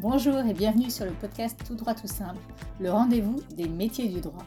Bonjour 0.00 0.38
et 0.38 0.54
bienvenue 0.54 0.88
sur 0.88 1.04
le 1.04 1.12
podcast 1.12 1.60
Tout 1.66 1.74
droit 1.74 1.92
tout 1.92 2.06
simple, 2.06 2.40
le 2.80 2.90
rendez-vous 2.90 3.36
des 3.54 3.68
métiers 3.68 4.08
du 4.08 4.22
droit. 4.22 4.46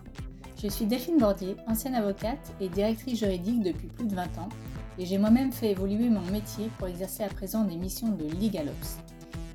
Je 0.60 0.68
suis 0.68 0.88
Delphine 0.88 1.20
Bordier, 1.20 1.56
ancienne 1.68 1.94
avocate 1.94 2.56
et 2.60 2.70
directrice 2.70 3.20
juridique 3.20 3.62
depuis 3.62 3.86
plus 3.86 4.08
de 4.08 4.16
20 4.16 4.24
ans, 4.40 4.50
et 4.98 5.06
j'ai 5.06 5.20
moi-même 5.20 5.52
fait 5.52 5.70
évoluer 5.70 6.10
mon 6.10 6.24
métier 6.32 6.72
pour 6.80 6.88
exercer 6.88 7.22
à 7.22 7.28
présent 7.28 7.66
des 7.66 7.76
missions 7.76 8.10
de 8.10 8.24
LegalOps. 8.42 8.98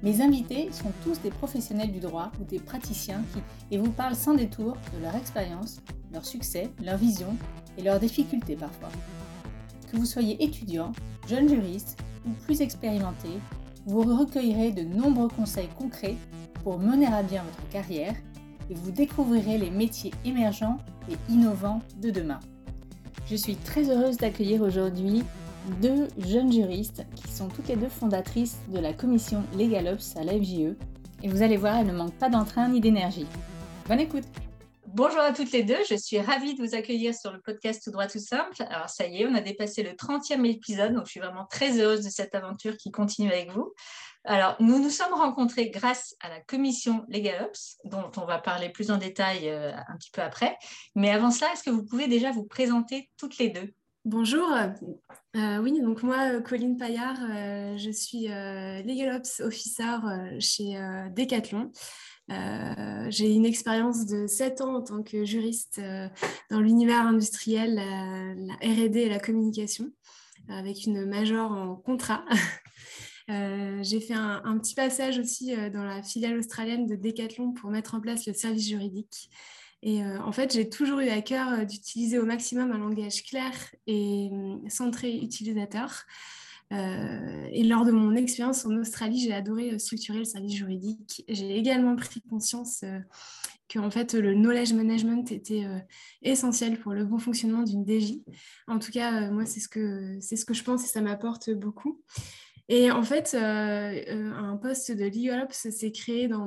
Mes 0.05 0.23
invités 0.23 0.71
sont 0.71 0.93
tous 1.03 1.21
des 1.21 1.31
professionnels 1.31 1.91
du 1.91 1.99
droit 1.99 2.31
ou 2.41 2.45
des 2.45 2.61
praticiens 2.61 3.25
qui 3.33 3.41
et 3.75 3.79
vous 3.79 3.91
parlent 3.91 4.15
sans 4.15 4.35
détour 4.35 4.77
de 4.97 5.03
leur 5.03 5.17
expérience, 5.17 5.81
leur 6.13 6.25
succès, 6.25 6.71
leur 6.81 6.97
vision 6.97 7.35
et 7.77 7.83
leurs 7.83 7.99
difficultés 7.99 8.55
parfois. 8.55 8.91
Que 9.91 9.97
vous 9.97 10.07
soyez 10.07 10.41
étudiant, 10.45 10.93
jeune 11.27 11.49
juriste 11.49 11.99
ou 12.25 12.31
plus 12.45 12.61
expérimenté, 12.61 13.31
vous 13.89 14.03
recueillerez 14.03 14.71
de 14.71 14.83
nombreux 14.83 15.29
conseils 15.29 15.71
pour 16.63 16.79
mener 16.79 17.07
à 17.07 17.23
bien 17.23 17.43
votre 17.43 17.69
carrière 17.71 18.15
et 18.71 18.75
vous 18.75 18.91
découvrirez 18.91 19.59
les 19.59 19.71
métiers 19.71 20.13
émergents 20.25 20.79
et 21.11 21.17
innovants 21.33 21.81
de 22.01 22.11
demain. 22.11 22.41
Je 23.27 23.37
suis 23.37 23.57
très 23.57 23.91
heureuse 23.91 24.17
d'accueillir 24.17 24.63
aujourd'hui 24.63 25.23
deux 25.81 26.09
jeunes 26.19 26.53
juristes 26.53 27.05
qui 27.15 27.31
sont 27.31 27.49
toutes 27.49 27.69
les 27.69 27.77
deux 27.77 27.89
fondatrices 27.89 28.59
de 28.69 28.79
la 28.79 28.93
commission 28.93 29.43
LegalOps 29.57 30.17
à 30.17 30.25
l'FJE 30.25 30.77
et 31.23 31.29
vous 31.29 31.43
allez 31.43 31.57
voir, 31.57 31.77
elles 31.77 31.87
ne 31.87 31.93
manquent 31.93 32.19
pas 32.19 32.31
d'entrain 32.31 32.69
ni 32.69 32.81
d'énergie. 32.81 33.27
Bonne 33.89 34.01
écoute 34.01 34.25
Bonjour 34.95 35.21
à 35.21 35.33
toutes 35.33 35.53
les 35.53 35.65
deux, 35.65 35.77
je 35.89 35.97
suis 35.97 36.19
ravie 36.19 36.55
de 36.55 36.63
vous 36.63 36.75
accueillir 36.75 37.15
sur 37.15 37.31
le 37.31 37.41
podcast 37.41 37.83
Tout 37.85 37.91
droit 37.91 38.07
tout 38.07 38.19
simple. 38.19 38.63
Alors 38.71 38.89
ça 38.89 39.07
y 39.07 39.21
est, 39.21 39.27
on 39.27 39.35
a 39.35 39.43
dépassé 39.43 39.83
le 39.83 39.91
30e 39.91 40.47
épisode, 40.47 40.95
donc 40.95 41.05
je 41.05 41.11
suis 41.11 41.21
vraiment 41.21 41.45
très 41.45 41.79
heureuse 41.79 42.03
de 42.03 42.09
cette 42.09 42.35
aventure 42.35 42.77
qui 42.79 42.91
continue 42.91 43.31
avec 43.31 43.53
vous. 43.53 43.75
Alors 44.25 44.57
nous 44.61 44.79
nous 44.79 44.91
sommes 44.91 45.15
rencontrés 45.15 45.71
grâce 45.71 46.15
à 46.21 46.29
la 46.29 46.41
commission 46.41 47.05
LegalOps, 47.09 47.79
dont 47.85 48.11
on 48.17 48.25
va 48.25 48.39
parler 48.39 48.69
plus 48.69 48.91
en 48.91 48.99
détail 48.99 49.49
euh, 49.49 49.73
un 49.75 49.97
petit 49.97 50.11
peu 50.11 50.23
après. 50.23 50.57
Mais 50.95 51.11
avant 51.11 51.31
cela, 51.31 51.53
est-ce 51.53 51.63
que 51.63 51.71
vous 51.71 51.85
pouvez 51.85 52.09
déjà 52.09 52.31
vous 52.31 52.45
présenter 52.45 53.11
toutes 53.17 53.39
les 53.39 53.49
deux? 53.49 53.73
Bonjour, 54.05 54.49
euh, 55.37 55.59
oui, 55.59 55.81
donc 55.83 56.03
moi, 56.03 56.41
Colline 56.41 56.79
Paillard, 56.79 57.19
euh, 57.21 57.77
je 57.77 57.91
suis 57.91 58.29
LegalOps 58.29 59.41
Officer 59.41 59.97
chez 60.39 60.81
Decathlon. 61.15 61.71
Euh, 62.31 63.07
j'ai 63.09 63.33
une 63.33 63.47
expérience 63.47 64.05
de 64.07 64.27
7 64.27 64.61
ans 64.61 64.77
en 64.77 64.83
tant 64.83 65.03
que 65.03 65.25
juriste 65.25 65.79
euh, 65.79 66.09
dans 66.51 66.61
l'univers 66.61 67.07
industriel, 67.07 67.77
la, 67.77 68.55
RD 68.57 68.97
et 68.97 69.09
la 69.09 69.19
communication, 69.19 69.91
avec 70.49 70.85
une 70.85 71.07
majeure 71.07 71.53
en 71.53 71.77
contrat. 71.77 72.25
Euh, 73.31 73.83
j'ai 73.83 74.01
fait 74.01 74.15
un, 74.15 74.59
petit 74.59 74.75
passage 74.75 75.19
aussi 75.19 75.55
dans 75.73 75.85
la 75.85 76.03
filiale 76.03 76.39
australienne 76.39 76.87
de 76.87 76.97
Decathlon 76.97 77.53
pour 77.53 77.71
mettre 77.71 77.95
en 77.95 78.01
place 78.01 78.27
le 78.27 78.33
service 78.33 78.69
juridique. 78.69 79.31
Et 79.83 80.03
en 80.03 80.33
fait, 80.33 80.53
j'ai 80.53 80.69
toujours 80.69 80.99
eu 80.99 81.09
à 81.09 81.23
cœur 81.23 81.65
d'utiliser 81.65 82.19
au 82.19 82.25
maximum 82.25 82.73
un 82.73 82.79
langage 82.79 83.23
clair 83.23 83.53
et 83.87 84.29
centré 84.69 85.15
utilisateur. 85.15 86.05
Euh, 86.73 87.49
et 87.51 87.65
lors 87.65 87.85
de 87.85 87.91
mon 87.91 88.15
expérience 88.15 88.67
en 88.67 88.77
Australie, 88.77 89.21
j'ai 89.21 89.33
adoré 89.33 89.73
euh, 89.73 89.79
structurer 89.79 90.19
le 90.19 90.25
service 90.25 90.55
juridique. 90.55 91.25
J'ai 91.29 91.57
également 91.57 91.97
pris 91.97 92.21
conscience 92.29 92.83
euh, 92.83 92.99
que 93.69 93.91
fait, 93.91 94.15
le 94.15 94.35
knowledge 94.35 94.73
management 94.73 95.31
était 95.31 95.67
essentiel 96.23 96.81
pour 96.81 96.95
le 96.95 97.05
bon 97.05 97.19
fonctionnement 97.19 97.63
d'une 97.63 97.87
DJ. 97.87 98.15
En 98.67 98.79
tout 98.79 98.91
cas, 98.91 99.31
moi, 99.31 99.45
c'est 99.45 99.61
ce, 99.61 99.69
que, 99.69 100.17
c'est 100.23 100.37
ce 100.37 100.47
que 100.47 100.55
je 100.55 100.65
pense 100.65 100.85
et 100.85 100.87
ça 100.87 101.03
m'apporte 101.03 101.51
beaucoup. 101.51 102.01
Et 102.71 102.91
en 102.91 103.03
fait, 103.03 103.35
un 103.35 104.59
poste 104.61 104.93
de 104.93 105.05
legal 105.05 105.47
s'est 105.51 105.93
créé 105.93 106.29
dans 106.29 106.47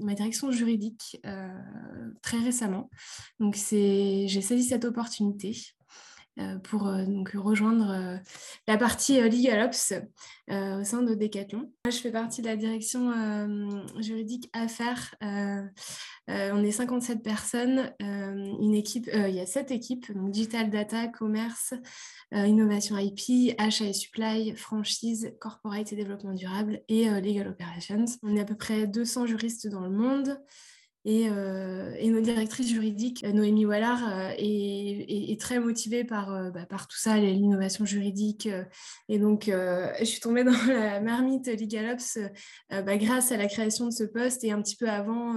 ma 0.00 0.14
direction 0.14 0.50
juridique 0.52 1.20
très 2.22 2.38
récemment. 2.38 2.90
Donc, 3.40 3.56
j'ai 3.56 4.28
saisi 4.40 4.62
cette 4.62 4.84
opportunité. 4.84 5.56
Euh, 6.38 6.56
pour 6.58 6.86
euh, 6.86 7.04
donc, 7.04 7.30
rejoindre 7.34 7.90
euh, 7.90 8.16
la 8.68 8.76
partie 8.76 9.20
Legal 9.20 9.66
Ops 9.66 9.92
au 10.48 10.84
sein 10.84 11.02
de 11.02 11.14
Decathlon. 11.14 11.70
Moi, 11.84 11.90
je 11.90 11.98
fais 11.98 12.12
partie 12.12 12.42
de 12.42 12.46
la 12.46 12.56
direction 12.56 13.12
juridique 13.98 14.48
affaires. 14.54 15.14
on 15.20 16.64
est 16.64 16.70
57 16.70 17.22
personnes, 17.22 17.92
une 18.00 18.74
équipe, 18.74 19.10
il 19.12 19.34
y 19.34 19.40
a 19.40 19.46
7 19.46 19.70
équipes, 19.72 20.06
Digital 20.30 20.70
Data, 20.70 21.06
Commerce, 21.08 21.74
Innovation 22.32 22.96
IP, 22.96 23.54
Achat 23.58 23.92
Supply, 23.92 24.56
Franchise, 24.56 25.34
Corporate 25.38 25.92
et 25.92 25.96
Développement 25.96 26.32
Durable 26.32 26.80
et 26.88 27.10
Legal 27.10 27.48
Operations. 27.48 28.06
On 28.22 28.34
est 28.34 28.40
à 28.40 28.46
peu 28.46 28.56
près 28.56 28.86
200 28.86 29.26
juristes 29.26 29.68
dans 29.68 29.82
le 29.82 29.90
monde. 29.90 30.40
Euh, 31.08 31.94
et, 31.98 32.10
notre 32.10 32.24
directrice 32.24 32.68
juridique, 32.68 33.24
euh, 33.24 33.32
Noémie 33.32 33.64
Wallard, 33.64 34.06
euh, 34.08 34.32
est, 34.36 35.40
très 35.40 35.58
motivée 35.58 36.04
par, 36.04 36.52
bah, 36.52 36.66
par 36.66 36.88
tout 36.88 36.98
ça, 36.98 37.16
l'innovation 37.16 37.84
juridique. 37.84 38.48
et 39.08 39.18
donc, 39.18 39.44
je 39.46 40.04
suis 40.04 40.20
tombée 40.20 40.44
dans 40.44 40.66
la 40.66 41.00
marmite 41.00 41.46
LegalOps 41.46 42.18
bah, 42.70 42.96
grâce 42.96 43.30
à 43.30 43.36
la 43.36 43.46
création 43.46 43.86
de 43.86 43.92
ce 43.92 44.02
poste 44.02 44.42
et 44.42 44.50
un 44.50 44.60
petit 44.60 44.76
peu 44.76 44.88
avant 44.88 45.34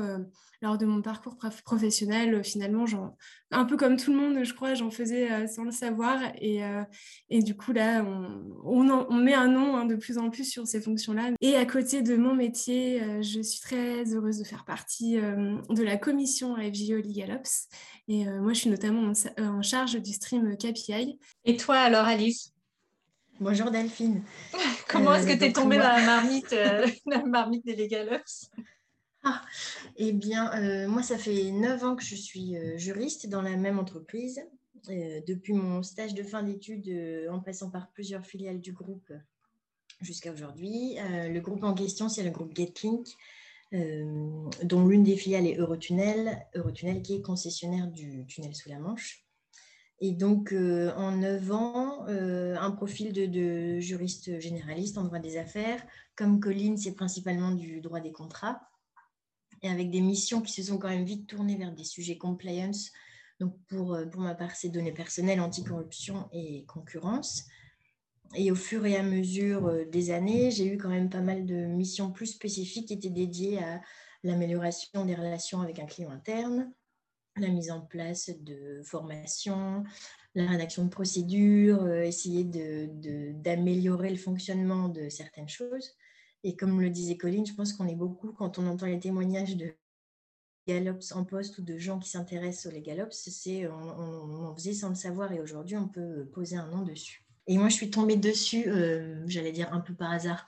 lors 0.62 0.78
de 0.78 0.86
mon 0.86 1.02
parcours 1.02 1.38
professionnel, 1.66 2.36
euh, 2.36 2.44
finalement, 2.44 2.86
un 3.50 3.66
peu 3.66 3.78
comme 3.78 3.98
tout 3.98 4.12
le 4.12 4.18
monde, 4.18 4.44
je 4.44 4.54
crois, 4.54 4.76
j'en 4.76 4.92
faisais 4.92 5.32
euh, 5.32 5.48
sans 5.48 5.64
le 5.64 5.72
savoir. 5.72 6.20
Et, 6.40 6.64
euh, 6.64 6.84
et 7.30 7.42
du 7.42 7.56
coup, 7.56 7.72
là, 7.72 8.06
on, 8.06 8.90
on, 8.90 9.16
met 9.16 9.34
un 9.34 9.48
nom 9.48 9.76
hein, 9.76 9.86
de 9.86 9.96
plus 9.96 10.18
en 10.18 10.30
plus 10.30 10.46
sur 10.46 10.68
ces 10.68 10.80
fonctions-là. 10.80 11.32
Et 11.42 11.56
à 11.56 11.66
côté 11.66 12.02
de 12.02 12.16
mon 12.16 12.36
métier, 12.36 13.02
je 13.24 13.42
suis 13.42 13.60
très 13.62 14.14
heureuse 14.14 14.38
de 14.38 14.44
faire 14.44 14.66
partie 14.66 15.16
de 15.16 15.84
la 15.84 15.98
commission 15.98 16.56
FGO 16.56 16.98
LegalOps. 16.98 17.68
Et 18.08 18.26
moi, 18.26 18.54
je 18.54 18.60
suis 18.60 18.70
notamment 18.70 19.12
en, 19.40 19.62
charge 19.62 20.02
du 20.02 20.14
stream 20.14 20.56
KPI. 20.58 21.20
Et 21.46 21.58
toi, 21.58 21.78
alors, 21.78 22.06
Alice? 22.06 22.54
Bonjour 23.40 23.72
Delphine. 23.72 24.22
Comment 24.88 25.16
est-ce 25.16 25.28
que 25.28 25.38
tu 25.38 25.46
es 25.46 25.54
tombée 25.54 25.78
dans 25.78 25.84
la 25.84 26.06
marmite, 26.06 26.56
la 27.06 27.26
marmite 27.26 27.66
des 27.66 27.76
LegalOps 27.76 28.50
ah, 29.24 29.42
eh 29.98 30.14
bien, 30.14 30.52
euh, 30.56 30.88
moi, 30.88 31.04
ça 31.04 31.18
fait 31.18 31.52
9 31.52 31.84
ans 31.84 31.96
que 31.96 32.04
je 32.04 32.16
suis 32.16 32.58
euh, 32.58 32.78
juriste 32.78 33.30
dans 33.30 33.42
la 33.42 33.56
même 33.56 33.78
entreprise. 33.78 34.42
Euh, 34.90 35.22
depuis 35.28 35.54
mon 35.54 35.84
stage 35.84 36.16
de 36.16 36.24
fin 36.24 36.42
d'études, 36.42 36.90
en 37.30 37.40
passant 37.40 37.70
par 37.70 37.92
plusieurs 37.92 38.26
filiales 38.26 38.60
du 38.60 38.72
groupe 38.74 39.14
jusqu'à 40.02 40.32
aujourd'hui. 40.32 40.96
le 40.98 41.40
groupe 41.40 41.64
en 41.64 41.76
question, 41.76 42.10
c'est 42.10 42.24
le 42.24 42.32
groupe 42.32 42.56
GetLink, 42.56 43.06
dont 43.72 44.88
l'une 44.88 45.04
des 45.04 45.16
filiales 45.16 45.46
est 45.46 45.58
Eurotunnel, 45.58 46.44
Eurotunnel 46.56 47.04
qui 47.04 47.18
est 47.18 47.22
concessionnaire 47.22 47.86
du 47.88 48.26
tunnel 48.26 48.56
sous 48.56 48.70
la 48.70 48.80
Manche. 48.80 49.24
Et 50.00 50.14
donc, 50.14 50.52
en 50.52 51.12
9 51.12 51.52
ans, 51.52 52.06
un 52.08 52.72
profil 52.72 53.14
de, 53.14 53.28
de, 53.28 53.80
juriste 53.80 54.40
généraliste 54.40 54.98
en 54.98 55.04
droit 55.04 55.20
des 55.20 55.38
affaires. 55.38 55.86
Comme 56.16 56.40
Colline, 56.40 56.78
c'est 56.78 56.96
principalement 56.96 57.52
du 57.52 57.82
droit 57.82 58.00
des 58.00 58.12
contrats 58.12 58.71
et 59.62 59.70
avec 59.70 59.92
des 59.92 60.02
missions 60.02 60.42
qui 60.42 60.54
se 60.54 60.64
sont 60.64 60.78
quand 60.78 60.90
même 60.90 61.06
vite 61.06 61.28
tournées 61.28 61.58
vers 61.58 61.72
des 61.72 61.84
sujets 61.84 62.18
compliance. 62.18 62.92
Donc, 63.40 63.56
pour, 63.68 63.94
euh, 63.94 64.06
pour 64.06 64.22
ma 64.22 64.36
part, 64.36 64.56
c'est 64.56 64.70
données 64.70 64.92
personnelles, 64.92 65.40
anticorruption 65.40 66.30
et 66.32 66.66
concurrence. 66.66 67.46
Et 68.36 68.52
au 68.52 68.56
fur 68.56 68.86
et 68.86 68.96
à 68.96 69.04
mesure 69.04 69.68
euh, 69.68 69.86
des 69.86 70.12
années, 70.12 70.52
j'ai 70.52 70.68
eu 70.68 70.78
quand 70.78 70.90
même 70.90 71.10
pas 71.10 71.22
mal 71.22 71.46
de 71.46 71.66
missions 71.66 72.12
plus 72.12 72.28
spécifiques 72.28 72.88
qui 72.88 72.94
étaient 72.94 73.10
dédiées 73.10 73.60
à 73.60 73.82
l'amélioration 74.24 75.06
des 75.06 75.16
relations 75.16 75.62
avec 75.62 75.80
un 75.80 75.86
client 75.86 76.12
interne, 76.12 76.72
la 77.38 77.48
mise 77.48 77.72
en 77.72 77.82
place 77.82 78.30
de 78.42 78.82
formations, 78.84 79.84
la 80.36 80.48
rédaction 80.48 80.86
de 80.86 80.90
procédures, 80.90 81.84
euh, 81.84 82.02
essayer 82.02 82.44
d'améliorer 82.44 84.10
de, 84.10 84.14
le 84.14 84.20
fonctionnement 84.20 84.88
de 84.90 85.10
certaines 85.10 85.50
choses. 85.50 85.96
Et 86.44 86.56
comme 86.56 86.82
le 86.82 86.90
disait 86.90 87.18
Colline, 87.18 87.46
je 87.46 87.54
pense 87.54 87.74
qu'on 87.74 87.88
est 87.88 87.96
beaucoup, 87.96 88.32
quand 88.32 88.58
on 88.58 88.68
entend 88.68 88.88
les 88.88 89.00
témoignages 89.00 89.56
de 89.58 89.74
galops 90.68 91.12
en 91.12 91.24
poste 91.24 91.58
ou 91.58 91.62
de 91.62 91.78
gens 91.78 92.00
qui 92.00 92.10
s'intéressent 92.10 92.74
aux 92.74 92.80
galops, 92.80 93.16
c'est 93.16 93.68
on, 93.68 94.50
on, 94.50 94.56
faisait 94.56 94.74
sans 94.74 94.90
le 94.90 94.96
savoir 94.96 95.32
et 95.32 95.40
aujourd'hui 95.40 95.78
on 95.78 95.88
peut 95.88 96.26
poser 96.34 96.56
un 96.56 96.68
nom 96.68 96.84
dessus. 96.84 97.26
Et 97.48 97.58
moi 97.58 97.70
je 97.70 97.76
suis 97.76 97.90
tombée 97.90 98.16
dessus, 98.16 98.68
euh, 98.68 99.24
j'allais 99.28 99.52
dire 99.52 99.74
un 99.74 99.80
peu 99.80 99.94
par 99.94 100.12
hasard. 100.12 100.46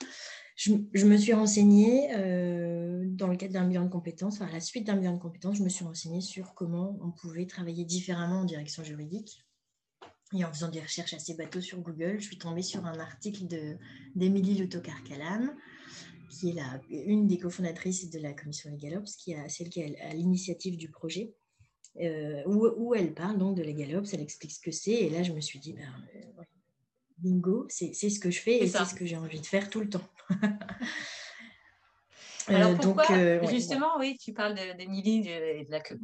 Je, 0.56 0.72
me 1.04 1.16
suis 1.16 1.32
renseignée 1.32 2.14
euh, 2.14 3.02
dans 3.06 3.26
le 3.26 3.36
cadre 3.36 3.54
d'un 3.54 3.66
bilan 3.66 3.84
de 3.84 3.90
compétences, 3.90 4.40
enfin 4.40 4.48
la 4.52 4.60
suite 4.60 4.86
d'un 4.86 4.96
bilan 4.96 5.14
de 5.14 5.18
compétences, 5.20 5.56
je 5.56 5.64
me 5.64 5.68
suis 5.68 5.84
renseignée 5.84 6.20
sur 6.20 6.54
comment 6.54 6.96
on 7.02 7.10
pouvait 7.10 7.46
travailler 7.46 7.84
différemment 7.84 8.40
en 8.40 8.44
direction 8.44 8.84
juridique. 8.84 9.44
Et 10.32 10.44
en 10.44 10.52
faisant 10.52 10.68
des 10.68 10.80
recherches 10.80 11.14
assez 11.14 11.34
bateaux 11.34 11.60
sur 11.60 11.80
Google, 11.80 12.16
je 12.18 12.24
suis 12.24 12.38
tombée 12.38 12.62
sur 12.62 12.86
un 12.86 12.98
article 12.98 13.44
d'Émilie 14.14 14.54
Lutocar-Calam 14.54 15.54
qui 16.34 16.50
est 16.50 16.52
la, 16.52 16.80
une 16.90 17.26
des 17.26 17.38
cofondatrices 17.38 18.10
de 18.10 18.18
la 18.18 18.32
commission 18.32 18.70
LegalOps, 18.70 19.16
qui 19.18 19.34
a 19.34 19.48
celle 19.48 19.68
qui 19.68 19.80
est 19.80 19.98
à 20.00 20.12
l'initiative 20.12 20.76
du 20.76 20.90
projet, 20.90 21.34
euh, 22.00 22.42
où, 22.46 22.94
elle 22.94 23.14
parle 23.14 23.38
donc 23.38 23.56
de 23.56 23.62
LegalOps, 23.62 24.12
elle 24.12 24.20
explique 24.20 24.52
ce 24.52 24.60
que 24.60 24.72
c'est. 24.72 24.92
Et 24.92 25.10
là, 25.10 25.22
je 25.22 25.32
me 25.32 25.40
suis 25.40 25.58
dit, 25.58 25.72
ben, 25.72 25.88
euh, 26.16 26.42
bingo, 27.18 27.66
c'est 27.68 27.94
ce 27.94 28.18
que 28.18 28.30
je 28.30 28.40
fais 28.40 28.62
et 28.62 28.66
c'est 28.66 28.84
ce 28.84 28.94
que 28.94 29.06
j'ai 29.06 29.16
envie 29.16 29.40
de 29.40 29.46
faire 29.46 29.70
tout 29.70 29.80
le 29.80 29.88
temps. 29.88 30.08
Alors 32.48 32.72
euh, 32.72 32.76
pourquoi, 32.76 33.06
donc, 33.06 33.50
justement, 33.50 33.98
oui, 33.98 34.16
tu 34.20 34.32
parles 34.32 34.54
d'Emilie, 34.54 35.28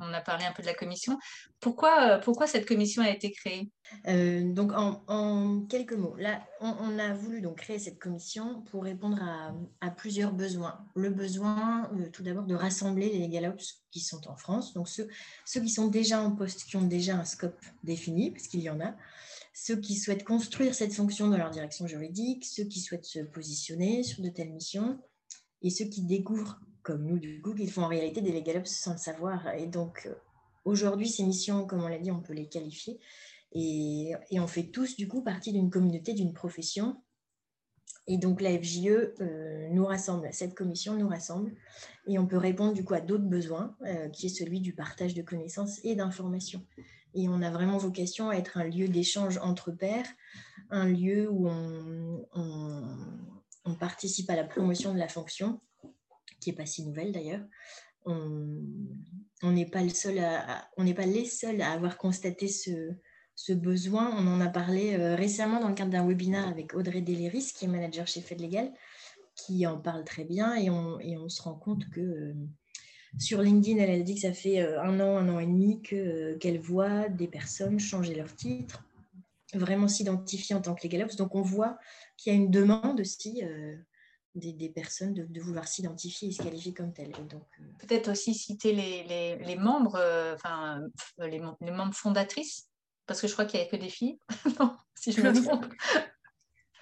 on 0.00 0.12
a 0.12 0.20
parlé 0.20 0.44
un 0.44 0.52
peu 0.52 0.62
de 0.62 0.66
la 0.66 0.74
commission. 0.74 1.18
Pourquoi, 1.60 2.18
pourquoi 2.18 2.46
cette 2.46 2.66
commission 2.66 3.02
a 3.02 3.10
été 3.10 3.30
créée? 3.30 3.70
Donc 4.54 4.72
en, 4.74 5.66
quelques 5.68 5.94
mots, 5.94 6.16
là, 6.16 6.42
on, 6.60 6.98
a 6.98 7.12
voulu 7.12 7.40
donc 7.40 7.58
créer 7.58 7.78
cette 7.78 7.98
commission 7.98 8.62
pour 8.70 8.84
répondre 8.84 9.18
à, 9.80 9.90
plusieurs 9.90 10.32
besoins. 10.32 10.78
Le 10.94 11.10
besoin, 11.10 11.90
tout 12.12 12.22
d'abord, 12.22 12.44
de 12.44 12.54
rassembler 12.54 13.10
les 13.10 13.28
Galops 13.28 13.82
qui 13.90 14.00
sont 14.00 14.28
en 14.28 14.36
France, 14.36 14.72
donc 14.72 14.88
ceux, 14.88 15.08
ceux 15.44 15.60
qui 15.60 15.70
sont 15.70 15.88
déjà 15.88 16.20
en 16.20 16.30
poste, 16.30 16.64
qui 16.64 16.76
ont 16.76 16.86
déjà 16.86 17.16
un 17.16 17.24
scope 17.24 17.60
défini, 17.82 18.30
parce 18.30 18.46
qu'il 18.46 18.60
y 18.60 18.70
en 18.70 18.80
a, 18.80 18.94
ceux 19.52 19.76
qui 19.76 19.96
souhaitent 19.96 20.24
construire 20.24 20.74
cette 20.74 20.94
fonction 20.94 21.28
dans 21.28 21.36
leur 21.36 21.50
direction 21.50 21.86
juridique, 21.86 22.44
ceux 22.44 22.64
qui 22.64 22.80
souhaitent 22.80 23.04
se 23.04 23.18
positionner 23.18 24.02
sur 24.04 24.22
de 24.22 24.28
telles 24.28 24.52
missions, 24.52 24.98
et 25.62 25.70
ceux 25.70 25.86
qui 25.86 26.02
découvrent, 26.02 26.60
comme 26.82 27.04
nous 27.04 27.18
du 27.18 27.40
coup, 27.42 27.54
qu'ils 27.54 27.70
font 27.70 27.82
en 27.82 27.88
réalité 27.88 28.20
des 28.20 28.32
Legal 28.32 28.66
sans 28.66 28.92
le 28.92 28.98
savoir. 28.98 29.54
Et 29.54 29.66
donc, 29.66 30.06
euh, 30.06 30.14
aujourd'hui, 30.64 31.08
ces 31.08 31.24
missions, 31.24 31.66
comme 31.66 31.82
on 31.82 31.88
l'a 31.88 31.98
dit, 31.98 32.10
on 32.10 32.20
peut 32.20 32.32
les 32.32 32.48
qualifier. 32.48 32.98
Et, 33.52 34.12
on 34.32 34.46
fait 34.46 34.70
tous, 34.70 34.96
du 34.96 35.08
coup, 35.08 35.22
partie 35.22 35.52
d'une 35.52 35.70
communauté, 35.70 36.14
d'une 36.14 36.32
profession. 36.32 36.96
Et 38.06 38.16
donc, 38.16 38.40
la 38.40 38.58
FJE 38.58 38.86
euh, 39.20 39.68
nous 39.70 39.84
rassemble, 39.84 40.28
cette 40.32 40.54
commission 40.54 40.96
nous 40.96 41.08
rassemble. 41.08 41.54
Et 42.06 42.18
on 42.18 42.26
peut 42.26 42.38
répondre, 42.38 42.72
du 42.72 42.84
coup, 42.84 42.94
à 42.94 43.00
d'autres 43.00 43.28
besoins, 43.28 43.76
euh, 43.84 44.08
qui 44.08 44.26
est 44.26 44.30
celui 44.30 44.60
du 44.60 44.72
partage 44.72 45.14
de 45.14 45.22
connaissances 45.22 45.84
et 45.84 45.94
d'informations. 45.94 46.64
Et 47.14 47.28
on 47.28 47.42
a 47.42 47.50
vraiment 47.50 47.76
vocation 47.76 48.30
à 48.30 48.36
être 48.36 48.56
un 48.56 48.64
lieu 48.64 48.88
d'échange 48.88 49.38
entre 49.38 49.72
pairs, 49.72 50.06
un 50.70 50.88
lieu 50.88 51.28
où 51.28 51.48
on 51.48 52.24
participe 53.74 54.30
à 54.30 54.36
la 54.36 54.44
promotion 54.44 54.92
de 54.94 54.98
la 54.98 55.08
fonction, 55.08 55.60
qui 56.40 56.50
n'est 56.50 56.56
pas 56.56 56.66
si 56.66 56.84
nouvelle 56.84 57.12
d'ailleurs. 57.12 57.42
On 58.06 59.52
n'est 59.52 59.66
pas, 59.66 59.82
le 59.82 59.90
on 60.76 60.84
les 60.84 61.24
seuls 61.24 61.60
à 61.60 61.72
avoir 61.72 61.98
constaté 61.98 62.48
ce, 62.48 63.52
besoin. 63.52 64.10
On 64.16 64.26
en 64.26 64.40
a 64.40 64.48
parlé 64.48 64.94
euh, 64.94 65.14
récemment 65.14 65.60
dans 65.60 65.68
le 65.68 65.74
cadre 65.74 65.90
d'un 65.90 66.06
webinaire 66.06 66.48
avec 66.48 66.74
Audrey 66.74 67.00
Deléris, 67.00 67.52
qui 67.54 67.64
est 67.64 67.68
manager 67.68 68.06
chez 68.06 68.20
Fed 68.20 68.40
Legal, 68.40 68.72
qui 69.34 69.66
en 69.66 69.78
parle 69.78 70.04
très 70.04 70.24
bien 70.24 70.54
et 70.54 70.70
on, 70.70 70.98
et 71.00 71.16
on 71.16 71.28
se 71.28 71.42
rend 71.42 71.54
compte 71.54 71.88
que 71.90 72.00
euh, 72.00 72.34
sur 73.18 73.42
LinkedIn, 73.42 73.78
elle 73.78 74.00
a 74.00 74.02
dit 74.02 74.14
que 74.14 74.20
ça 74.20 74.32
fait 74.32 74.60
euh, 74.60 74.80
un 74.82 75.00
an, 75.00 75.16
un 75.16 75.28
an 75.28 75.40
et 75.40 75.46
demi 75.46 75.82
qu'elle 75.82 76.60
voit 76.60 77.08
des 77.08 77.28
personnes 77.28 77.80
changer 77.80 78.14
leur 78.14 78.34
titre, 78.34 78.84
vraiment 79.54 79.88
s'identifier 79.88 80.54
en 80.54 80.60
tant 80.60 80.74
que 80.74 80.86
Legalops. 80.86 81.16
Donc 81.16 81.34
on 81.34 81.42
voit 81.42 81.78
qu'il 82.20 82.32
y 82.32 82.36
a 82.36 82.38
une 82.38 82.50
demande 82.50 83.00
aussi 83.00 83.42
euh, 83.42 83.76
des, 84.34 84.68
personnes 84.68 85.14
de, 85.14 85.40
vouloir 85.40 85.66
s'identifier 85.66 86.28
et 86.28 86.32
se 86.32 86.42
qualifier 86.42 86.74
comme 86.74 86.92
telles. 86.92 87.12
Donc, 87.28 87.46
euh, 87.60 87.64
Peut-être 87.78 88.10
aussi 88.10 88.34
citer 88.34 88.72
les, 88.72 89.38
les, 89.38 89.56
membres, 89.56 89.96
euh, 89.96 90.34
enfin 90.34 90.80
les, 91.18 91.40
les, 91.60 91.70
membres 91.70 91.94
fondatrices, 91.94 92.68
parce 93.06 93.20
que 93.20 93.26
je 93.26 93.32
crois 93.32 93.46
qu'il 93.46 93.58
n'y 93.60 93.66
a 93.66 93.70
que 93.70 93.76
des 93.76 93.88
filles, 93.88 94.18
si 94.94 95.12
je 95.12 95.22
me 95.22 95.32
trompe. 95.32 95.66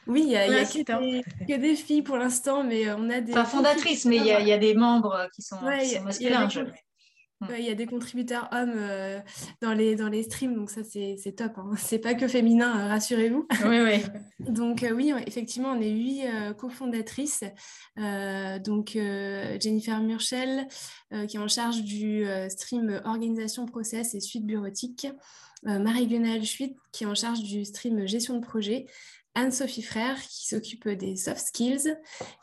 Oui, 0.08 0.22
il 0.22 0.28
n'y 0.28 0.36
a, 0.36 0.46
y 0.48 0.54
a 0.56 0.64
que, 0.64 1.56
des, 1.56 1.76
filles 1.76 2.02
pour 2.02 2.16
l'instant, 2.16 2.64
mais 2.64 2.90
on 2.92 3.10
a 3.10 3.20
des... 3.20 3.32
Enfin, 3.32 3.44
fondatrices, 3.44 4.06
mais 4.06 4.16
il 4.16 4.24
y, 4.24 4.52
a 4.52 4.58
des 4.58 4.74
membres 4.74 5.28
qui 5.34 5.42
sont, 5.42 5.60
masculins. 5.60 6.48
Il 7.56 7.64
y 7.64 7.70
a 7.70 7.74
des 7.74 7.86
contributeurs 7.86 8.48
hommes 8.50 8.74
euh, 8.74 9.20
dans, 9.62 9.72
les, 9.72 9.94
dans 9.94 10.08
les 10.08 10.24
streams, 10.24 10.54
donc 10.56 10.70
ça 10.70 10.80
c'est 10.82 11.34
top. 11.36 11.52
Hein. 11.56 11.70
C'est 11.76 12.00
pas 12.00 12.14
que 12.14 12.26
féminin, 12.26 12.86
euh, 12.86 12.88
rassurez-vous. 12.88 13.46
Oui, 13.64 13.80
oui. 13.80 14.02
donc 14.40 14.82
euh, 14.82 14.90
oui, 14.90 15.12
effectivement, 15.26 15.70
on 15.70 15.80
est 15.80 15.90
huit 15.90 16.24
cofondatrices. 16.56 17.44
donc 17.96 18.98
Jennifer 19.60 20.00
Murchel, 20.00 20.66
qui 21.28 21.36
est 21.36 21.40
en 21.40 21.48
charge 21.48 21.82
du 21.82 22.26
stream 22.48 23.00
organisation, 23.04 23.66
process 23.66 24.14
et 24.14 24.20
suite 24.20 24.46
bureautique. 24.46 25.06
Marie-Guenelle 25.64 26.44
Schwitt, 26.44 26.76
qui 26.92 27.04
est 27.04 27.06
en 27.06 27.16
charge 27.16 27.42
du 27.42 27.64
stream 27.64 28.06
gestion 28.06 28.38
de 28.38 28.44
projet. 28.44 28.86
Anne-Sophie 29.34 29.82
Frère 29.82 30.20
qui 30.22 30.48
s'occupe 30.48 30.88
des 30.88 31.16
soft 31.16 31.46
skills, 31.46 31.96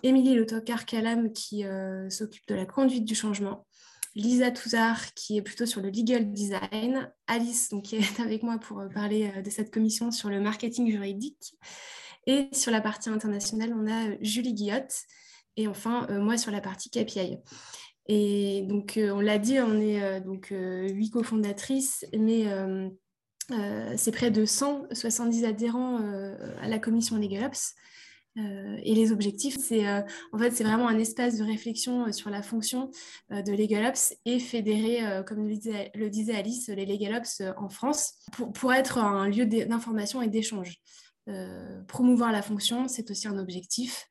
Émilie 0.03 0.35
Lotocar-Calam 0.35 1.31
qui 1.31 1.63
s'occupe 2.09 2.47
de 2.47 2.55
la 2.55 2.65
conduite 2.65 3.05
du 3.05 3.15
changement, 3.15 3.65
Lisa 4.15 4.49
Touzard 4.49 5.13
qui 5.13 5.37
est 5.37 5.41
plutôt 5.41 5.65
sur 5.65 5.81
le 5.81 5.89
legal 5.89 6.31
design, 6.31 7.11
Alice 7.27 7.69
donc, 7.69 7.83
qui 7.83 7.97
est 7.97 8.19
avec 8.19 8.43
moi 8.43 8.57
pour 8.57 8.79
euh, 8.79 8.87
parler 8.87 9.31
euh, 9.35 9.41
de 9.41 9.49
cette 9.49 9.71
commission 9.71 10.11
sur 10.11 10.29
le 10.29 10.39
marketing 10.39 10.89
juridique. 10.89 11.55
Et 12.25 12.47
sur 12.53 12.71
la 12.71 12.81
partie 12.81 13.09
internationale, 13.09 13.73
on 13.75 13.85
a 13.85 14.09
euh, 14.09 14.17
Julie 14.21 14.53
Guillotte 14.53 14.95
et 15.57 15.67
enfin 15.67 16.07
moi 16.19 16.37
sur 16.37 16.51
la 16.51 16.59
partie 16.59 16.89
KPI. 16.89 17.37
Et 18.07 18.63
donc 18.63 18.99
on 18.99 19.21
l'a 19.21 19.39
dit, 19.39 19.57
on 19.61 19.79
est 19.79 20.19
donc 20.19 20.51
huit 20.51 21.11
cofondatrices, 21.11 22.05
mais 22.13 22.45
c'est 23.95 24.11
près 24.11 24.31
de 24.31 24.43
170 24.43 25.45
adhérents 25.45 25.99
à 26.61 26.67
la 26.67 26.77
commission 26.77 27.15
LegalOps. 27.15 27.73
Euh, 28.37 28.77
et 28.83 28.93
les 28.95 29.11
objectifs, 29.11 29.55
c'est 29.57 29.87
euh, 29.87 30.01
en 30.33 30.37
fait 30.37 30.51
c'est 30.51 30.63
vraiment 30.63 30.89
un 30.89 30.99
espace 30.99 31.37
de 31.37 31.43
réflexion 31.43 32.07
euh, 32.07 32.11
sur 32.11 32.29
la 32.29 32.41
fonction 32.41 32.91
de 33.29 33.51
LegalOps 33.51 34.13
et 34.25 34.39
fédérer, 34.39 35.23
comme 35.25 35.47
le 35.47 36.09
disait, 36.09 36.35
Alice, 36.35 36.67
les 36.67 36.85
LegalOps 36.85 37.41
en 37.57 37.69
France 37.69 38.13
pour, 38.53 38.73
être 38.73 38.97
un 38.97 39.27
lieu 39.29 39.45
d'information 39.45 40.21
et 40.21 40.27
d'échange. 40.27 40.79
promouvoir 41.87 42.31
la 42.31 42.41
fonction, 42.41 42.87
c'est 42.87 43.09
aussi 43.09 43.27
un 43.27 43.37
objectif. 43.37 44.07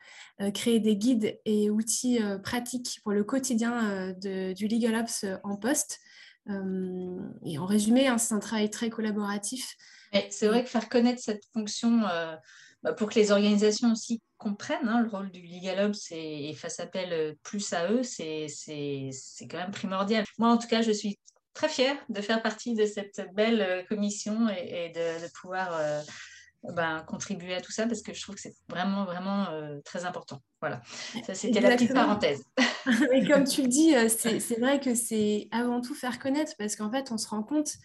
créer 0.53 0.81
des 0.81 0.97
guides 0.97 1.39
et 1.45 1.71
outils 1.71 2.19
pratiques 2.43 3.01
pour 3.03 3.13
le 3.13 3.25
quotidien 3.25 4.13
du 4.21 4.67
LegalOps 4.67 5.25
en 5.45 5.57
poste. 5.57 6.01
et 6.49 7.59
en 7.59 7.67
résumé, 7.67 8.09
hein, 8.09 8.19
c'est 8.19 8.35
un 8.35 8.41
travail 8.41 8.71
très 8.71 8.91
collaboratif. 8.91 9.77
C'est 10.31 10.49
vrai 10.49 10.65
que 10.65 10.71
faire 10.71 10.89
connaître 10.89 11.23
cette 11.23 11.45
fonction 11.53 12.03
pour 12.93 13.09
que 13.09 13.15
les 13.15 13.33
organisations 13.33 13.93
aussi 13.93 14.21
comprennent 14.37 14.89
hein, 14.89 15.03
le 15.03 15.09
rôle 15.09 15.31
du 15.31 15.43
Legal 15.43 15.93
et, 16.11 16.55
fassent 16.55 16.81
appel 16.81 17.13
euh, 17.13 17.35
plus 17.43 17.73
à 17.73 17.91
eux, 17.91 18.03
c'est 18.03 18.47
quand 19.51 19.59
même 19.59 19.71
primordial. 19.71 20.25
Moi, 20.39 20.51
en 20.51 20.59
tout 20.59 20.69
cas, 20.69 20.83
je 20.83 20.93
suis 20.93 21.19
très 21.55 21.69
fière 21.69 21.97
de 22.09 22.21
faire 22.21 22.43
partie 22.43 22.75
de 22.75 22.85
cette 22.85 23.23
belle 23.33 23.63
euh, 23.63 23.83
commission 23.85 24.49
et, 24.49 24.93
de, 24.95 25.33
pouvoir 25.41 25.75
euh, 25.75 26.03
ben, 26.73 27.03
contribuer 27.07 27.55
à 27.55 27.61
tout 27.61 27.73
ça 27.73 27.87
parce 27.87 28.03
que 28.03 28.15
je 28.15 28.23
trouve 28.23 28.37
que 28.37 28.41
c'est 28.41 28.55
vraiment, 28.69 29.05
vraiment 29.05 29.49
très 29.85 30.05
important. 30.05 30.41
Voilà, 30.61 30.81
ça 31.27 31.35
c'était 31.35 31.61
la 31.61 31.71
petite 31.71 31.93
parenthèse. 31.93 32.43
Mais 33.13 33.27
comme 33.27 33.45
tu 33.45 33.63
le 33.63 33.69
dis, 33.69 33.95
c'est 34.09 34.59
vrai 34.59 34.81
que 34.81 34.95
c'est 34.95 35.49
avant 35.51 35.81
tout 35.81 35.95
faire 35.95 36.19
connaître 36.19 36.53
parce 36.59 36.77
qu'en 36.77 36.91
fait, 36.91 37.11
on 37.13 37.19
se 37.19 37.29
rend 37.29 37.43
compte 37.43 37.77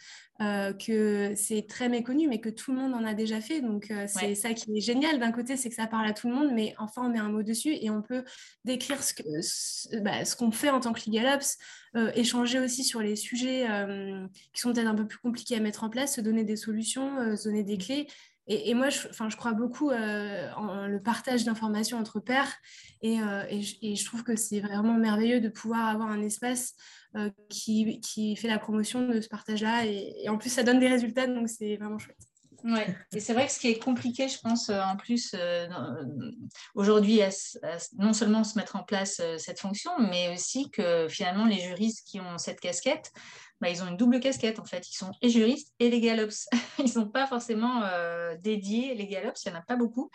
euh, 0.41 0.71
que 0.71 1.33
c'est 1.35 1.67
très 1.67 1.89
méconnu, 1.89 2.29
mais 2.29 2.39
que 2.39 2.47
tout 2.47 2.71
le 2.71 2.77
monde 2.77 2.93
en 2.93 3.03
a 3.03 3.13
déjà 3.13 3.41
fait. 3.41 3.59
Donc, 3.59 3.91
euh, 3.91 4.05
c'est 4.07 4.35
ça 4.35 4.53
qui 4.53 4.71
est 4.71 4.79
génial. 4.79 5.19
D'un 5.19 5.33
côté, 5.33 5.57
c'est 5.57 5.67
que 5.67 5.75
ça 5.75 5.85
parle 5.85 6.07
à 6.07 6.13
tout 6.13 6.29
le 6.29 6.33
monde, 6.33 6.51
mais 6.53 6.73
enfin, 6.77 7.01
on 7.05 7.09
met 7.09 7.19
un 7.19 7.27
mot 7.27 7.43
dessus 7.43 7.75
et 7.75 7.89
on 7.89 8.01
peut 8.01 8.23
décrire 8.63 9.03
ce, 9.03 9.97
bah, 9.99 10.23
qu'on 10.37 10.51
fait 10.51 10.69
en 10.69 10.79
tant 10.79 10.93
que 10.93 11.01
Legal 11.07 11.35
Ops, 11.35 11.57
euh, 11.97 12.11
échanger 12.15 12.59
aussi 12.59 12.85
sur 12.85 13.01
les 13.01 13.17
sujets 13.17 13.67
qui 14.53 14.61
sont 14.61 14.71
peut-être 14.71 14.87
un 14.87 14.95
peu 14.95 15.07
plus 15.07 15.17
compliqués 15.17 15.57
à 15.57 15.59
mettre 15.59 15.83
en 15.83 15.89
place, 15.89 16.15
se 16.15 16.21
donner 16.21 16.45
des 16.45 16.55
solutions, 16.55 17.35
se 17.35 17.43
donner 17.43 17.63
des 17.63 17.77
clés. 17.77 18.07
Et, 18.51 18.73
moi, 18.73 18.89
je, 18.89 18.99
je, 19.11 19.35
crois 19.37 19.53
beaucoup 19.53 19.91
en 19.91 20.87
le 20.87 20.99
partage 20.99 21.43
d'informations 21.45 21.99
entre 21.99 22.19
pairs 22.19 22.51
et, 23.01 23.19
et, 23.49 23.95
je 23.95 24.05
trouve 24.05 24.23
que 24.23 24.35
c'est 24.35 24.59
vraiment 24.59 24.95
merveilleux 24.95 25.39
de 25.39 25.49
pouvoir 25.49 25.87
avoir 25.87 26.09
un 26.09 26.21
espace 26.21 26.73
euh, 27.15 27.31
qui, 27.49 27.99
qui, 28.01 28.35
fait 28.35 28.47
la 28.47 28.59
promotion 28.59 29.07
de 29.07 29.19
ce 29.19 29.27
partage-là. 29.27 29.83
Et, 29.87 30.29
en 30.29 30.37
plus, 30.37 30.51
ça 30.51 30.61
donne 30.61 30.79
des 30.79 30.87
résultats, 30.87 31.25
donc 31.25 31.49
c'est 31.49 31.75
vraiment 31.77 31.97
chouette. 31.97 32.19
Ouais, 32.63 32.95
et 33.15 33.19
c'est 33.19 33.33
vrai 33.33 33.47
que 33.47 33.51
ce 33.51 33.59
qui 33.59 33.69
est 33.69 33.79
compliqué, 33.79 34.27
je 34.27 34.37
pense, 34.39 34.69
euh, 34.69 34.79
en 34.79 34.95
plus, 34.95 35.31
euh, 35.33 35.67
aujourd'hui, 36.75 37.21
non 37.97 38.13
seulement 38.13 38.43
se 38.43 38.59
mettre 38.59 38.75
en 38.75 38.83
place 38.83 39.19
cette 39.39 39.59
fonction, 39.59 39.91
mais 39.97 40.31
aussi 40.31 40.69
que 40.69 41.07
finalement, 41.09 41.45
les 41.45 41.61
juristes 41.61 42.05
qui 42.05 42.19
ont 42.19 42.37
cette 42.37 42.59
casquette, 42.59 43.11
bah, 43.61 43.69
ils 43.69 43.83
ont 43.83 43.87
une 43.87 43.97
double 43.97 44.19
casquette 44.19 44.59
en 44.59 44.65
fait. 44.65 44.87
Ils 44.89 44.95
sont 44.95 45.11
et 45.21 45.29
juristes 45.29 45.73
et 45.79 45.89
les 45.89 45.99
galops. 45.99 46.47
ils 46.79 46.85
ne 46.85 46.89
sont 46.89 47.07
pas 47.07 47.27
forcément 47.27 47.83
euh, 47.83 48.35
dédiés 48.39 48.95
les 48.95 49.07
galops, 49.07 49.43
il 49.45 49.51
n'y 49.51 49.57
en 49.57 49.59
a 49.59 49.63
pas 49.63 49.75
beaucoup. 49.75 50.09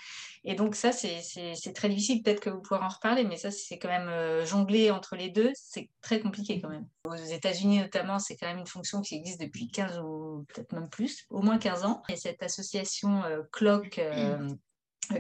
Et 0.44 0.54
donc 0.54 0.74
ça, 0.74 0.92
c'est 0.92 1.72
très 1.74 1.88
difficile. 1.88 2.22
Peut-être 2.22 2.40
que 2.40 2.50
vous 2.50 2.62
pourrez 2.62 2.80
en 2.80 2.88
reparler, 2.88 3.24
mais 3.24 3.36
ça, 3.36 3.50
c'est 3.50 3.78
quand 3.78 3.88
même 3.88 4.08
euh, 4.08 4.46
jongler 4.46 4.90
entre 4.90 5.16
les 5.16 5.28
deux, 5.28 5.52
c'est 5.54 5.90
très 6.00 6.20
compliqué 6.20 6.60
quand 6.60 6.70
même. 6.70 6.86
Aux 7.04 7.14
États-Unis 7.14 7.80
notamment, 7.80 8.18
c'est 8.18 8.36
quand 8.36 8.46
même 8.46 8.58
une 8.58 8.66
fonction 8.66 9.02
qui 9.02 9.14
existe 9.14 9.40
depuis 9.40 9.68
15 9.68 9.98
ou 9.98 10.44
peut-être 10.48 10.72
même 10.72 10.88
plus, 10.88 11.26
au 11.30 11.42
moins 11.42 11.58
15 11.58 11.84
ans. 11.84 12.02
Et 12.08 12.16
cette 12.16 12.42
association 12.42 13.22
euh, 13.24 13.42
CLOC 13.52 14.00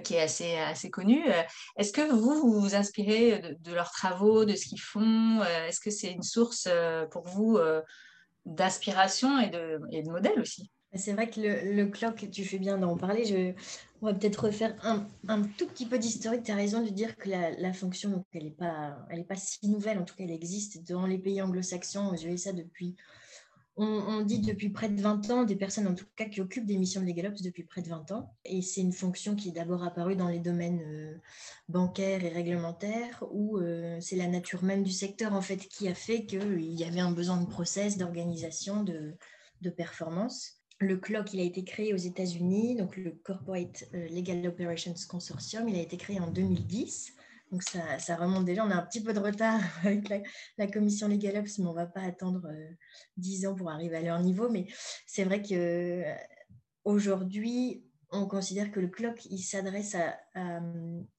qui 0.02 0.14
est 0.14 0.22
assez, 0.22 0.56
assez 0.56 0.88
connue. 0.88 1.22
Est-ce 1.76 1.92
que 1.92 2.10
vous, 2.10 2.58
vous 2.58 2.74
inspirez 2.74 3.54
de 3.60 3.74
leurs 3.74 3.90
travaux, 3.90 4.46
de 4.46 4.54
ce 4.54 4.64
qu'ils 4.64 4.80
font? 4.80 5.42
Est-ce 5.42 5.78
que 5.78 5.90
c'est 5.90 6.10
une 6.10 6.22
source 6.22 6.66
pour 7.10 7.26
vous 7.26 7.58
d'aspiration 8.46 9.38
et 9.40 9.48
de, 9.48 9.80
et 9.90 10.02
de 10.02 10.10
modèle 10.10 10.38
aussi. 10.40 10.70
C'est 10.96 11.12
vrai 11.12 11.28
que 11.28 11.40
le, 11.40 11.86
clock, 11.86 12.28
tu 12.30 12.44
fais 12.44 12.58
bien 12.58 12.78
d'en 12.78 12.96
parler. 12.96 13.24
Je, 13.24 13.52
on 14.00 14.06
va 14.06 14.14
peut-être 14.14 14.44
refaire 14.44 14.76
un, 14.84 15.42
tout 15.58 15.66
petit 15.66 15.86
peu 15.86 15.98
d'historique. 15.98 16.44
Tu 16.44 16.52
as 16.52 16.56
raison 16.56 16.82
de 16.82 16.90
dire 16.90 17.16
que 17.16 17.28
la, 17.28 17.72
fonction, 17.72 18.24
elle 18.32 18.44
n'est 18.44 18.50
pas, 18.50 18.96
pas 19.28 19.36
si 19.36 19.68
nouvelle. 19.68 19.98
En 19.98 20.04
tout 20.04 20.14
cas, 20.14 20.22
elle 20.22 20.30
existe 20.30 20.88
dans 20.88 21.06
les 21.06 21.18
pays 21.18 21.42
anglo-saxons, 21.42 22.10
aux 22.10 22.14
USA, 22.14 22.52
depuis 22.52 22.94
on, 23.76 24.20
dit 24.20 24.38
depuis 24.38 24.70
près 24.70 24.88
de 24.88 25.00
20 25.00 25.30
ans, 25.30 25.44
des 25.44 25.56
personnes 25.56 25.88
en 25.88 25.94
tout 25.94 26.04
cas 26.14 26.26
qui 26.26 26.40
occupent 26.40 26.66
des 26.66 26.78
missions 26.78 27.00
de 27.00 27.06
LegalOps 27.06 27.42
depuis 27.42 27.64
près 27.64 27.82
de 27.82 27.88
20 27.88 28.12
ans. 28.12 28.32
Et 28.44 28.62
c'est 28.62 28.80
une 28.80 28.92
fonction 28.92 29.34
qui 29.34 29.48
est 29.48 29.52
d'abord 29.52 29.82
apparue 29.82 30.14
dans 30.14 30.28
les 30.28 30.38
domaines 30.38 30.80
euh, 30.86 31.16
bancaires 31.68 32.24
et 32.24 32.28
réglementaires, 32.28 33.24
où 33.32 33.58
euh, 33.58 33.98
c'est 34.00 34.16
la 34.16 34.28
nature 34.28 34.62
même 34.62 34.84
du 34.84 34.92
secteur 34.92 35.32
en 35.32 35.42
fait 35.42 35.56
qui 35.56 35.88
a 35.88 35.94
fait 35.94 36.24
qu'il 36.24 36.72
y 36.72 36.84
avait 36.84 37.00
un 37.00 37.10
besoin 37.10 37.40
de 37.40 37.46
process, 37.46 37.96
d'organisation, 37.98 38.84
de, 38.84 39.16
performance. 39.76 40.60
Le 40.78 40.98
CLOC, 40.98 41.32
il 41.32 41.40
a 41.40 41.44
été 41.44 41.64
créé 41.64 41.94
aux 41.94 41.98
États-Unis, 41.98 42.76
donc 42.76 42.98
le 42.98 43.12
Corporate 43.12 43.84
euh, 43.94 44.08
Legal 44.08 44.46
Operations 44.46 44.94
Consortium, 45.08 45.66
il 45.70 45.76
a 45.76 45.80
été 45.80 45.96
créé 45.96 46.20
en 46.20 46.30
2010. 46.30 47.14
Donc 47.54 47.62
ça, 47.62 48.16
remonte 48.16 48.44
déjà. 48.44 48.66
On 48.66 48.70
a 48.70 48.74
un 48.74 48.82
petit 48.82 49.00
peu 49.00 49.12
de 49.12 49.20
retard 49.20 49.60
avec 49.84 50.08
la, 50.58 50.66
commission 50.66 51.06
LegalOps, 51.06 51.60
mais 51.60 51.66
on 51.66 51.70
ne 51.70 51.76
va 51.76 51.86
pas 51.86 52.00
attendre 52.00 52.48
euh, 52.48 52.68
dix 53.16 53.42
10 53.42 53.46
ans 53.46 53.54
pour 53.54 53.70
arriver 53.70 53.96
à 53.96 54.02
leur 54.02 54.18
niveau. 54.18 54.50
Mais 54.50 54.66
c'est 55.06 55.22
vrai 55.22 55.40
qu'aujourd'hui, 56.84 57.86
on 58.10 58.26
considère 58.26 58.72
que 58.72 58.80
le 58.80 58.88
CLOC, 58.88 59.28
s'adresse 59.38 59.94
à, 59.94 60.18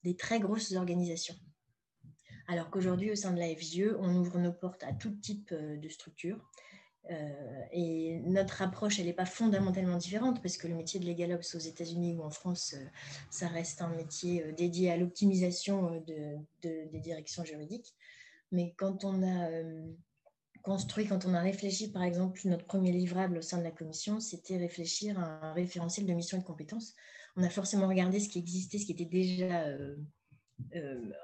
des 0.04 0.14
très 0.14 0.38
grosses 0.38 0.72
organisations. 0.72 1.36
Alors 2.48 2.68
qu'aujourd'hui, 2.68 3.10
au 3.10 3.16
sein 3.16 3.32
de 3.32 3.38
la 3.38 3.48
FGE, 3.56 3.96
on 3.98 4.14
ouvre 4.16 4.38
nos 4.38 4.52
portes 4.52 4.82
à 4.82 4.92
tout 4.92 5.12
type 5.12 5.52
euh, 5.52 5.78
de 5.78 5.88
structures. 5.88 6.38
Euh, 7.10 7.62
et 7.72 8.18
notre 8.24 8.62
approche, 8.62 8.98
elle 8.98 9.06
n'est 9.06 9.12
pas 9.12 9.26
fondamentalement 9.26 9.96
différente 9.96 10.42
parce 10.42 10.56
que 10.56 10.66
le 10.66 10.74
métier 10.74 10.98
de 10.98 11.06
LegalOps 11.06 11.54
aux 11.54 11.58
États-Unis 11.58 12.16
ou 12.16 12.22
en 12.22 12.30
France, 12.30 12.74
euh, 12.76 12.84
ça 13.30 13.48
reste 13.48 13.82
un 13.82 13.88
métier 13.88 14.42
euh, 14.42 14.52
dédié 14.52 14.90
à 14.90 14.96
l'optimisation 14.96 16.02
de, 16.06 16.36
des 16.62 17.00
directions 17.00 17.44
juridiques. 17.44 17.94
Mais 18.52 18.74
quand 18.76 19.04
on 19.04 19.22
a 19.22 19.48
construit, 20.62 21.06
quand 21.06 21.26
on 21.26 21.34
a 21.34 21.40
réfléchi, 21.40 21.90
par 21.90 22.02
exemple, 22.02 22.40
notre 22.44 22.64
premier 22.64 22.92
livrable 22.92 23.38
au 23.38 23.42
sein 23.42 23.58
de 23.58 23.64
la 23.64 23.72
commission, 23.72 24.20
c'était 24.20 24.56
réfléchir 24.56 25.18
à 25.18 25.48
un 25.48 25.52
référentiel 25.52 26.06
de 26.06 26.12
mission 26.12 26.38
et 26.38 26.40
de 26.40 26.46
compétences. 26.46 26.94
On 27.36 27.42
a 27.42 27.50
forcément 27.50 27.88
regardé 27.88 28.20
ce 28.20 28.28
qui 28.28 28.38
existait, 28.38 28.78
ce 28.78 28.86
qui 28.86 28.92
était 28.92 29.04
déjà 29.04 29.66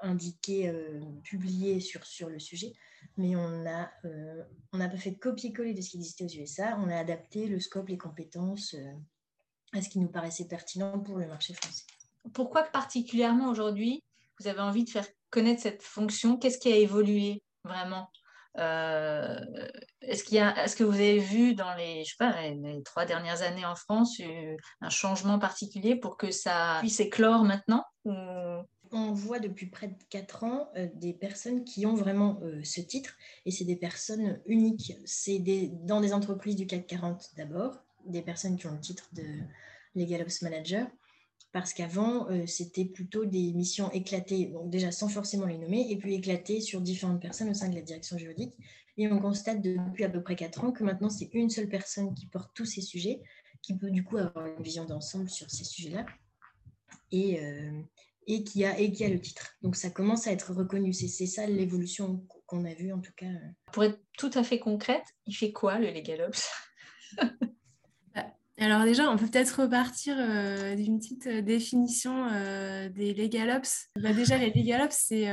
indiqué, 0.01 0.71
publié 1.23 1.79
sur 1.79 2.29
le 2.29 2.39
sujet 2.39 2.73
mais 3.17 3.35
on 3.35 3.65
a, 3.65 3.91
euh, 4.05 4.43
n'a 4.73 4.89
pas 4.89 4.97
fait 4.97 5.15
copier-coller 5.15 5.73
de 5.73 5.81
ce 5.81 5.91
qui 5.91 5.97
existait 5.97 6.25
aux 6.25 6.41
USA, 6.41 6.77
on 6.79 6.89
a 6.89 6.97
adapté 6.97 7.47
le 7.47 7.59
scope, 7.59 7.89
les 7.89 7.97
compétences 7.97 8.73
euh, 8.73 8.91
à 9.73 9.81
ce 9.81 9.89
qui 9.89 9.99
nous 9.99 10.07
paraissait 10.07 10.47
pertinent 10.47 10.99
pour 10.99 11.17
le 11.17 11.27
marché 11.27 11.53
français. 11.53 11.83
Pourquoi 12.33 12.63
particulièrement 12.63 13.49
aujourd'hui, 13.49 14.03
vous 14.39 14.47
avez 14.47 14.61
envie 14.61 14.83
de 14.83 14.89
faire 14.89 15.07
connaître 15.29 15.61
cette 15.61 15.83
fonction? 15.83 16.37
Qu'est-ce 16.37 16.57
qui 16.57 16.71
a 16.71 16.75
évolué 16.75 17.43
vraiment? 17.63 18.09
Euh, 18.59 19.39
est-ce, 20.01 20.23
qu'il 20.23 20.37
est-ce 20.37 20.75
que 20.75 20.83
vous 20.83 20.93
avez 20.93 21.17
vu 21.17 21.55
dans 21.55 21.73
les, 21.75 22.03
trois 22.85 23.05
dernières 23.05 23.41
années 23.41 23.65
en 23.65 23.75
France 23.75 24.21
un 24.81 24.89
changement 24.89 25.39
particulier 25.39 25.95
pour 25.95 26.17
que 26.17 26.29
ça 26.29 26.77
puisse 26.79 26.99
éclore 26.99 27.43
maintenant? 27.43 27.83
On 28.93 29.13
voit 29.13 29.39
depuis 29.39 29.65
près 29.65 29.87
de 29.87 29.95
4 30.09 30.43
ans 30.43 30.69
euh, 30.77 30.87
des 30.95 31.13
personnes 31.13 31.63
qui 31.63 31.85
ont 31.85 31.95
vraiment 31.95 32.39
euh, 32.43 32.61
ce 32.63 32.81
titre 32.81 33.15
et 33.45 33.51
c'est 33.51 33.65
des 33.65 33.75
personnes 33.75 34.39
uniques. 34.45 34.93
C'est 35.05 35.39
dans 35.83 36.01
des 36.01 36.13
entreprises 36.13 36.55
du 36.55 36.67
CAC 36.67 36.87
40 36.87 37.31
d'abord, 37.35 37.83
des 38.05 38.21
personnes 38.21 38.57
qui 38.57 38.67
ont 38.67 38.71
le 38.71 38.79
titre 38.79 39.09
de 39.13 39.23
Legal 39.95 40.21
Ops 40.21 40.41
Manager 40.41 40.87
parce 41.51 41.71
qu'avant, 41.71 42.27
euh, 42.29 42.47
c'était 42.47 42.83
plutôt 42.83 43.25
des 43.25 43.53
missions 43.53 43.91
éclatées, 43.91 44.47
donc 44.47 44.71
déjà 44.71 44.91
sans 44.91 45.07
forcément 45.07 45.45
les 45.45 45.59
nommer, 45.59 45.85
et 45.91 45.97
puis 45.97 46.15
éclatées 46.15 46.59
sur 46.59 46.81
différentes 46.81 47.21
personnes 47.21 47.49
au 47.49 47.53
sein 47.53 47.69
de 47.69 47.75
la 47.75 47.81
direction 47.81 48.17
juridique. 48.17 48.55
Et 48.97 49.07
on 49.07 49.19
constate 49.19 49.61
depuis 49.61 50.03
à 50.03 50.09
peu 50.09 50.21
près 50.21 50.35
4 50.35 50.63
ans 50.63 50.71
que 50.71 50.83
maintenant, 50.83 51.11
c'est 51.11 51.29
une 51.33 51.51
seule 51.51 51.69
personne 51.69 52.13
qui 52.15 52.25
porte 52.25 52.51
tous 52.55 52.65
ces 52.65 52.81
sujets, 52.81 53.21
qui 53.61 53.75
peut 53.75 53.91
du 53.91 54.03
coup 54.03 54.17
avoir 54.17 54.47
une 54.47 54.63
vision 54.63 54.85
d'ensemble 54.85 55.29
sur 55.29 55.49
ces 55.51 55.63
sujets-là. 55.63 56.05
Et, 57.11 57.39
et 58.27 58.43
qui 58.43 58.65
a, 58.65 58.79
et 58.79 58.91
qui 58.91 59.03
a 59.05 59.09
le 59.09 59.19
titre. 59.19 59.55
Donc 59.61 59.75
ça 59.75 59.89
commence 59.89 60.27
à 60.27 60.31
être 60.31 60.53
reconnu. 60.53 60.93
C'est 60.93 61.25
ça 61.25 61.45
l'évolution 61.47 62.25
qu'on 62.47 62.65
a 62.65 62.73
vue 62.73 62.93
en 62.93 62.99
tout 62.99 63.13
cas. 63.15 63.27
Pour 63.71 63.83
être 63.83 63.99
tout 64.17 64.31
à 64.33 64.43
fait 64.43 64.59
concrète, 64.59 65.05
il 65.25 65.35
fait 65.35 65.51
quoi 65.51 65.79
le 65.79 65.87
LegalOps 65.87 66.49
bah, 68.15 68.25
alors 68.57 68.83
déjà, 68.83 69.09
on 69.09 69.17
peut 69.17 69.27
peut-être 69.27 69.61
repartir 69.61 70.15
euh, 70.19 70.75
d'une 70.75 70.99
petite 70.99 71.27
euh, 71.27 71.41
définition 71.41 72.27
euh, 72.31 72.89
des 72.89 73.13
LegalOps. 73.13 73.89
Bah, 73.99 74.13
déjà, 74.13 74.37
les 74.37 74.51
LegalOps, 74.51 74.95
c'est 74.95 75.27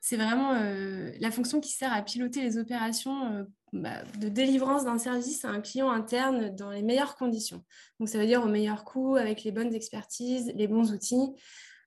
c'est 0.00 0.16
vraiment 0.16 0.52
la 0.52 1.30
fonction 1.32 1.58
qui 1.58 1.72
sert 1.72 1.92
à 1.92 2.00
piloter 2.00 2.40
les 2.40 2.58
opérations 2.58 3.44
bah, 3.72 4.04
de 4.20 4.28
délivrance 4.28 4.84
d'un 4.84 4.98
service 4.98 5.44
à 5.44 5.48
un 5.48 5.60
client 5.60 5.90
interne 5.90 6.54
dans 6.54 6.70
les 6.70 6.82
meilleures 6.82 7.16
conditions. 7.16 7.64
Donc 7.98 8.08
ça 8.08 8.18
veut 8.18 8.26
dire 8.26 8.44
au 8.44 8.46
meilleur 8.46 8.84
coût, 8.84 9.16
avec 9.16 9.42
les 9.42 9.50
bonnes 9.50 9.74
expertises, 9.74 10.52
les 10.54 10.68
bons 10.68 10.92
outils. 10.92 11.34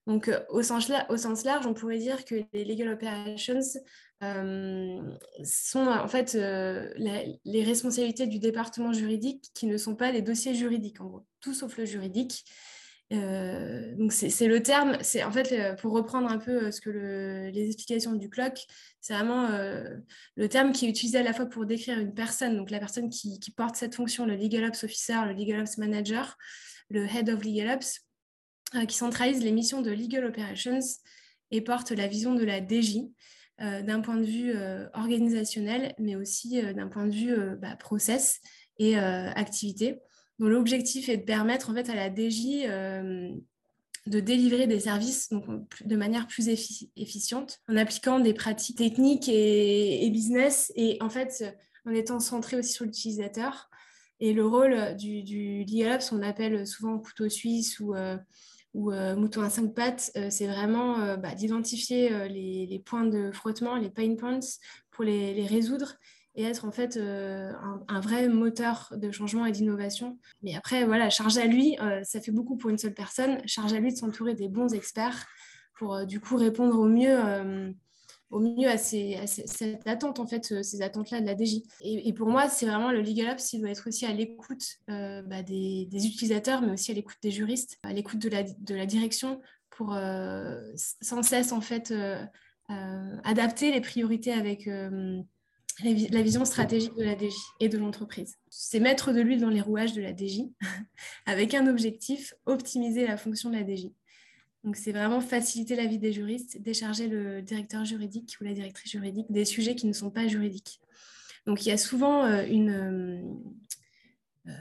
Donc, 0.10 0.28
euh, 0.28 0.40
au, 0.50 0.64
sens 0.64 0.90
large, 0.90 1.68
on 1.68 1.76
pourrait 1.76 2.00
dire 2.00 2.26
que 2.26 2.34
les 2.52 2.66
legal 2.66 2.90
operations 2.90 3.60
euh, 4.24 5.00
sont 5.44 5.86
en 5.86 6.08
fait 6.08 6.34
euh, 6.34 6.92
les 7.46 7.64
responsabilités 7.64 8.26
du 8.26 8.40
département 8.40 8.92
juridique 8.92 9.52
qui 9.54 9.68
ne 9.68 9.78
sont 9.78 9.96
pas 9.96 10.12
des 10.12 10.24
dossiers 10.24 10.56
juridiques, 10.56 11.00
en 11.00 11.06
gros, 11.06 11.26
tout 11.42 11.54
sauf 11.54 11.78
le 11.78 11.86
juridique. 11.86 12.44
donc, 13.12 14.12
c'est 14.12 14.48
le 14.48 14.64
terme, 14.64 14.98
c'est 15.02 15.24
en 15.24 15.32
fait, 15.32 15.76
pour 15.80 15.94
reprendre 15.94 16.28
un 16.32 16.40
peu 16.40 16.72
ce 16.72 16.82
que 16.82 16.90
les 17.54 17.68
explications 17.68 18.14
du 18.14 18.32
CLOC, 18.32 18.66
c'est 19.02 19.14
vraiment 19.14 19.48
le 20.36 20.50
terme 20.50 20.72
qui 20.72 20.88
est 20.88 20.90
utilisé 20.90 21.20
à 21.20 21.24
la 21.24 21.34
fois 21.34 21.46
pour 21.46 21.68
décrire 21.68 22.00
une 22.00 22.16
personne, 22.16 22.58
donc 22.58 22.72
la 22.72 22.80
personne 22.80 23.12
qui, 23.12 23.40
porte 23.56 23.76
cette 23.76 23.94
fonction, 23.94 24.26
le 24.26 24.36
Legal 24.36 24.66
Ops 24.66 24.84
Officer, 24.86 25.20
le 25.28 25.34
Legal 25.34 25.62
Ops 25.62 25.78
Manager, 25.78 26.36
le 26.90 27.06
Head 27.06 27.30
of 27.30 27.44
Legal 27.44 27.76
Ops, 27.76 28.00
euh, 28.00 28.09
qui 28.88 28.96
centralise 28.96 29.44
les 29.44 29.52
missions 29.52 29.82
de 29.82 29.92
Legal 29.92 30.26
Operations 30.26 30.80
et 31.52 31.62
porte 31.62 31.92
la 31.92 32.08
vision 32.08 32.36
de 32.36 32.44
la 32.44 32.60
DJ 32.60 33.10
euh, 33.62 33.82
d'un 33.82 34.02
point 34.02 34.18
de 34.18 34.26
vue 34.26 34.52
euh, 34.56 34.88
organisationnel, 34.94 35.96
mais 35.98 36.16
aussi 36.16 36.62
d'un 36.74 36.88
point 36.88 37.06
de 37.06 37.14
vue 37.14 37.36
bah, 37.62 37.76
process 37.76 38.40
et 38.78 38.98
activité. 38.98 40.00
Donc 40.40 40.50
l'objectif 40.50 41.10
est 41.10 41.18
de 41.18 41.24
permettre 41.24 41.70
en 41.70 41.74
fait 41.74 41.90
à 41.90 41.96
la 41.96 42.10
DJ 42.10 42.66
de 44.10 44.20
délivrer 44.20 44.68
des 44.68 44.80
services 44.80 45.30
de 45.84 45.96
manière 45.96 46.28
plus 46.28 46.48
efficiente 46.96 47.60
en 47.68 47.78
appliquant 47.78 48.20
des 48.20 48.34
pratiques 48.34 48.78
techniques 48.78 49.30
et, 49.30 50.10
business 50.12 50.72
et 50.76 50.98
en 51.02 51.10
fait 51.10 51.44
en 51.86 51.92
étant 51.92 52.20
centré 52.20 52.58
aussi 52.58 52.74
sur 52.74 52.86
l'utilisateur. 52.86 53.70
Et 54.20 54.34
le 54.34 54.46
rôle 54.46 54.96
du, 54.98 55.24
du 55.24 55.64
LegalOps, 55.64 56.12
on 56.12 56.18
l'appelle 56.18 56.68
souvent 56.68 57.00
couteau 57.00 57.30
suisse 57.30 57.80
ou 57.80 57.94
ou 58.80 58.94
euh, 58.94 59.14
mouton 59.18 59.42
à 59.42 59.50
cinq 59.50 59.74
pattes, 59.74 60.10
euh, 60.16 60.28
c'est 60.30 60.48
vraiment 60.48 61.00
euh, 61.02 61.18
bah, 61.18 61.36
d'identifier 61.36 62.30
les, 62.30 62.82
points 62.86 63.04
de 63.04 63.30
frottement, 63.34 63.76
les 63.76 63.90
pain 63.90 64.16
points, 64.16 64.40
pour 64.90 65.04
les, 65.04 65.46
résoudre 65.46 65.96
et 66.36 66.44
être 66.44 66.64
en 66.64 66.72
fait 66.72 66.98
un, 66.98 68.00
vrai 68.00 68.30
moteur 68.30 68.94
de 68.96 69.12
changement 69.12 69.46
et 69.46 69.52
d'innovation. 69.52 70.18
Mais 70.42 70.56
après, 70.56 70.86
voilà, 70.86 71.10
charge 71.10 71.38
à 71.38 71.46
lui, 71.46 71.76
ça 72.04 72.22
fait 72.22 72.32
beaucoup 72.32 72.56
pour 72.56 72.70
une 72.70 72.78
seule 72.78 72.94
personne, 72.94 73.46
charge 73.46 73.74
à 73.74 73.80
lui 73.80 73.92
de 73.92 73.98
s'entourer 73.98 74.36
des 74.36 74.48
bons 74.48 74.74
experts 74.74 75.26
pour 75.74 76.06
du 76.06 76.22
coup 76.22 76.38
répondre 76.38 76.80
au 76.80 76.88
mieux 76.88 77.18
au 78.30 78.40
mieux 78.40 78.70
à, 78.70 78.78
cette 78.78 79.88
attente, 79.88 80.20
en 80.20 80.28
fait, 80.28 80.52
euh, 80.52 80.64
ces 80.64 80.82
attentes-là 80.82 81.22
de 81.22 81.26
la 81.26 81.36
DJ. 81.36 81.64
Et, 81.82 82.14
pour 82.14 82.28
moi, 82.28 82.48
c'est 82.48 82.68
vraiment 82.68 82.92
le 82.92 83.02
Legal 83.02 83.32
Ops, 83.32 83.54
il 83.54 83.62
doit 83.62 83.72
être 83.72 83.88
aussi 83.88 84.06
à 84.06 84.14
l'écoute 84.14 84.78
euh, 84.90 85.22
bah, 85.24 85.42
des, 85.42 85.88
utilisateurs, 85.92 86.62
mais 86.62 86.72
aussi 86.72 86.92
à 86.92 86.94
l'écoute 86.94 87.18
des 87.24 87.32
juristes, 87.32 87.80
à 87.84 87.94
l'écoute 87.94 88.20
de 88.20 88.30
la, 88.76 88.86
direction 88.86 89.42
pour 89.72 89.94
euh, 89.94 90.60
sans 90.76 91.24
cesse, 91.24 91.52
en 91.52 91.62
fait, 91.62 91.94
adapter 93.24 93.72
les 93.72 93.82
priorités 93.82 94.32
avec 94.32 94.70
la 95.84 96.22
vision 96.22 96.46
stratégique 96.46 96.96
de 96.96 97.04
la 97.04 97.18
DJ 97.18 97.34
et 97.60 97.70
de 97.70 97.78
l'entreprise. 97.78 98.36
C'est 98.50 98.80
mettre 98.80 99.12
de 99.12 99.22
l'huile 99.22 99.42
dans 99.42 99.50
les 99.50 99.62
rouages 99.62 99.94
de 99.94 100.02
la 100.02 100.16
DJ 100.16 100.42
avec 101.26 101.56
un 101.56 101.68
objectif, 101.68 102.34
optimiser 102.46 103.08
la 103.08 103.18
fonction 103.18 103.50
de 103.50 103.56
la 103.56 103.64
DJ. 103.66 103.88
Donc, 104.64 104.76
c'est 104.76 104.92
vraiment 104.92 105.22
faciliter 105.22 105.76
la 105.76 105.86
vie 105.86 106.00
des 106.00 106.12
juristes, 106.12 106.62
décharger 106.62 107.08
le 107.08 107.42
directeur 107.42 107.86
juridique 107.86 108.36
ou 108.42 108.44
la 108.44 108.54
directrice 108.54 108.92
juridique 108.92 109.28
des 109.30 109.46
sujets 109.46 109.76
qui 109.76 109.88
ne 109.88 109.94
sont 109.94 110.10
pas 110.10 110.28
juridiques. 110.28 110.82
Donc, 111.46 111.66
il 111.66 111.70
y 111.70 111.72
a 111.72 111.78
souvent 111.78 112.26
euh, 112.26 112.46
une, 112.46 113.32
euh, 114.48 114.52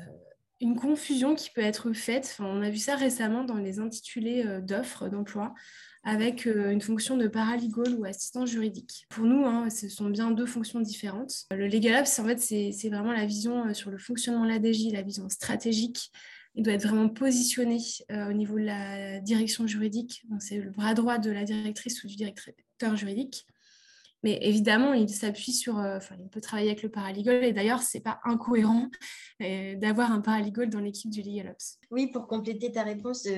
une 0.61 0.77
confusion 0.77 1.35
qui 1.35 1.51
peut 1.51 1.63
être 1.63 1.93
faite. 1.93 2.37
on 2.39 2.63
a 2.63 2.71
vu 2.71 2.79
ça 2.79 2.95
récemment 2.95 3.43
dans 3.43 3.57
les 3.57 3.81
intitulés 3.81 4.45
d'offres 4.63 5.09
d'emploi 5.09 5.55
avec 6.05 6.47
une 6.47 6.81
fonction 6.81 7.17
de 7.17 7.27
paralegal 7.27 7.95
ou 7.99 8.05
assistant 8.05 8.47
juridique. 8.47 9.05
Pour 9.11 9.25
nous, 9.25 9.45
hein, 9.45 9.69
ce 9.69 9.89
sont 9.89 10.09
bien 10.09 10.31
deux 10.31 10.47
fonctions 10.47 10.81
différentes. 10.81 11.45
Le 11.51 11.67
Legal 11.67 12.01
Ops, 12.01 12.19
en 12.21 12.25
fait, 12.25 12.39
c'est 12.41 12.89
vraiment 12.89 13.13
la 13.13 13.27
vision 13.27 13.75
sur 13.75 13.91
le 13.91 13.99
fonctionnement 13.99 14.45
de 14.45 14.49
l'ADJ, 14.49 14.93
la 14.93 15.03
vision 15.03 15.29
stratégique 15.29 16.13
il 16.59 16.65
doit 16.65 16.75
être 16.75 16.89
vraiment 16.89 17.09
positionné 17.09 17.79
euh, 18.11 18.31
au 18.31 18.33
niveau 18.33 18.59
de 18.59 18.65
la 18.65 19.21
direction 19.21 19.69
juridique. 19.69 20.25
C'est 20.41 20.59
le 20.59 20.71
bras 20.71 20.93
droit 20.93 21.19
de 21.19 21.31
la 21.31 21.45
directrice 21.45 22.03
ou 22.03 22.09
du 22.09 22.17
directeur 22.17 22.97
juridique. 22.97 23.47
Mais 24.25 24.41
évidemment, 24.43 24.93
il 24.93 25.09
s'appuie 25.09 25.53
sur, 25.53 25.79
euh, 25.79 25.99
enfin, 25.99 26.17
il 26.21 26.29
peut 26.29 26.41
travailler 26.41 26.71
avec 26.71 26.83
le 26.83 26.89
paralegal. 26.89 27.45
Et 27.45 27.53
d'ailleurs, 27.53 27.81
ce 27.81 27.97
n'est 27.97 28.03
pas 28.03 28.19
incohérent 28.25 28.91
euh, 29.41 29.77
d'avoir 29.77 30.11
un 30.11 30.21
paralegal 30.21 30.69
dans 30.69 30.81
l'équipe 30.81 31.13
du 31.13 31.23
Legal 31.23 31.51
Ops. 31.53 31.79
Oui, 31.93 32.09
pour 32.09 32.27
compléter 32.27 32.73
ta 32.73 32.83
réponse, 32.83 33.29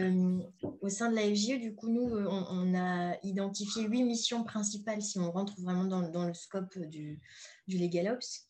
au 0.81 0.89
sein 0.89 1.11
de 1.11 1.17
la 1.17 1.25
FGE, 1.25 1.61
du 1.61 1.75
coup, 1.75 1.91
nous, 1.91 2.09
on, 2.09 2.75
a 2.75 3.19
identifié 3.23 3.83
huit 3.83 4.03
missions 4.03 4.45
principales 4.45 5.03
si 5.03 5.19
on 5.19 5.31
rentre 5.31 5.61
vraiment 5.61 5.85
dans, 5.85 6.27
le 6.27 6.33
scope 6.33 6.79
du, 6.79 7.21
du 7.69 7.77
Legal 7.77 8.15
Ops. 8.15 8.50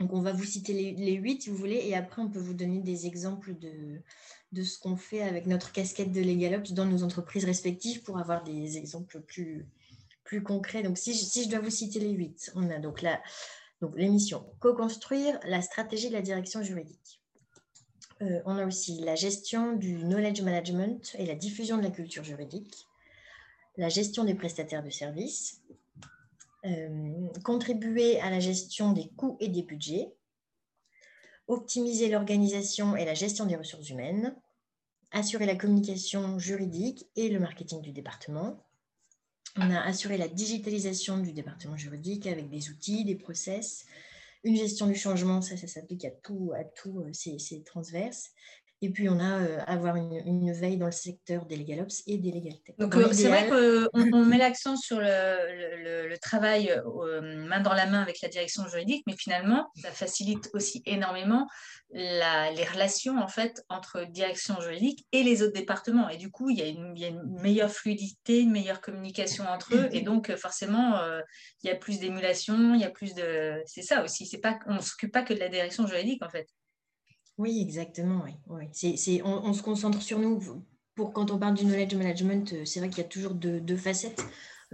Donc, 0.00 0.14
on 0.14 0.22
va 0.22 0.32
vous 0.32 0.44
citer 0.44 0.72
les, 0.72 1.12
huit, 1.12 1.42
si 1.42 1.50
vous 1.50 1.56
voulez, 1.56 1.82
et 1.84 1.94
après, 1.94 2.22
on 2.22 2.28
peut 2.28 2.40
vous 2.40 2.54
donner 2.54 2.80
des 2.80 3.06
exemples 3.06 3.54
de, 3.58 4.00
de 4.52 4.62
ce 4.62 4.78
qu'on 4.78 4.96
fait 4.96 5.20
avec 5.20 5.46
notre 5.46 5.72
casquette 5.72 6.10
de 6.10 6.22
LegalOps 6.22 6.72
dans 6.72 6.86
nos 6.86 7.02
entreprises 7.02 7.44
respectives 7.44 8.02
pour 8.02 8.18
avoir 8.18 8.42
des 8.42 8.78
exemples 8.78 9.20
plus, 9.20 9.66
concrets. 10.42 10.82
Donc, 10.82 10.96
si 10.96 11.12
je, 11.12 11.24
si 11.24 11.44
je 11.44 11.50
dois 11.50 11.58
vous 11.58 11.70
citer 11.70 12.00
les 12.00 12.10
huit, 12.10 12.50
on 12.54 12.70
a 12.70 12.78
donc 12.78 13.02
la 13.02 13.20
donc, 13.80 13.96
l'émission 13.96 14.44
Co-construire 14.60 15.38
la 15.44 15.62
stratégie 15.62 16.08
de 16.08 16.14
la 16.14 16.22
direction 16.22 16.62
juridique. 16.62 17.20
Euh, 18.22 18.40
on 18.44 18.56
a 18.58 18.66
aussi 18.66 19.00
la 19.00 19.14
gestion 19.14 19.74
du 19.74 19.96
knowledge 20.04 20.42
management 20.42 21.14
et 21.18 21.24
la 21.24 21.34
diffusion 21.34 21.78
de 21.78 21.82
la 21.82 21.90
culture 21.90 22.22
juridique, 22.22 22.86
la 23.76 23.88
gestion 23.88 24.24
des 24.24 24.34
prestataires 24.34 24.82
de 24.82 24.90
services, 24.90 25.59
contribuer 27.44 28.20
à 28.20 28.30
la 28.30 28.40
gestion 28.40 28.92
des 28.92 29.08
coûts 29.16 29.36
et 29.40 29.48
des 29.48 29.62
budgets, 29.62 30.12
optimiser 31.46 32.08
l'organisation 32.08 32.96
et 32.96 33.04
la 33.04 33.14
gestion 33.14 33.46
des 33.46 33.56
ressources 33.56 33.88
humaines, 33.90 34.36
assurer 35.10 35.46
la 35.46 35.56
communication 35.56 36.38
juridique 36.38 37.08
et 37.16 37.28
le 37.28 37.40
marketing 37.40 37.80
du 37.82 37.92
département. 37.92 38.64
On 39.56 39.70
a 39.70 39.80
assuré 39.80 40.16
la 40.16 40.28
digitalisation 40.28 41.18
du 41.18 41.32
département 41.32 41.76
juridique 41.76 42.26
avec 42.26 42.48
des 42.48 42.70
outils, 42.70 43.04
des 43.04 43.16
process, 43.16 43.86
une 44.44 44.56
gestion 44.56 44.86
du 44.86 44.94
changement, 44.94 45.42
ça, 45.42 45.56
ça 45.56 45.66
s'applique 45.66 46.04
à 46.04 46.10
tout, 46.10 46.52
à 46.56 46.64
tout, 46.64 47.00
euh, 47.00 47.10
c'est 47.12 47.64
transverse. 47.64 48.30
Et 48.82 48.88
puis, 48.88 49.10
on 49.10 49.20
a 49.20 49.42
euh, 49.42 49.58
avoir 49.66 49.96
une, 49.96 50.52
veille 50.52 50.78
dans 50.78 50.86
le 50.86 50.92
secteur 50.92 51.44
des 51.44 51.56
LegalOps 51.56 52.02
et 52.06 52.16
des 52.16 52.30
légalités. 52.30 52.74
Donc, 52.78 52.96
euh, 52.96 53.12
c'est 53.12 53.28
vrai 53.28 53.46
qu'on 53.46 53.88
on 54.14 54.24
met 54.24 54.38
l'accent 54.38 54.76
sur 54.76 55.00
le, 55.00 56.16
travail 56.16 56.70
euh, 56.70 57.20
main 57.46 57.60
dans 57.60 57.74
la 57.74 57.86
main 57.86 58.00
avec 58.00 58.22
la 58.22 58.28
direction 58.28 58.66
juridique, 58.68 59.04
mais 59.06 59.16
finalement, 59.18 59.70
ça 59.76 59.90
facilite 59.90 60.50
aussi 60.54 60.82
énormément 60.86 61.46
les 61.92 62.64
relations 62.72 63.18
en 63.18 63.26
fait 63.26 63.64
entre 63.68 64.04
direction 64.04 64.60
juridique 64.60 65.06
et 65.10 65.24
les 65.24 65.42
autres 65.42 65.54
départements. 65.54 66.08
Et 66.08 66.18
du 66.18 66.30
coup, 66.30 66.48
il 66.48 66.58
y 66.58 66.62
a 66.62 66.66
une, 66.66 66.92
il 66.94 67.02
y 67.02 67.04
a 67.04 67.08
une 67.08 67.22
meilleure 67.40 67.70
fluidité, 67.70 68.40
une 68.40 68.52
meilleure 68.52 68.80
communication 68.80 69.44
entre 69.48 69.74
eux. 69.74 69.88
Et 69.90 70.00
donc, 70.02 70.34
forcément, 70.36 71.00
il 71.62 71.68
y 71.68 71.70
a 71.70 71.76
plus 71.76 71.98
d'émulation, 71.98 72.74
il 72.74 72.80
y 72.80 72.84
a 72.84 72.90
plus 72.90 73.14
de. 73.14 73.60
C'est 73.66 73.82
ça 73.82 74.04
aussi. 74.04 74.26
C'est 74.26 74.38
pas, 74.38 74.58
on 74.66 74.74
ne 74.74 74.80
s'occupe 74.80 75.12
pas 75.12 75.22
que 75.22 75.34
de 75.34 75.40
la 75.40 75.48
direction 75.48 75.86
juridique 75.86 76.22
en 76.22 76.30
fait. 76.30 76.46
Oui, 77.40 77.62
exactement. 77.62 78.22
Oui. 78.48 78.66
C'est, 78.72 79.22
on, 79.24 79.54
se 79.54 79.62
concentre 79.62 80.02
sur 80.02 80.18
nous. 80.18 80.42
Pour 80.94 81.14
quand 81.14 81.30
on 81.30 81.38
parle 81.38 81.54
du 81.54 81.64
knowledge 81.64 81.94
management, 81.94 82.52
euh, 82.52 82.64
c'est 82.66 82.80
vrai 82.80 82.90
qu'il 82.90 82.98
y 82.98 83.06
a 83.06 83.08
toujours 83.08 83.32
deux, 83.32 83.76
facettes. 83.78 84.22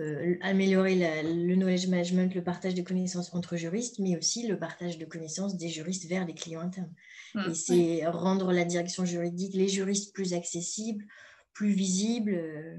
Euh, 0.01 0.35
améliorer 0.43 0.97
le 1.23 1.55
knowledge 1.55 1.87
management, 1.87 2.35
le 2.35 2.43
partage 2.43 2.75
de 2.75 2.83
connaissances 2.83 3.33
entre 3.33 3.57
juristes, 3.57 4.01
mais 4.01 4.19
aussi 4.19 4.49
le 4.49 4.59
partage 4.59 4.99
de 4.99 5.05
connaissances 5.05 5.57
des 5.57 5.69
juristes 5.69 6.09
vers 6.09 6.27
les 6.27 6.35
clients 6.35 6.61
internes. 6.61 6.93
Mmh, 7.37 7.51
Et 7.51 7.55
c'est 7.55 8.07
rendre 8.07 8.53
la 8.53 8.65
direction 8.65 9.05
juridique, 9.05 9.55
les 9.55 9.69
juristes 9.69 10.13
plus 10.13 10.35
accessibles, 10.35 11.05
plus 11.53 11.71
visibles. 11.71 12.35
Euh, 12.35 12.79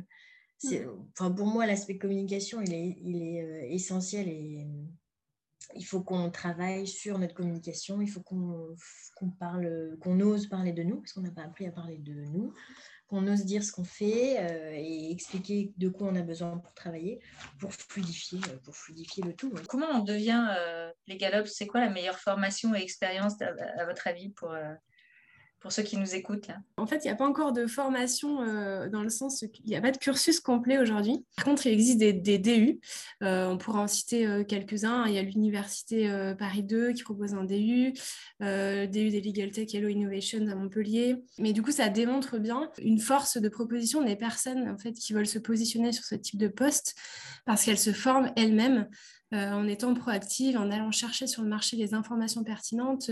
c'est, 0.57 0.81
mmh. 0.81 1.07
enfin, 1.17 1.31
pour 1.31 1.47
moi, 1.47 1.65
l'aspect 1.65 1.97
communication, 1.97 2.59
il 2.61 2.73
est, 2.73 2.97
il 3.01 3.21
est 3.23 3.73
essentiel 3.73 4.27
et 4.27 4.67
il 5.75 5.85
faut 5.85 6.01
qu'on 6.01 6.29
travaille 6.29 6.87
sur 6.87 7.19
notre 7.19 7.33
communication, 7.33 8.01
il 8.01 8.09
faut 8.09 8.21
qu'on 8.21 9.29
parle, 9.39 9.97
qu'on 10.01 10.19
ose 10.19 10.47
parler 10.47 10.71
de 10.71 10.83
nous, 10.83 11.01
parce 11.01 11.13
qu'on 11.13 11.21
n'a 11.21 11.31
pas 11.31 11.43
appris 11.43 11.65
à 11.65 11.71
parler 11.71 11.97
de 11.97 12.13
nous, 12.13 12.53
qu'on 13.07 13.27
ose 13.27 13.45
dire 13.45 13.63
ce 13.63 13.71
qu'on 13.71 13.83
fait 13.83 14.37
euh, 14.39 14.71
et 14.75 15.11
expliquer 15.11 15.71
de 15.77 15.89
quoi 15.89 16.07
on 16.07 16.15
a 16.15 16.21
besoin 16.21 16.57
pour 16.57 16.73
travailler, 16.73 17.19
pour 17.59 17.73
fluidifier, 17.73 18.39
euh, 18.49 18.57
pour 18.63 18.75
fluidifier 18.75 19.23
le 19.23 19.33
tout. 19.33 19.53
Comment 19.69 19.87
on 19.93 20.03
devient 20.03 20.45
euh, 20.57 20.91
les 21.07 21.17
galops 21.17 21.49
C'est 21.49 21.67
quoi 21.67 21.79
la 21.79 21.89
meilleure 21.89 22.19
formation 22.19 22.75
et 22.75 22.79
expérience 22.79 23.35
à, 23.41 23.85
votre 23.85 24.07
avis 24.07 24.29
pour, 24.29 24.53
pour 25.59 25.71
ceux 25.71 25.83
qui 25.83 25.97
nous 25.97 26.13
écoutent 26.13 26.47
là 26.47 26.57
En 26.77 26.85
fait, 26.85 26.97
il 27.03 27.07
n'y 27.07 27.11
a 27.11 27.15
pas 27.15 27.27
encore 27.27 27.51
de 27.51 27.65
formation 27.65 28.41
euh, 28.41 28.89
dans 28.89 29.01
le 29.01 29.09
sens 29.09 29.43
qu'il 29.53 29.65
n'y 29.65 29.75
a 29.75 29.81
pas 29.81 29.91
de 29.91 29.97
cursus 29.97 30.39
complet 30.39 30.77
aujourd'hui. 30.77 31.25
Par 31.35 31.45
contre, 31.45 31.65
il 31.65 31.73
existe 31.73 31.97
des, 31.97 32.37
DU. 32.37 32.79
Euh, 33.23 33.47
on 33.47 33.57
pourra 33.57 33.81
en 33.81 33.87
citer 33.87 34.27
euh, 34.27 34.43
quelques-uns. 34.43 35.07
Il 35.07 35.13
y 35.13 35.17
a 35.17 35.23
l'Université 35.23 36.09
Paris 36.37 36.63
2 36.63 36.93
qui 36.93 37.03
propose 37.03 37.33
un 37.33 37.43
DU, 37.43 37.93
DU 38.39 38.87
des 38.89 39.21
Legal 39.21 39.51
Tech 39.51 39.73
Hello 39.73 39.87
Innovation 39.87 40.47
à 40.47 40.55
Montpellier. 40.55 41.15
Mais 41.39 41.53
du 41.53 41.61
coup, 41.61 41.71
ça 41.71 41.89
démontre 41.89 42.37
bien 42.37 42.71
une 42.79 42.99
force 42.99 43.37
de 43.37 43.49
proposition 43.49 44.03
des 44.03 44.15
personnes 44.15 44.69
en 44.69 44.77
fait, 44.77 44.93
qui 44.93 45.13
veulent 45.13 45.27
se 45.27 45.39
positionner 45.39 45.91
sur 45.91 46.03
ce 46.03 46.15
type 46.15 46.39
de 46.39 46.47
poste 46.47 46.95
parce 47.45 47.63
qu'elles 47.63 47.79
se 47.79 47.93
forment 47.93 48.31
elles-mêmes. 48.35 48.87
En 49.31 49.67
étant 49.67 49.93
proactives, 49.93 50.57
en 50.57 50.71
allant 50.71 50.91
chercher 50.91 51.27
sur 51.27 51.43
le 51.43 51.49
marché 51.49 51.75
les 51.75 51.93
informations 51.93 52.43
pertinentes, 52.43 53.11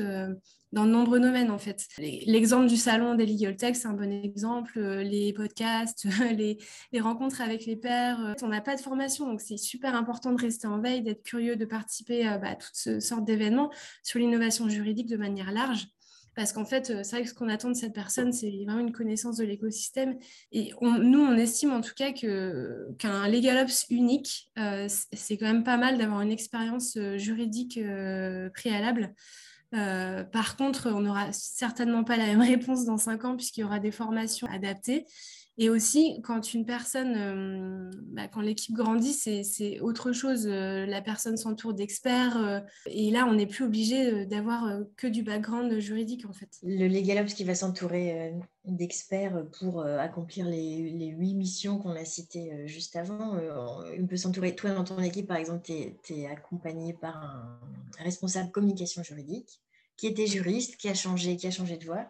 dans 0.75 0.85
de 0.85 0.91
nombreux 0.91 1.21
domaines 1.21 1.51
en 1.51 1.57
fait. 1.57 1.87
L'exemple 1.97 2.67
du 2.67 2.75
salon 2.75 3.15
des 3.15 3.25
Legal 3.25 3.55
Tech, 3.55 3.75
c'est 3.75 3.87
un 3.87 3.93
bon 3.93 4.11
exemple. 4.11 4.77
Euh, 4.77 5.03
les 5.03 5.31
podcasts, 5.31 6.05
les, 6.37 6.57
rencontres 6.99 7.41
avec 7.41 7.65
les 7.65 7.77
pairs. 7.77 8.19
Euh, 8.19 8.33
on 8.41 8.49
n'a 8.49 8.61
pas 8.61 8.75
de 8.75 8.81
formation, 8.81 9.25
donc 9.25 9.39
c'est 9.39 9.57
super 9.57 9.95
important 9.95 10.33
de 10.33 10.41
rester 10.41 10.67
en 10.67 10.79
veille, 10.79 11.01
d'être 11.01 11.23
curieux, 11.23 11.55
de 11.55 11.65
participer 11.65 12.27
à 12.27 12.37
bah, 12.37 12.55
toutes 12.55 13.01
sortes 13.01 13.23
d'événements 13.23 13.71
sur 14.03 14.19
l'innovation 14.19 14.67
juridique 14.67 15.07
de 15.07 15.17
manière 15.17 15.51
large. 15.51 15.87
Parce 16.35 16.51
qu'en 16.53 16.65
fait, 16.65 16.89
euh, 16.89 17.01
c'est 17.03 17.15
vrai 17.15 17.23
que 17.23 17.29
ce 17.29 17.33
qu'on 17.33 17.49
attend 17.49 17.69
de 17.69 17.75
cette 17.75 17.93
personne, 17.93 18.33
c'est 18.33 18.51
vraiment 18.65 18.79
une 18.79 18.91
connaissance 18.91 19.37
de 19.37 19.45
l'écosystème. 19.45 20.17
Et 20.51 20.71
nous, 20.81 21.19
on 21.19 21.35
estime 21.37 21.71
en 21.71 21.81
tout 21.81 21.93
cas 21.95 22.11
qu'un 22.11 23.27
Legal 23.27 23.63
Ops 23.63 23.85
unique, 23.89 24.51
c'est 24.87 25.37
quand 25.37 25.47
même 25.47 25.63
pas 25.63 25.77
mal 25.77 25.97
d'avoir 25.97 26.21
une 26.21 26.31
expérience 26.31 26.97
juridique 27.17 27.79
préalable. 28.53 29.13
Euh, 29.75 30.23
par 30.23 30.55
contre, 30.55 30.89
on 30.91 31.01
n'aura 31.01 31.31
certainement 31.31 32.03
pas 32.03 32.17
la 32.17 32.25
même 32.25 32.41
réponse 32.41 32.85
dans 32.85 32.97
cinq 32.97 33.25
ans 33.25 33.35
puisqu'il 33.35 33.61
y 33.61 33.63
aura 33.63 33.79
des 33.79 33.91
formations 33.91 34.47
adaptées. 34.47 35.05
Et 35.57 35.69
aussi, 35.69 36.21
quand 36.21 36.53
une 36.53 36.65
personne, 36.65 37.15
euh, 37.15 37.91
bah, 38.07 38.27
quand 38.27 38.41
l'équipe 38.41 38.75
grandit, 38.75 39.13
c'est 39.13 39.79
autre 39.79 40.11
chose. 40.11 40.47
Euh, 40.47 40.85
la 40.85 41.01
personne 41.01 41.37
s'entoure 41.37 41.73
d'experts. 41.73 42.65
et 42.87 43.09
là, 43.11 43.25
on 43.25 43.33
n'est 43.33 43.45
plus 43.45 43.63
obligé 43.63 44.25
d'avoir 44.25 44.81
que 44.97 45.07
du 45.07 45.23
background 45.23 45.79
juridique, 45.79 46.25
en 46.27 46.33
fait. 46.33 46.49
Le 46.63 46.87
LegalOps 46.87 47.33
qui 47.33 47.43
va 47.45 47.55
s'entourer 47.55 48.33
d'experts 48.65 49.45
pour 49.59 49.83
accomplir 49.83 50.45
les, 50.45 51.07
huit 51.17 51.35
missions 51.35 51.77
qu'on 51.77 51.95
a 51.95 52.05
citées 52.05 52.67
juste 52.67 52.95
avant, 52.95 53.39
il 53.97 54.05
peut 54.07 54.17
s'entourer. 54.17 54.55
Toi, 54.55 54.71
dans 54.71 54.83
ton 54.83 54.99
équipe, 54.99 55.27
par 55.27 55.37
exemple, 55.37 55.63
tu 55.63 56.13
es, 56.13 56.27
accompagné 56.27 56.93
par 56.93 57.17
un 57.17 57.59
responsable 58.03 58.51
communication 58.51 59.03
juridique 59.03 59.61
qui 59.97 60.07
était 60.07 60.27
juriste, 60.27 60.77
qui 60.77 60.89
a 60.89 60.93
changé, 60.93 61.37
qui 61.37 61.47
a 61.47 61.51
changé 61.51 61.77
de 61.77 61.85
voie. 61.85 62.07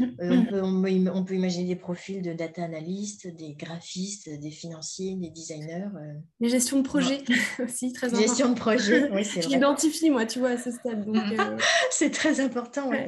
Euh, 0.00 0.42
on, 0.62 1.24
peut, 1.24 1.34
imaginer 1.34 1.66
des 1.66 1.76
profils 1.76 2.22
de 2.22 2.32
data 2.32 2.62
analystes, 2.62 3.26
des 3.26 3.54
graphistes, 3.54 4.28
des 4.28 4.50
financiers, 4.50 5.14
des 5.16 5.30
designers. 5.30 5.88
Euh. 5.96 6.14
Les 6.40 6.48
gestions 6.48 6.78
de 6.78 6.84
projet 6.86 7.22
aussi, 7.64 7.92
très 7.92 8.08
important. 8.08 8.26
Gestion 8.26 8.48
de 8.50 8.58
projet, 8.58 9.10
oui, 9.12 9.24
c'est 9.24 9.40
vrai. 9.40 9.50
J'identifie, 9.50 10.10
moi, 10.10 10.26
tu 10.26 10.38
vois, 10.38 10.50
à 10.50 10.58
ce 10.58 10.70
stade. 10.70 11.06
Euh. 11.08 11.58
c'est 11.90 12.10
très 12.10 12.40
important, 12.40 12.90
oui. 12.90 12.98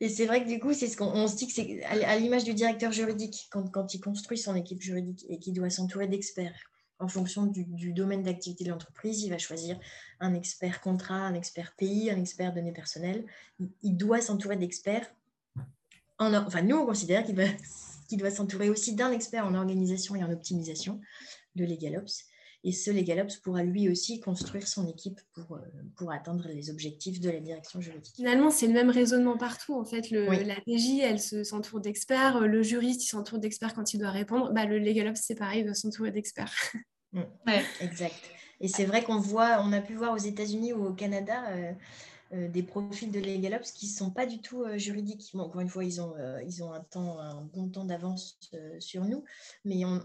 Et 0.00 0.08
c'est 0.08 0.26
vrai 0.26 0.44
que 0.44 0.48
du 0.48 0.60
coup, 0.60 0.72
c'est 0.72 0.86
ce 0.86 0.96
qu'on 0.96 1.26
se 1.26 1.36
dit 1.36 1.48
que 1.48 1.52
c'est 1.52 1.82
à 1.84 2.16
l'image 2.18 2.44
du 2.44 2.54
directeur 2.54 2.92
juridique, 2.92 3.48
quand, 3.50 3.68
quand 3.70 3.94
il 3.94 4.00
construit 4.00 4.38
son 4.38 4.54
équipe 4.54 4.80
juridique 4.80 5.24
et 5.28 5.38
qu'il 5.38 5.54
doit 5.54 5.70
s'entourer 5.70 6.06
d'experts 6.06 6.54
en 7.00 7.08
fonction 7.08 7.46
du, 7.46 7.92
domaine 7.92 8.22
d'activité 8.22 8.64
de 8.64 8.70
l'entreprise, 8.70 9.22
il 9.22 9.30
va 9.30 9.38
choisir 9.38 9.78
un 10.20 10.34
expert 10.34 10.80
contrat, 10.80 11.14
un 11.14 11.34
expert 11.34 11.72
pays, 11.76 12.10
un 12.10 12.18
expert 12.18 12.52
données 12.52 12.72
personnelles. 12.72 13.24
Il, 13.82 13.96
doit 13.96 14.20
s'entourer 14.20 14.56
d'experts. 14.56 15.08
Enfin, 16.18 16.62
nous, 16.62 16.76
on 16.76 16.86
considère 16.86 17.24
qu'il, 18.08 18.18
doit 18.18 18.30
s'entourer 18.30 18.70
aussi 18.70 18.94
d'un 18.94 19.12
expert 19.12 19.46
en 19.46 19.54
organisation 19.54 20.16
et 20.16 20.24
en 20.24 20.30
optimisation 20.30 21.00
de 21.54 21.64
LegalOps. 21.64 22.24
Et 22.64 22.72
ce 22.72 22.90
LegalOps 22.90 23.36
pourra 23.42 23.62
lui 23.62 23.88
aussi 23.88 24.18
construire 24.18 24.66
son 24.66 24.88
équipe 24.88 25.20
pour, 25.32 25.56
euh, 25.56 25.60
pour 25.96 26.10
atteindre 26.10 26.48
les 26.48 26.70
objectifs 26.70 27.20
de 27.20 27.30
la 27.30 27.38
direction 27.38 27.80
juridique. 27.80 28.16
Finalement, 28.16 28.50
c'est 28.50 28.66
le 28.66 28.72
même 28.72 28.90
raisonnement 28.90 29.38
partout. 29.38 29.74
En 29.74 29.84
fait, 29.84 30.10
le, 30.10 30.26
la 30.26 30.56
DG, 30.66 30.98
elle 30.98 31.20
s'entoure 31.20 31.80
d'experts, 31.80 32.40
le 32.40 32.62
juriste, 32.62 33.04
il 33.04 33.08
s'entoure 33.08 33.38
d'experts 33.38 33.74
quand 33.74 33.94
il 33.94 33.98
doit 33.98 34.10
répondre. 34.10 34.52
Bah, 34.52 34.64
le 34.64 34.78
LegalOps, 34.78 35.20
c'est 35.22 35.36
pareil, 35.36 35.60
il 35.60 35.64
doit 35.66 35.74
s'entourer 35.74 36.10
d'experts. 36.10 36.52
Mm. 37.12 37.22
Ouais. 37.46 37.64
Exact. 37.80 38.20
Et 38.60 38.68
c'est 38.68 38.84
vrai 38.84 39.02
qu'on 39.02 39.18
voit, 39.18 39.62
on 39.64 39.72
a 39.72 39.80
pu 39.80 39.94
voir 39.94 40.12
aux 40.12 40.18
États-Unis 40.18 40.72
ou 40.72 40.86
au 40.86 40.92
Canada, 40.92 41.44
euh, 41.50 41.56
euh, 41.56 41.72
des 42.30 42.62
profils 42.62 43.10
de 43.10 43.20
LegalOps 43.20 43.72
qui 43.74 43.86
ne 43.86 43.92
sont 43.92 44.10
pas 44.10 44.26
du 44.26 44.40
tout 44.40 44.62
euh, 44.62 44.76
juridiques. 44.76 45.30
encore 45.34 45.60
une 45.60 45.68
fois, 45.68 45.84
ils 45.84 46.00
ont, 46.00 46.14
euh, 46.18 46.42
ils 46.46 46.62
ont 46.62 46.72
un, 46.72 46.80
temps, 46.80 47.18
un 47.18 47.42
bon 47.42 47.68
temps 47.68 47.84
d'avance 47.84 48.38
sur 48.78 49.04
nous, 49.04 49.24
mais 49.64 49.84
on, 49.84 50.00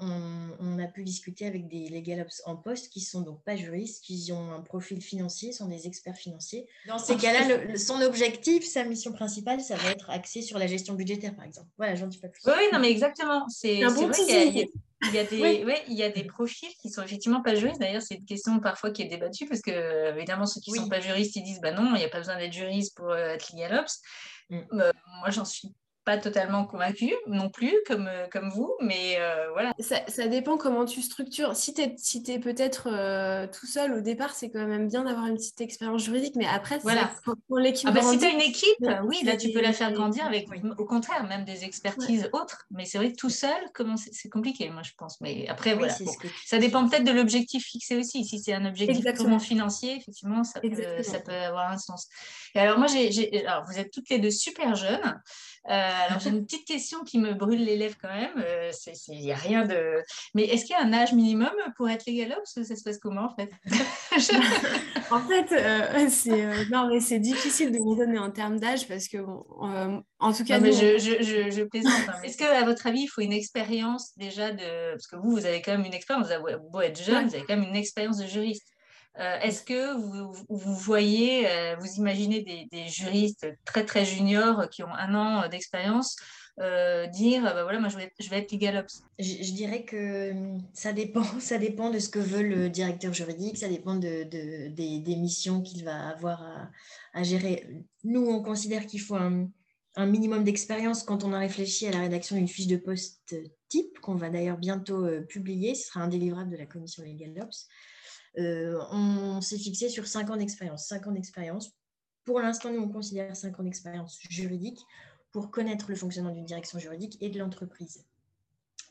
on, 0.59 0.79
a 0.79 0.87
pu 0.87 1.03
discuter 1.03 1.45
avec 1.45 1.67
des 1.67 1.89
LegalOps 1.89 2.41
en 2.45 2.55
poste 2.55 2.89
qui 2.89 2.99
ne 2.99 3.05
sont 3.05 3.21
donc 3.21 3.43
pas 3.43 3.55
juristes, 3.55 4.03
qui 4.03 4.31
ont 4.31 4.51
un 4.51 4.61
profil 4.61 5.01
financier, 5.01 5.51
sont 5.51 5.67
des 5.67 5.87
experts 5.87 6.17
financiers. 6.17 6.67
Dans 6.87 6.97
ces 6.97 7.15
cas-là, 7.15 7.77
son 7.77 8.01
objectif, 8.01 8.65
sa 8.65 8.83
mission 8.83 9.11
principale, 9.11 9.61
ça 9.61 9.75
va 9.75 9.91
être 9.91 10.09
axé 10.09 10.41
sur 10.41 10.57
la 10.57 10.67
gestion 10.67 10.93
budgétaire, 10.95 11.35
par 11.35 11.45
exemple. 11.45 11.67
Voilà, 11.77 11.95
j'en 11.95 12.07
dis 12.07 12.17
pas 12.17 12.29
plus. 12.29 12.41
Oui, 12.45 12.53
non, 12.71 12.79
mais 12.79 12.91
exactement. 12.91 13.47
C'est 13.49 13.83
un 13.83 13.93
bon 13.93 14.07
vrai 14.07 14.69
il 15.07 15.13
y 15.13 15.19
a 15.19 15.23
des, 15.23 15.65
ouais, 15.65 15.83
il 15.87 15.93
y 15.93 16.03
a 16.03 16.09
des 16.09 16.23
profils 16.23 16.73
qui 16.81 16.89
sont 16.89 17.01
effectivement 17.01 17.41
pas 17.41 17.55
juristes. 17.55 17.79
D'ailleurs, 17.79 18.01
c'est 18.01 18.15
une 18.15 18.25
question 18.25 18.59
parfois 18.59 18.91
qui 18.91 19.01
est 19.01 19.07
débattue 19.07 19.45
parce 19.47 19.61
que, 19.61 20.15
évidemment, 20.15 20.45
ceux 20.45 20.61
qui 20.61 20.71
ne 20.71 20.77
sont 20.77 20.89
pas 20.89 20.99
juristes, 20.99 21.35
ils 21.35 21.43
disent 21.43 21.61
bah 21.61 21.71
non, 21.71 21.95
il 21.95 21.99
n'y 21.99 22.05
a 22.05 22.09
pas 22.09 22.19
besoin 22.19 22.37
d'être 22.37 22.53
juriste 22.53 22.95
pour 22.95 23.11
euh, 23.11 23.33
être 23.33 23.53
lié 23.53 23.65
à 23.65 23.69
l'Ops. 23.69 24.01
Mm. 24.49 24.59
Euh, 24.73 24.91
moi, 25.19 25.29
j'en 25.29 25.45
suis 25.45 25.69
pas 26.05 26.17
totalement 26.17 26.65
convaincue 26.65 27.13
non 27.27 27.49
plus, 27.49 27.73
comme, 27.87 28.07
euh, 28.07 28.27
comme 28.31 28.49
vous, 28.49 28.73
mais 28.81 29.15
euh, 29.19 29.49
voilà. 29.53 29.73
Ça, 29.79 29.97
ça, 30.07 30.27
dépend 30.27 30.57
comment 30.57 30.85
tu 30.85 31.01
structures. 31.01 31.55
Si 31.55 31.73
tu 31.73 31.81
es, 31.81 31.95
si 31.97 32.23
es 32.27 32.39
peut-être 32.39 32.89
euh, 32.91 33.47
tout 33.47 33.65
seul 33.65 33.93
au 33.93 34.01
départ, 34.01 34.33
c'est 34.33 34.49
quand 34.49 34.65
même 34.65 34.87
bien 34.87 35.03
d'avoir 35.03 35.27
une 35.27 35.35
petite 35.35 35.61
expérience 35.61 36.03
juridique, 36.03 36.35
mais 36.35 36.45
après, 36.45 36.79
voilà. 36.79 37.11
pour, 37.47 37.57
l'équipe. 37.57 37.87
Ah 37.89 37.93
bah, 37.93 38.01
si 38.01 38.17
tu 38.17 38.25
as 38.25 38.29
une 38.29 38.41
équipe, 38.41 38.85
oui, 39.05 39.21
là, 39.23 39.37
tu 39.37 39.51
peux 39.51 39.61
la 39.61 39.73
faire 39.73 39.91
grandir 39.93 40.25
avec, 40.25 40.47
au 40.77 40.85
contraire, 40.85 41.25
même 41.25 41.45
des 41.45 41.63
expertises 41.63 42.29
autres. 42.33 42.65
Mais 42.71 42.85
c'est 42.85 42.97
vrai 42.97 43.11
que 43.11 43.17
tout 43.17 43.29
seul, 43.29 43.51
c'est 44.11 44.29
compliqué, 44.29 44.69
moi, 44.69 44.81
je 44.83 44.91
pense. 44.97 45.21
Mais 45.21 45.47
après, 45.47 45.75
voilà. 45.75 45.95
ça 46.45 46.57
dépend 46.57 46.87
peut-être 46.87 47.05
de 47.05 47.11
l'objectif 47.11 47.63
fixé 47.63 47.95
aussi. 47.95 48.25
Si 48.25 48.39
c'est 48.39 48.53
un 48.53 48.65
objectif 48.65 49.05
purement 49.13 49.39
financier, 49.39 49.95
effectivement, 49.95 50.43
ça 50.43 50.59
peut, 50.59 51.03
ça 51.03 51.19
peut, 51.19 51.31
avoir 51.31 51.71
un 51.71 51.77
sens. 51.77 52.07
Et 52.55 52.59
alors, 52.59 52.77
moi, 52.77 52.87
j'ai, 52.87 53.45
alors, 53.45 53.65
vous 53.65 53.79
êtes 53.79 53.91
toutes 53.91 54.09
les 54.09 54.19
deux 54.19 54.31
super 54.31 54.75
jeunes. 54.75 55.21
Euh, 55.69 55.89
alors, 56.07 56.19
j'ai 56.19 56.29
une 56.29 56.43
petite 56.43 56.67
question 56.67 57.03
qui 57.03 57.19
me 57.19 57.33
brûle 57.33 57.63
les 57.63 57.77
lèvres 57.77 57.95
quand 58.01 58.13
même. 58.13 58.33
Euh, 58.37 58.71
il 59.07 59.21
n'y 59.21 59.31
a 59.31 59.35
rien 59.35 59.65
de. 59.65 60.01
Mais 60.33 60.43
est-ce 60.43 60.65
qu'il 60.65 60.75
y 60.75 60.79
a 60.79 60.83
un 60.83 60.91
âge 60.91 61.13
minimum 61.13 61.53
pour 61.77 61.89
être 61.89 62.05
légal 62.05 62.35
que 62.55 62.63
ça 62.63 62.75
se 62.75 62.83
passe 62.83 62.97
comment 62.97 63.25
en 63.25 63.35
fait? 63.35 63.49
En 65.11 65.19
fait, 65.19 65.51
euh, 65.51 66.07
c'est 66.09 66.69
non, 66.71 66.87
mais 66.87 66.99
c'est 66.99 67.19
difficile 67.19 67.71
de 67.71 67.77
nous 67.77 67.95
donner 67.95 68.17
en 68.17 68.31
termes 68.31 68.59
d'âge 68.59 68.87
parce 68.87 69.07
que, 69.07 69.17
en 69.17 70.33
tout 70.33 70.43
cas. 70.43 70.59
mais 70.59 70.71
je, 70.71 70.97
je, 70.97 71.51
je, 71.51 71.63
plaisante. 71.63 71.93
Hein. 72.07 72.13
Est-ce 72.23 72.37
qu'à 72.37 72.63
votre 72.63 72.87
avis, 72.87 73.01
il 73.01 73.07
faut 73.07 73.21
une 73.21 73.33
expérience 73.33 74.17
déjà 74.17 74.51
de. 74.51 74.91
Parce 74.91 75.07
que 75.07 75.15
vous, 75.17 75.31
vous 75.31 75.45
avez 75.45 75.61
quand 75.61 75.73
même 75.73 75.85
une 75.85 75.93
expérience, 75.93 76.27
vous 76.27 76.33
avez 76.33 76.57
beau 76.71 76.81
être 76.81 77.01
jeune, 77.01 77.27
vous 77.27 77.35
avez 77.35 77.45
quand 77.45 77.55
même 77.55 77.69
une 77.69 77.75
expérience 77.75 78.17
de 78.17 78.25
juriste. 78.25 78.67
Euh, 79.19 79.39
est-ce 79.41 79.63
que 79.63 79.95
vous, 79.95 80.75
voyez, 80.75 81.47
euh, 81.47 81.75
vous 81.75 81.87
imaginez 81.97 82.41
des, 82.41 82.87
juristes 82.87 83.47
très 83.63 83.85
très 83.85 84.05
juniors 84.05 84.67
qui 84.69 84.81
ont 84.83 84.93
un 84.93 85.13
an 85.13 85.47
d'expérience 85.49 86.15
euh, 86.59 87.07
dire 87.07 87.41
bah 87.41 87.63
voilà 87.63 87.79
moi 87.79 87.89
je 87.89 87.97
vais, 87.97 88.13
je 88.19 88.31
être 88.31 88.51
legal 88.51 88.85
je, 89.17 89.51
dirais 89.53 89.85
que 89.85 90.31
hum, 90.31 90.61
ça 90.71 90.93
dépend 90.93 91.23
ça 91.39 91.57
dépend 91.57 91.89
de 91.89 91.97
ce 91.97 92.09
que 92.09 92.19
veut 92.19 92.43
le 92.43 92.69
directeur 92.69 93.11
juridique 93.11 93.57
ça 93.57 93.67
dépend 93.67 93.95
de, 93.95 94.23
des, 94.69 95.15
missions 95.15 95.63
qu'il 95.63 95.83
va 95.83 96.09
avoir 96.09 96.69
à, 97.13 97.23
gérer. 97.23 97.67
Nous 98.03 98.25
on 98.25 98.43
considère 98.43 98.85
qu'il 98.85 99.01
faut 99.01 99.15
un, 99.15 99.47
minimum 99.97 100.43
d'expérience 100.43 101.03
quand 101.03 101.23
on 101.23 101.33
a 101.33 101.39
réfléchi 101.39 101.87
à 101.87 101.91
la 101.91 102.01
rédaction 102.01 102.35
d'une 102.35 102.47
fiche 102.47 102.67
de 102.67 102.77
poste 102.77 103.35
type 103.69 103.99
qu'on 103.99 104.15
va 104.15 104.29
d'ailleurs 104.29 104.57
bientôt 104.57 105.07
publier. 105.29 105.75
Ce 105.75 105.87
sera 105.87 106.01
un 106.01 106.07
délivrable 106.07 106.51
de 106.51 106.57
la 106.57 106.65
commission 106.65 107.03
Legal 107.03 107.33
Ops 107.43 107.67
on 108.37 109.41
s'est 109.41 109.57
fixé 109.57 109.89
sur 109.89 110.07
5 110.07 110.29
ans 110.29 110.37
d'expérience. 110.37 110.87
5 110.87 111.07
ans 111.07 111.11
d'expérience. 111.11 111.71
Pour 112.25 112.39
l'instant, 112.39 112.71
nous, 112.71 112.81
on 112.81 112.89
considère 112.89 113.35
5 113.35 113.59
ans 113.59 113.63
d'expérience 113.63 114.19
juridique 114.29 114.79
pour 115.31 115.51
connaître 115.51 115.89
le 115.89 115.95
fonctionnement 115.95 116.31
d'une 116.31 116.45
direction 116.45 116.79
juridique 116.79 117.17
et 117.19 117.29
de 117.29 117.39
l'entreprise. 117.39 118.05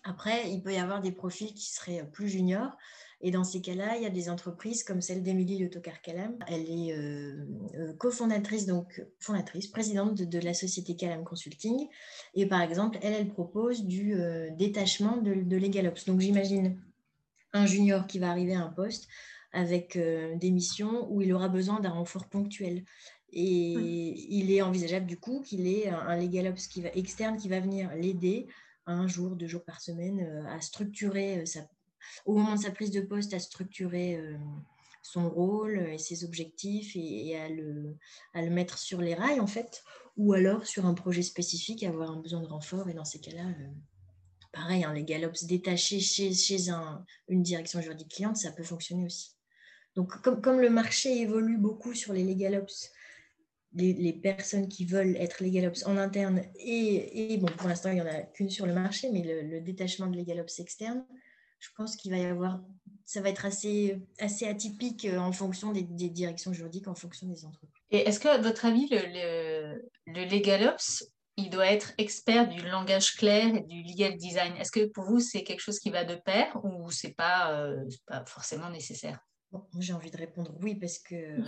Après, 0.04 0.50
il 0.50 0.62
peut 0.62 0.72
y 0.72 0.78
avoir 0.78 1.00
des 1.00 1.12
profils 1.12 1.54
qui 1.54 1.70
seraient 1.72 2.04
plus 2.12 2.28
juniors. 2.28 2.76
Et 3.20 3.30
dans 3.30 3.44
ces 3.44 3.60
cas-là, 3.60 3.96
il 3.96 4.02
y 4.02 4.06
a 4.06 4.10
des 4.10 4.28
entreprises 4.28 4.82
comme 4.82 5.00
celle 5.00 5.22
d'Emilie 5.22 5.58
Le 5.58 5.70
Tocard-Calam. 5.70 6.36
Elle 6.48 6.68
est 6.68 6.92
euh, 6.92 7.46
euh, 7.76 7.92
cofondatrice, 7.94 8.66
donc 8.66 9.00
fondatrice, 9.20 9.68
présidente 9.68 10.20
de, 10.20 10.38
la 10.40 10.54
société 10.54 10.96
Calam 10.96 11.22
Consulting. 11.22 11.88
Et 12.34 12.46
par 12.46 12.60
exemple, 12.60 12.98
elle, 13.00 13.12
elle 13.12 13.28
propose 13.28 13.84
du 13.84 14.16
détachement 14.58 15.18
de, 15.18 15.34
de 15.34 15.56
LegalOps. 15.56 16.04
Donc 16.06 16.20
j'imagine 16.20 16.82
un 17.52 17.66
junior 17.66 18.08
qui 18.08 18.18
va 18.18 18.30
arriver 18.30 18.54
à 18.54 18.62
un 18.62 18.70
poste 18.70 19.06
avec 19.52 19.96
euh, 19.96 20.34
des 20.36 20.50
missions 20.50 21.10
où 21.10 21.20
il 21.20 21.32
aura 21.32 21.48
besoin 21.48 21.80
d'un 21.80 21.90
renfort 21.90 22.28
ponctuel. 22.28 22.84
Et 23.34 23.72
il 24.28 24.52
est 24.52 24.60
envisageable 24.60 25.06
du 25.06 25.18
coup 25.18 25.40
qu'il 25.40 25.66
ait 25.66 25.88
un, 25.88 26.16
legal 26.16 26.48
ops 26.48 26.66
qui 26.66 26.82
va, 26.82 26.90
externe 26.94 27.38
qui 27.38 27.48
va 27.48 27.60
venir 27.60 27.90
l'aider 27.94 28.46
un 28.84 29.06
jour, 29.06 29.36
deux 29.36 29.46
jours 29.46 29.64
par 29.64 29.80
semaine 29.80 30.20
euh, 30.20 30.46
à 30.48 30.60
structurer, 30.60 31.38
euh, 31.38 31.46
sa, 31.46 31.60
au 32.26 32.34
moment 32.36 32.56
de 32.56 32.60
sa 32.60 32.70
prise 32.70 32.90
de 32.90 33.00
poste, 33.00 33.32
à 33.32 33.38
structurer 33.38 34.20
son 35.02 35.30
rôle 35.30 35.78
et 35.78 35.98
ses 35.98 36.24
objectifs 36.24 36.92
et, 36.94 37.36
à, 37.38 37.48
le, 37.48 37.96
à, 38.34 38.42
le, 38.42 38.50
mettre 38.50 38.76
sur 38.78 39.00
les 39.00 39.14
rails 39.14 39.40
en 39.40 39.46
fait, 39.46 39.82
ou 40.16 40.32
alors 40.32 40.66
sur 40.66 40.84
un 40.84 40.94
projet 40.94 41.22
spécifique, 41.22 41.84
avoir 41.84 42.10
un 42.10 42.20
besoin 42.20 42.40
de 42.40 42.48
renfort. 42.48 42.88
Et 42.88 42.94
dans 42.94 43.04
ces 43.04 43.20
cas-là, 43.20 43.46
pareil, 44.52 44.84
un 44.84 44.92
legal 44.92 45.24
ops 45.24 45.44
détaché 45.44 46.00
chez, 46.00 46.32
chez 46.34 46.70
un, 46.70 47.04
une 47.28 47.42
direction 47.42 47.80
juridique 47.80 48.10
cliente, 48.10 48.36
ça 48.36 48.52
peut 48.52 48.64
fonctionner 48.64 49.06
aussi. 49.06 49.36
Donc, 49.94 50.20
comme, 50.22 50.60
le 50.60 50.70
marché 50.70 51.20
évolue 51.20 51.58
beaucoup 51.58 51.94
sur 51.94 52.12
les 52.12 52.24
legal 52.24 52.54
ops, 52.56 52.90
les, 53.74 54.12
personnes 54.12 54.68
qui 54.68 54.84
veulent 54.84 55.16
être 55.16 55.42
legal 55.42 55.66
ops 55.66 55.86
en 55.86 55.96
interne, 55.96 56.42
et, 56.56 57.36
bon, 57.38 57.48
pour 57.58 57.68
l'instant, 57.68 57.90
il 57.90 57.96
n'y 57.96 58.00
en 58.00 58.06
a 58.06 58.22
qu'une 58.22 58.50
sur 58.50 58.66
le 58.66 58.72
marché, 58.72 59.10
mais 59.10 59.22
le, 59.22 59.60
détachement 59.60 60.06
de 60.06 60.16
legal 60.16 60.40
ops 60.40 60.60
externe, 60.60 61.04
je 61.58 61.68
pense 61.76 61.96
qu'il 61.96 62.10
va 62.10 62.18
y 62.18 62.24
avoir, 62.24 62.60
ça 63.04 63.20
va 63.20 63.28
être 63.28 63.44
assez, 63.44 64.00
atypique 64.18 65.04
euh, 65.04 65.18
en 65.18 65.30
fonction 65.30 65.72
des, 65.72 65.82
directions 65.82 66.52
juridiques, 66.52 66.88
en 66.88 66.94
fonction 66.94 67.28
des 67.28 67.44
entreprises. 67.44 67.82
Et 67.90 68.08
est-ce 68.08 68.18
que, 68.18 68.28
à 68.28 68.38
votre 68.38 68.64
avis, 68.64 68.88
le, 68.90 69.80
le, 70.06 70.24
legal 70.24 70.68
ops, 70.68 71.04
il 71.36 71.50
doit 71.50 71.66
être 71.66 71.92
expert 71.98 72.48
du 72.48 72.60
langage 72.62 73.14
clair 73.14 73.54
et 73.54 73.60
du 73.60 73.82
legal 73.82 74.16
design? 74.16 74.54
Est-ce 74.56 74.72
que 74.72 74.86
pour 74.86 75.04
vous, 75.04 75.20
c'est 75.20 75.44
quelque 75.44 75.60
chose 75.60 75.78
qui 75.78 75.90
va 75.90 76.04
de 76.04 76.14
pair 76.14 76.58
ou 76.64 76.90
ce 76.90 77.06
n'est 77.06 77.14
euh, 77.20 77.84
pas 78.06 78.24
forcément 78.26 78.70
nécessaire? 78.70 79.20
J'ai 79.78 79.92
envie 79.92 80.10
de 80.10 80.16
répondre 80.16 80.54
oui 80.62 80.74
parce 80.74 80.98
que. 80.98 81.40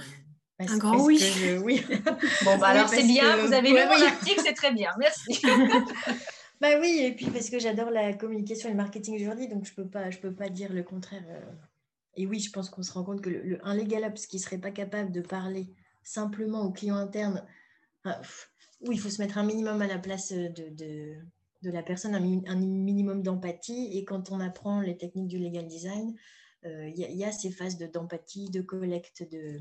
un 0.59 0.79
grand 0.79 1.05
oui. 1.05 1.21
oui. 1.63 1.85
Bon, 2.45 2.59
bah 2.59 2.69
alors 2.69 2.89
c'est 2.89 3.07
bien, 3.07 3.37
vous 3.39 3.53
avez 3.53 3.71
lu 3.71 3.75
mon 3.75 4.07
article, 4.07 4.41
c'est 4.43 4.55
très 4.55 4.73
bien, 4.73 4.91
merci. 4.99 5.41
bah 6.61 6.79
oui, 6.81 7.01
et 7.03 7.13
puis 7.15 7.27
parce 7.27 7.51
que 7.51 7.59
j'adore 7.59 7.91
la 7.91 8.13
communication 8.15 8.69
et 8.69 8.73
le 8.73 8.77
marketing 8.77 9.19
juridique, 9.19 9.51
donc 9.51 9.65
je 9.65 9.73
ne 9.73 9.77
peux, 9.77 9.89
pas, 9.89 10.09
peux 10.11 10.35
pas 10.35 10.49
dire 10.49 10.73
le 10.73 10.83
contraire. 10.83 11.25
Euh. 11.29 11.53
Et 12.17 12.27
oui, 12.27 12.39
je 12.39 12.51
pense 12.51 12.71
qu'on 12.71 12.83
se 12.83 12.93
rend 12.93 13.05
compte 13.05 13.21
que 13.21 13.31
le, 13.31 13.59
un 13.67 13.75
legal 13.75 14.05
ops 14.05 14.27
qui 14.27 14.37
ne 14.37 14.43
serait 14.43 14.59
pas 14.59 14.71
capable 14.71 15.11
de 15.11 15.21
parler 15.21 15.69
simplement 16.03 16.63
aux 16.63 16.71
clients 16.71 16.97
internes, 16.97 17.45
oui, 18.05 18.97
il 18.97 19.01
faut 19.01 19.09
se 19.09 19.21
mettre 19.21 19.39
un 19.39 19.45
minimum 19.45 19.81
à 19.83 19.87
la 19.87 19.99
place 19.99 20.31
de, 20.31 20.69
de, 20.71 21.15
de 21.63 21.71
la 21.71 21.83
personne, 21.83 22.15
un, 22.15 22.53
un 22.53 22.57
minimum 22.57 23.23
d'empathie. 23.23 23.97
Et 23.99 24.05
quand 24.05 24.31
on 24.31 24.41
apprend 24.41 24.81
les 24.81 24.97
techniques 24.97 25.29
du 25.29 25.39
legal 25.39 25.67
design, 25.67 26.15
il 26.65 26.71
euh, 26.71 26.89
y, 26.95 27.25
a 27.25 27.33
ces 27.33 27.51
phases 27.51 27.79
d'empathie, 27.79 28.51
de, 28.51 28.61
collecte 28.63 29.23
de, 29.31 29.61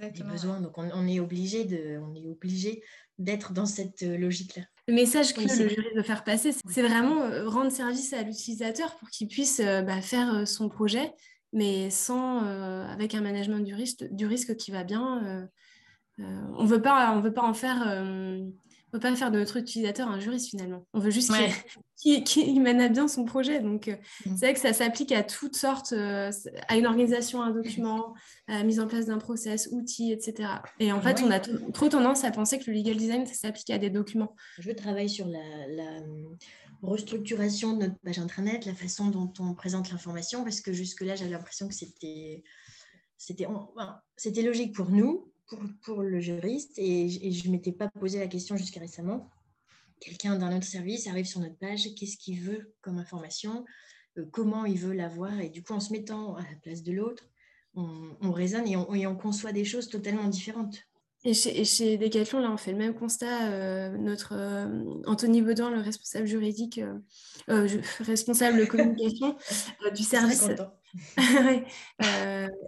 des 0.00 0.22
besoins. 0.22 0.60
Donc, 0.60 0.76
on, 0.76 1.06
est 1.06 1.20
obligé 1.20 1.64
de, 1.64 1.98
on 1.98 2.14
est 2.14 2.28
obligé 2.28 2.82
d'être 3.18 3.52
dans 3.52 3.66
cette 3.66 4.02
euh, 4.02 4.18
logique-là. 4.18 4.62
Le 4.88 4.94
message 4.94 5.34
que 5.34 5.40
le 5.40 5.48
jury 5.48 5.88
veut 5.96 6.02
faire 6.02 6.24
passer, 6.24 6.52
c'est 6.52 6.82
vraiment 6.82 7.22
euh, 7.22 7.48
rendre 7.48 7.72
service 7.72 8.12
à 8.12 8.22
l'utilisateur 8.22 8.94
pour 8.96 9.08
qu'il 9.08 9.28
puisse 9.28 9.60
bah, 9.60 10.00
faire 10.00 10.46
son 10.46 10.68
projet, 10.68 11.12
mais 11.52 11.90
sans, 11.90 12.40
avec 12.40 13.14
un 13.14 13.20
management 13.20 13.60
du 13.60 13.74
risque, 13.74 14.04
du 14.12 14.26
risque 14.26 14.54
qui 14.56 14.70
va 14.70 14.84
bien. 14.84 15.48
on 16.18 16.64
veut 16.64 16.82
pas, 16.82 17.16
on 17.16 17.20
veut 17.20 17.32
pas 17.32 17.42
en 17.42 17.54
faire 17.54 17.84
ne 18.92 18.98
veut 18.98 19.00
pas 19.00 19.14
faire 19.16 19.30
de 19.30 19.38
notre 19.38 19.56
utilisateur 19.56 20.08
un 20.08 20.20
juriste 20.20 20.50
finalement. 20.50 20.86
On 20.92 21.00
veut 21.00 21.10
juste 21.10 21.32
qu'il 21.96 22.62
mène 22.62 22.80
à 22.80 22.88
bien 22.88 23.08
son 23.08 23.24
projet. 23.24 23.60
Donc, 23.60 23.88
mm. 23.88 24.36
c'est 24.36 24.46
vrai 24.46 24.54
que 24.54 24.60
ça 24.60 24.72
s'applique 24.72 25.12
à 25.12 25.22
toutes 25.22 25.56
sortes, 25.56 25.92
à 25.92 26.76
une 26.76 26.86
organisation, 26.86 27.42
à 27.42 27.46
un 27.46 27.50
document, 27.50 28.14
à 28.46 28.58
la 28.58 28.64
mise 28.64 28.80
en 28.80 28.86
place 28.86 29.06
d'un 29.06 29.18
process, 29.18 29.68
outils, 29.72 30.12
etc. 30.12 30.48
Et 30.78 30.92
en 30.92 31.00
fait, 31.00 31.22
on 31.24 31.30
a 31.30 31.40
trop 31.40 31.88
tendance 31.88 32.24
à 32.24 32.30
penser 32.30 32.58
que 32.58 32.70
le 32.70 32.76
legal 32.76 32.96
design, 32.96 33.26
ça 33.26 33.34
s'applique 33.34 33.70
à 33.70 33.78
des 33.78 33.90
documents. 33.90 34.34
Je 34.58 34.70
travaille 34.70 35.08
sur 35.08 35.26
la 35.26 35.40
restructuration 36.82 37.74
de 37.74 37.86
notre 37.86 37.98
page 37.98 38.18
intranet, 38.18 38.64
la 38.66 38.74
façon 38.74 39.08
dont 39.08 39.32
on 39.38 39.54
présente 39.54 39.90
l'information, 39.90 40.44
parce 40.44 40.60
que 40.60 40.72
jusque-là, 40.72 41.16
j'avais 41.16 41.30
l'impression 41.30 41.68
que 41.68 41.74
c'était, 41.74 42.42
c'était, 43.16 43.46
c'était 44.16 44.42
logique 44.42 44.74
pour 44.74 44.90
nous, 44.90 45.32
pour, 45.82 46.02
le 46.02 46.20
juriste, 46.20 46.78
et, 46.78 47.08
je 47.08 47.46
ne 47.46 47.52
m'étais 47.52 47.72
pas 47.72 47.88
posé 47.88 48.18
la 48.18 48.26
question 48.26 48.56
jusqu'à 48.56 48.80
récemment. 48.80 49.30
Quelqu'un 50.00 50.38
d'un 50.38 50.54
autre 50.56 50.66
service 50.66 51.06
arrive 51.06 51.26
sur 51.26 51.40
notre 51.40 51.56
page, 51.56 51.94
qu'est-ce 51.94 52.16
qu'il 52.16 52.40
veut 52.40 52.74
comme 52.80 52.98
information, 52.98 53.64
euh, 54.18 54.26
comment 54.30 54.64
il 54.64 54.78
veut 54.78 54.92
l'avoir, 54.92 55.40
et 55.40 55.48
du 55.48 55.62
coup, 55.62 55.72
en 55.72 55.80
se 55.80 55.92
mettant 55.92 56.36
à 56.36 56.42
la 56.42 56.56
place 56.62 56.82
de 56.82 56.92
l'autre, 56.92 57.30
on, 57.74 58.32
raisonne 58.32 58.66
et 58.66 58.76
on, 58.76 58.94
et 58.94 59.06
on 59.06 59.16
conçoit 59.16 59.52
des 59.52 59.64
choses 59.64 59.88
totalement 59.88 60.28
différentes. 60.28 60.82
Et 61.24 61.34
chez, 61.34 61.98
Decathlon, 61.98 62.38
là, 62.38 62.52
on 62.52 62.56
fait 62.56 62.70
le 62.70 62.78
même 62.78 62.94
constat. 62.94 63.50
Euh, 63.50 63.96
notre 63.98 64.32
euh, 64.32 64.84
Anthony 65.06 65.42
Baudin, 65.42 65.70
le 65.70 65.80
responsable 65.80 66.26
juridique, 66.26 66.80
euh, 67.48 67.68
responsable 68.00 68.58
de 68.58 68.64
communication 68.64 69.36
du 69.94 70.04
service, 70.04 70.48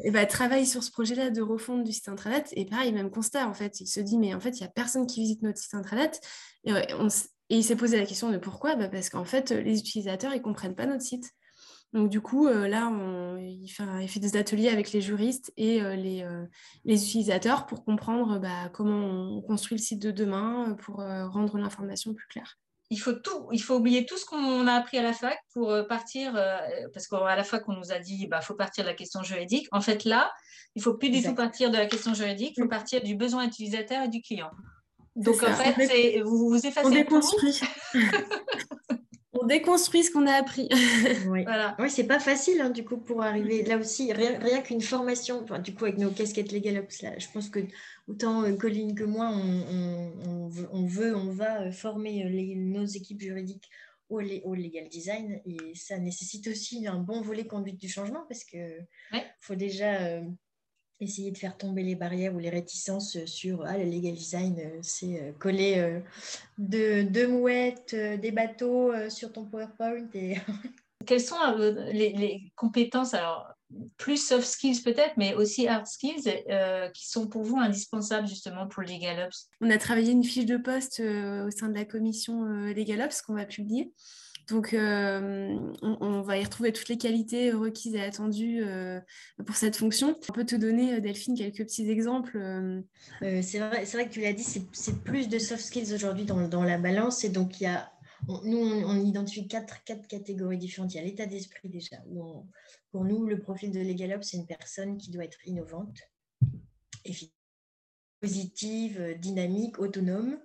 et 0.05 0.11
bah, 0.11 0.27
travaille 0.27 0.67
sur 0.67 0.83
ce 0.83 0.91
projet-là 0.91 1.31
de 1.31 1.41
refonte 1.41 1.85
du 1.85 1.93
site 1.93 2.09
internet. 2.09 2.49
Et 2.53 2.65
pareil, 2.65 2.93
même 2.93 3.11
constat, 3.11 3.49
en 3.49 3.55
fait, 3.55 3.81
il 3.81 3.87
se 3.87 4.01
dit, 4.01 4.19
mais 4.19 4.35
en 4.35 4.41
fait, 4.41 4.59
il 4.59 4.63
n'y 4.63 4.67
a 4.67 4.71
personne 4.71 5.07
qui 5.07 5.21
visite 5.21 5.43
notre 5.43 5.59
site 5.59 5.75
internet. 5.75 6.21
Et, 6.65 6.73
il 7.51 7.65
s'est 7.65 7.77
posé 7.77 7.97
la 7.97 8.05
question 8.05 8.31
de 8.31 8.37
pourquoi? 8.39 8.75
Bah, 8.75 8.89
Parce 8.89 9.09
qu'en 9.09 9.25
fait, 9.25 9.53
les 9.53 9.79
utilisateurs, 9.79 10.35
ils 10.35 10.39
ne 10.39 10.43
comprennent 10.43 10.75
pas 10.75 10.85
notre 10.85 11.05
site. 11.05 11.33
Donc 11.94 12.11
du 12.11 12.20
coup, 12.20 12.46
euh, 12.46 12.68
là, 12.68 12.92
il, 13.40 13.68
fait, 13.68 14.20
des 14.20 14.37
ateliers 14.37 14.68
avec 14.68 14.92
les 14.92 15.01
juristes 15.01 15.53
et 15.57 15.81
euh, 15.81 15.96
euh, 15.96 16.46
les, 16.85 17.05
utilisateurs 17.05 17.66
pour 17.66 17.85
comprendre 17.85 18.38
bah, 18.38 18.68
comment 18.72 19.37
on 19.37 19.40
construit 19.40 19.79
le 19.79 19.83
site 19.83 20.03
de 20.03 20.11
demain 20.11 20.77
pour 20.83 20.96
rendre 20.96 21.57
l'information 21.59 22.12
plus 22.12 22.27
claire. 22.29 22.59
Il 22.90 22.98
faut 22.98 23.12
tout, 23.12 23.48
il 23.53 23.62
faut 23.62 23.77
oublier 23.77 24.07
tout 24.07 24.16
ce 24.16 24.24
qu'on 24.24 24.66
a 24.66 24.72
appris 24.72 24.96
à 24.96 25.03
la 25.03 25.12
fac 25.12 25.38
pour 25.53 25.74
partir, 25.88 26.33
parce 26.94 27.07
qu'à 27.07 27.37
la 27.37 27.44
fac, 27.44 27.68
on 27.68 27.74
nous 27.74 27.92
a 27.92 27.98
dit, 27.98 28.27
bah, 28.27 28.40
faut 28.40 28.55
partir 28.55 28.85
de 28.85 28.88
la 28.88 28.94
question 28.94 29.22
juridique. 29.22 29.68
En 29.72 29.83
fait, 29.83 30.05
là, 30.05 30.33
il 30.74 30.83
faut 30.83 30.94
plus 30.94 31.11
du 31.11 31.22
tout 31.22 31.35
partir 31.35 31.70
de 31.70 31.77
la 31.77 31.87
question 31.87 32.14
juridique, 32.14 32.55
il 32.57 32.62
faut 32.62 32.68
partir 32.68 33.03
du 33.03 33.14
besoin 33.14 33.46
utilisateur 33.46 34.05
et 34.05 34.09
du 34.09 34.22
client. 34.22 34.51
Donc 35.16 35.42
en 35.42 35.53
fait, 35.53 36.22
vous, 36.22 36.48
vous 36.48 36.66
effacez. 36.66 36.87
On 36.87 36.90
déconstruit. 36.90 37.61
on 39.40 39.46
déconstruit 39.46 40.05
ce 40.05 40.11
qu'on 40.11 40.27
a 40.27 40.33
appris. 40.33 40.68
oui, 41.29 41.44
voilà. 41.44 41.77
oui 41.79 41.90
c'est 41.90 42.07
pas 42.07 42.18
facile 42.18 42.61
hein, 42.61 42.70
du 42.70 42.85
coup 42.85 42.98
pour 42.98 43.22
arriver 43.22 43.62
là 43.62 43.79
aussi, 43.79 44.12
rien, 44.12 44.61
qu'une 44.62 44.81
formation, 44.81 45.44
du 45.62 45.74
coup 45.74 45.85
avec 45.85 45.98
nos 45.98 46.11
casquettes 46.11 46.53
là, 46.53 47.18
je 47.18 47.27
pense 47.33 47.48
que 47.48 47.61
autant 48.07 48.42
euh, 48.42 48.57
Colline 48.57 48.94
que 48.94 49.05
moi, 49.05 49.31
on, 49.31 50.48
veut, 50.87 51.16
on 51.16 51.31
va 51.31 51.62
euh, 51.62 51.72
former 51.72 52.24
euh, 52.24 52.55
nos 52.57 52.85
équipes 52.85 53.20
juridiques 53.20 53.68
au, 54.09 54.20
au, 54.20 54.55
legal 54.55 54.88
design 54.88 55.40
et 55.44 55.74
ça 55.74 55.98
nécessite 55.98 56.48
aussi 56.48 56.87
un 56.87 56.98
bon 56.98 57.20
volet 57.20 57.46
conduite 57.46 57.79
du 57.79 57.88
changement 57.88 58.24
parce 58.29 58.44
que 58.44 58.57
faut 59.40 59.55
déjà 59.55 60.22
essayer 61.01 61.31
de 61.31 61.39
faire 61.39 61.57
tomber 61.57 61.83
les 61.83 61.95
barrières 61.95 62.35
ou 62.35 62.39
les 62.39 62.51
réticences 62.51 63.25
sur 63.27 63.65
ah, 63.65 63.79
le 63.79 63.85
legal 63.85 64.15
design, 64.15 64.59
euh, 64.59 64.79
c'est 64.83 65.21
euh, 65.21 65.33
coller 65.39 65.79
euh, 65.79 66.01
deux, 66.59 67.29
mouettes, 67.29 67.95
des 67.95 68.33
bateaux 68.33 68.93
sur 69.09 69.33
ton 69.33 69.45
PowerPoint. 69.45 70.09
Et... 70.15 70.37
Quelles 71.07 71.21
sont 71.21 71.37
les, 71.93 72.53
compétences, 72.55 73.15
alors 73.15 73.49
plus 73.97 74.17
soft 74.17 74.47
skills 74.47 74.83
peut-être, 74.83 75.17
mais 75.17 75.35
aussi 75.35 75.67
hard 75.67 75.87
skills 75.87 76.43
qui 76.93 77.09
sont 77.09 77.29
pour 77.29 77.45
vous 77.45 77.57
indispensables 77.57 78.27
justement 78.27 78.67
pour 78.67 78.83
le 78.83 78.89
Legal 78.89 79.27
Ops? 79.27 79.49
On 79.63 79.71
a 79.71 79.79
travaillé 79.79 80.13
une 80.13 80.25
fiche 80.25 80.45
de 80.45 80.59
poste 80.59 81.01
au 81.01 81.51
sein 81.51 81.69
de 81.69 81.75
la 81.75 81.87
commission 81.87 82.45
Legal 82.45 83.01
Ops 83.01 83.23
qu'on 83.23 83.35
va 83.35 83.47
publier. 83.47 83.91
Donc, 84.49 84.73
euh, 84.73 85.59
on, 85.83 86.23
va 86.23 86.39
y 86.39 86.45
retrouver 86.45 86.73
toutes 86.73 86.89
les 86.89 86.97
qualités 86.97 87.53
requises 87.53 87.95
et 87.95 88.01
attendues 88.01 88.63
euh, 88.63 88.99
pour 89.45 89.57
cette 89.57 89.77
fonction. 89.77 90.19
On 90.31 90.33
peut 90.33 90.47
te 90.47 90.57
donner, 90.57 90.95
euh, 90.95 91.01
Delphine, 91.01 91.37
quelques 91.37 91.65
petits 91.65 91.91
exemples. 91.91 92.39
c'est 93.21 93.59
vrai, 93.59 93.85
que 93.85 94.11
tu 94.11 94.23
l'as 94.23 94.33
dit, 94.33 94.45
c'est 94.73 95.05
plus 95.05 95.29
de 95.29 95.39
soft 95.39 95.63
skills 95.63 95.93
aujourd'hui 95.93 96.25
dans, 96.25 96.65
la 96.65 96.79
balance. 96.79 97.25
Et 97.25 97.29
donc, 97.29 97.61
il 97.61 97.65
y 97.65 97.67
a, 97.67 97.93
nous, 98.27 98.59
on, 98.59 99.05
identifie 99.05 99.47
quatre, 99.49 99.85
catégories 99.85 100.59
différentes. 100.59 100.95
Il 100.95 100.97
y 100.97 101.01
a 101.01 101.05
l'état 101.05 101.27
d'esprit 101.27 101.69
déjà. 101.69 101.99
pour 102.91 103.05
nous, 103.05 103.27
le 103.27 103.39
profil 103.41 103.71
de 103.71 103.81
LegalOps, 103.81 104.23
c'est 104.23 104.39
une 104.39 104.47
personne 104.47 104.97
qui 104.97 105.11
doit 105.11 105.25
être 105.25 105.47
innovante, 105.47 105.99
efficace, 107.05 107.35
positive, 108.21 109.15
dynamique, 109.21 109.79
autonome 109.79 110.39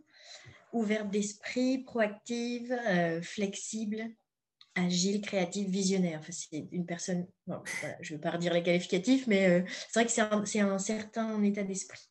ouverte 0.74 1.10
d'esprit, 1.10 1.80
proactive, 1.80 2.76
euh, 2.88 3.22
flexible, 3.22 4.04
agile, 4.76 5.22
créative, 5.22 5.70
visionnaire. 5.70 6.20
Enfin, 6.20 6.32
c'est 6.32 6.68
une 6.72 6.86
personne, 6.86 7.28
je 8.02 8.14
ne 8.14 8.18
veux 8.18 8.22
pas 8.22 8.32
redire 8.32 8.54
les 8.54 8.64
qualificatifs, 8.64 9.28
mais 9.28 9.48
euh, 9.48 9.62
c'est 9.68 10.00
vrai 10.00 10.06
que 10.06 10.12
c'est 10.48 10.60
un, 10.60 10.78
certain 10.78 11.42
état 11.44 11.64
d'esprit. 11.64 12.02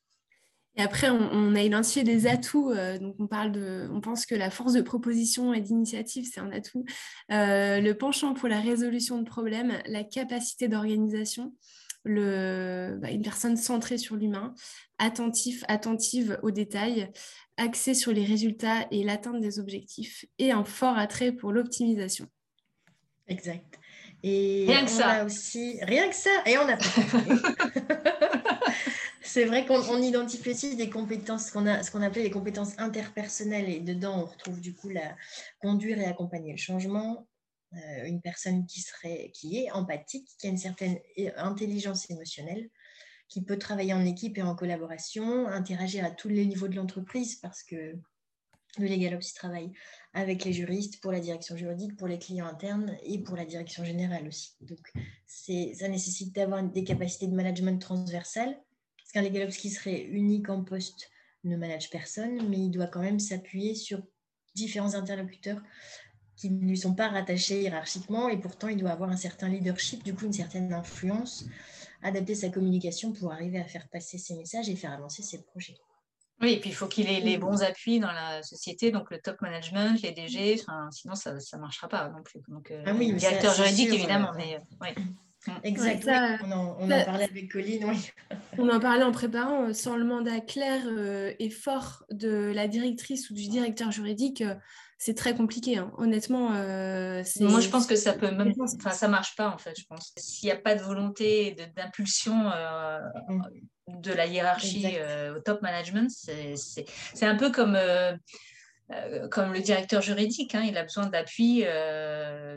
Et 0.76 0.80
après, 0.80 1.10
on, 1.10 1.54
a 1.54 1.60
identifié 1.60 2.02
des 2.02 2.26
atouts. 2.26 2.70
Euh, 2.70 2.98
donc, 2.98 3.16
on 3.18 3.26
parle 3.26 3.52
de, 3.52 3.90
on 3.92 4.00
pense 4.00 4.24
que 4.24 4.34
la 4.34 4.48
force 4.48 4.72
de 4.72 4.80
proposition 4.80 5.52
et 5.52 5.60
d'initiative, 5.60 6.26
c'est 6.32 6.40
un 6.40 6.50
atout. 6.50 6.86
le 7.28 7.92
penchant 7.92 8.32
pour 8.32 8.48
la 8.48 8.60
résolution 8.60 9.18
de 9.18 9.28
problèmes, 9.28 9.82
la 9.84 10.02
capacité 10.02 10.68
d'organisation, 10.68 11.52
le, 12.04 12.98
bah, 13.00 13.10
une 13.10 13.22
personne 13.22 13.56
centrée 13.56 13.98
sur 13.98 14.16
l'humain, 14.16 14.54
attentif, 14.98 15.64
attentive 15.68 16.38
aux 16.42 16.50
détails, 16.50 17.10
axée 17.56 17.94
sur 17.94 18.12
les 18.12 18.24
résultats 18.24 18.86
et 18.90 19.04
l'atteinte 19.04 19.40
des 19.40 19.58
objectifs, 19.58 20.24
et 20.38 20.52
un 20.52 20.64
fort 20.64 20.98
attrait 20.98 21.32
pour 21.32 21.52
l'optimisation. 21.52 22.26
Exact. 23.28 23.78
Et 24.22 24.66
rien 24.68 24.84
que 24.84 24.90
ça. 24.90 25.24
aussi, 25.24 25.78
rien 25.82 26.08
que 26.08 26.14
ça, 26.14 26.30
et 26.46 26.56
on 26.58 26.68
a 26.68 26.78
C'est 29.24 29.44
vrai 29.46 29.64
qu'on 29.64 29.98
identifie 29.98 30.50
aussi 30.50 30.76
des 30.76 30.90
compétences, 30.90 31.50
qu'on 31.50 31.66
a, 31.66 31.82
ce 31.82 31.90
qu'on 31.90 32.02
appelait 32.02 32.22
les 32.24 32.30
compétences 32.30 32.78
interpersonnelles, 32.78 33.70
et 33.70 33.80
dedans 33.80 34.20
on 34.22 34.26
retrouve 34.26 34.60
du 34.60 34.74
coup 34.74 34.90
la 34.90 35.16
conduire 35.60 35.98
et 35.98 36.04
accompagner 36.04 36.52
le 36.52 36.58
changement, 36.58 37.26
euh, 37.74 38.04
une 38.06 38.20
personne 38.20 38.66
qui, 38.66 38.80
serait, 38.80 39.30
qui 39.34 39.58
est 39.58 39.70
empathique, 39.70 40.28
qui 40.38 40.46
a 40.46 40.50
une 40.50 40.58
certaine 40.58 40.98
intelligence 41.36 42.10
émotionnelle, 42.10 42.70
qui 43.28 43.42
peut 43.42 43.58
travailler 43.58 43.94
en 43.94 44.04
équipe 44.04 44.36
et 44.36 44.42
en 44.42 44.54
collaboration, 44.54 45.46
interagir 45.46 46.04
à 46.04 46.10
tous 46.10 46.28
les 46.28 46.44
niveaux 46.44 46.68
de 46.68 46.76
l'entreprise 46.76 47.36
parce 47.36 47.62
que 47.62 47.96
le 48.78 48.86
Legal 48.86 49.14
Ops 49.14 49.34
travaille 49.34 49.72
avec 50.14 50.44
les 50.44 50.52
juristes 50.52 51.00
pour 51.00 51.12
la 51.12 51.20
direction 51.20 51.56
juridique, 51.56 51.96
pour 51.96 52.08
les 52.08 52.18
clients 52.18 52.46
internes 52.46 52.96
et 53.04 53.18
pour 53.18 53.36
la 53.36 53.44
direction 53.44 53.84
générale 53.84 54.26
aussi. 54.28 54.54
Donc, 54.60 54.92
ça 55.26 55.88
nécessite 55.88 56.34
d'avoir 56.34 56.62
des 56.62 56.84
capacités 56.84 57.26
de 57.26 57.34
management 57.34 57.78
transversales 57.78 58.58
parce 58.96 59.12
qu'un 59.12 59.22
Legal 59.22 59.46
Ops 59.46 59.56
qui 59.56 59.70
serait 59.70 60.02
unique 60.04 60.48
en 60.48 60.64
poste 60.64 61.10
ne 61.44 61.56
manage 61.56 61.90
personne, 61.90 62.48
mais 62.48 62.58
il 62.58 62.70
doit 62.70 62.86
quand 62.86 63.02
même 63.02 63.18
s'appuyer 63.18 63.74
sur 63.74 64.02
différents 64.54 64.94
interlocuteurs 64.94 65.62
qui 66.42 66.50
ne 66.50 66.68
lui 66.68 66.76
sont 66.76 66.94
pas 66.94 67.08
rattachés 67.08 67.62
hiérarchiquement 67.62 68.28
et 68.28 68.36
pourtant 68.36 68.66
il 68.66 68.76
doit 68.76 68.90
avoir 68.90 69.10
un 69.10 69.16
certain 69.16 69.48
leadership, 69.48 70.02
du 70.02 70.12
coup 70.12 70.26
une 70.26 70.32
certaine 70.32 70.72
influence, 70.72 71.44
adapter 72.02 72.34
sa 72.34 72.48
communication 72.48 73.12
pour 73.12 73.32
arriver 73.32 73.60
à 73.60 73.64
faire 73.64 73.88
passer 73.88 74.18
ses 74.18 74.34
messages 74.34 74.68
et 74.68 74.74
faire 74.74 74.92
avancer 74.92 75.22
ses 75.22 75.40
projets. 75.40 75.76
Oui, 76.40 76.54
et 76.54 76.60
puis 76.60 76.70
il 76.70 76.72
faut 76.74 76.88
qu'il 76.88 77.08
ait 77.08 77.20
les 77.20 77.38
bons 77.38 77.62
appuis 77.62 78.00
dans 78.00 78.10
la 78.10 78.42
société, 78.42 78.90
donc 78.90 79.08
le 79.12 79.20
top 79.20 79.40
management, 79.40 80.02
les 80.02 80.10
DG, 80.10 80.56
sinon 80.90 81.14
ça 81.14 81.32
ne 81.32 81.60
marchera 81.60 81.86
pas 81.88 82.08
non 82.08 82.24
plus. 82.24 82.40
Donc, 82.48 82.72
euh, 82.72 82.82
ah 82.84 82.92
oui, 82.92 83.12
le 83.12 83.18
directeur 83.18 83.54
juridique, 83.54 83.92
évidemment, 83.92 84.32
mais 84.36 84.58
euh, 84.82 85.58
Exactement. 85.62 86.38
on, 86.44 86.50
en, 86.50 86.76
on 86.80 86.90
en, 86.90 87.04
parlait 87.04 87.24
avec 87.30 87.52
Colline, 87.52 87.84
oui. 87.84 88.10
on 88.58 88.68
en 88.68 88.80
parlait 88.80 89.04
en 89.04 89.12
préparant, 89.12 89.68
euh, 89.68 89.72
sans 89.72 89.96
le 89.96 90.04
mandat 90.04 90.40
clair 90.40 90.82
et 91.38 91.50
fort 91.50 92.04
de 92.10 92.50
la 92.52 92.66
directrice 92.66 93.30
ou 93.30 93.34
du 93.34 93.46
directeur 93.46 93.92
juridique, 93.92 94.42
c'est 95.04 95.14
très 95.14 95.34
compliqué. 95.34 95.78
Hein. 95.78 95.90
Honnêtement, 95.98 96.54
euh, 96.54 97.24
moi 97.40 97.58
je 97.58 97.68
pense 97.68 97.86
que 97.86 97.96
ça 97.96 98.12
peut 98.12 98.30
même, 98.30 98.52
enfin 98.76 98.92
ça 98.92 99.08
marche 99.08 99.34
pas 99.34 99.48
en 99.48 99.58
fait. 99.58 99.76
Je 99.76 99.84
pense 99.84 100.12
s'il 100.16 100.46
n'y 100.46 100.52
a 100.52 100.56
pas 100.56 100.76
de 100.76 100.80
volonté 100.80 101.56
d'impulsion 101.74 102.48
euh, 102.52 103.00
de 103.88 104.12
la 104.12 104.26
hiérarchie 104.26 104.86
euh, 105.00 105.34
au 105.34 105.40
top 105.40 105.60
management, 105.60 106.08
c'est 106.08 107.26
un 107.26 107.34
peu 107.34 107.50
comme 107.50 107.76
comme 109.32 109.52
le 109.52 109.60
directeur 109.60 110.02
juridique, 110.02 110.54
hein. 110.54 110.62
il 110.64 110.76
a 110.78 110.84
besoin 110.84 111.06
d'appui 111.06 111.64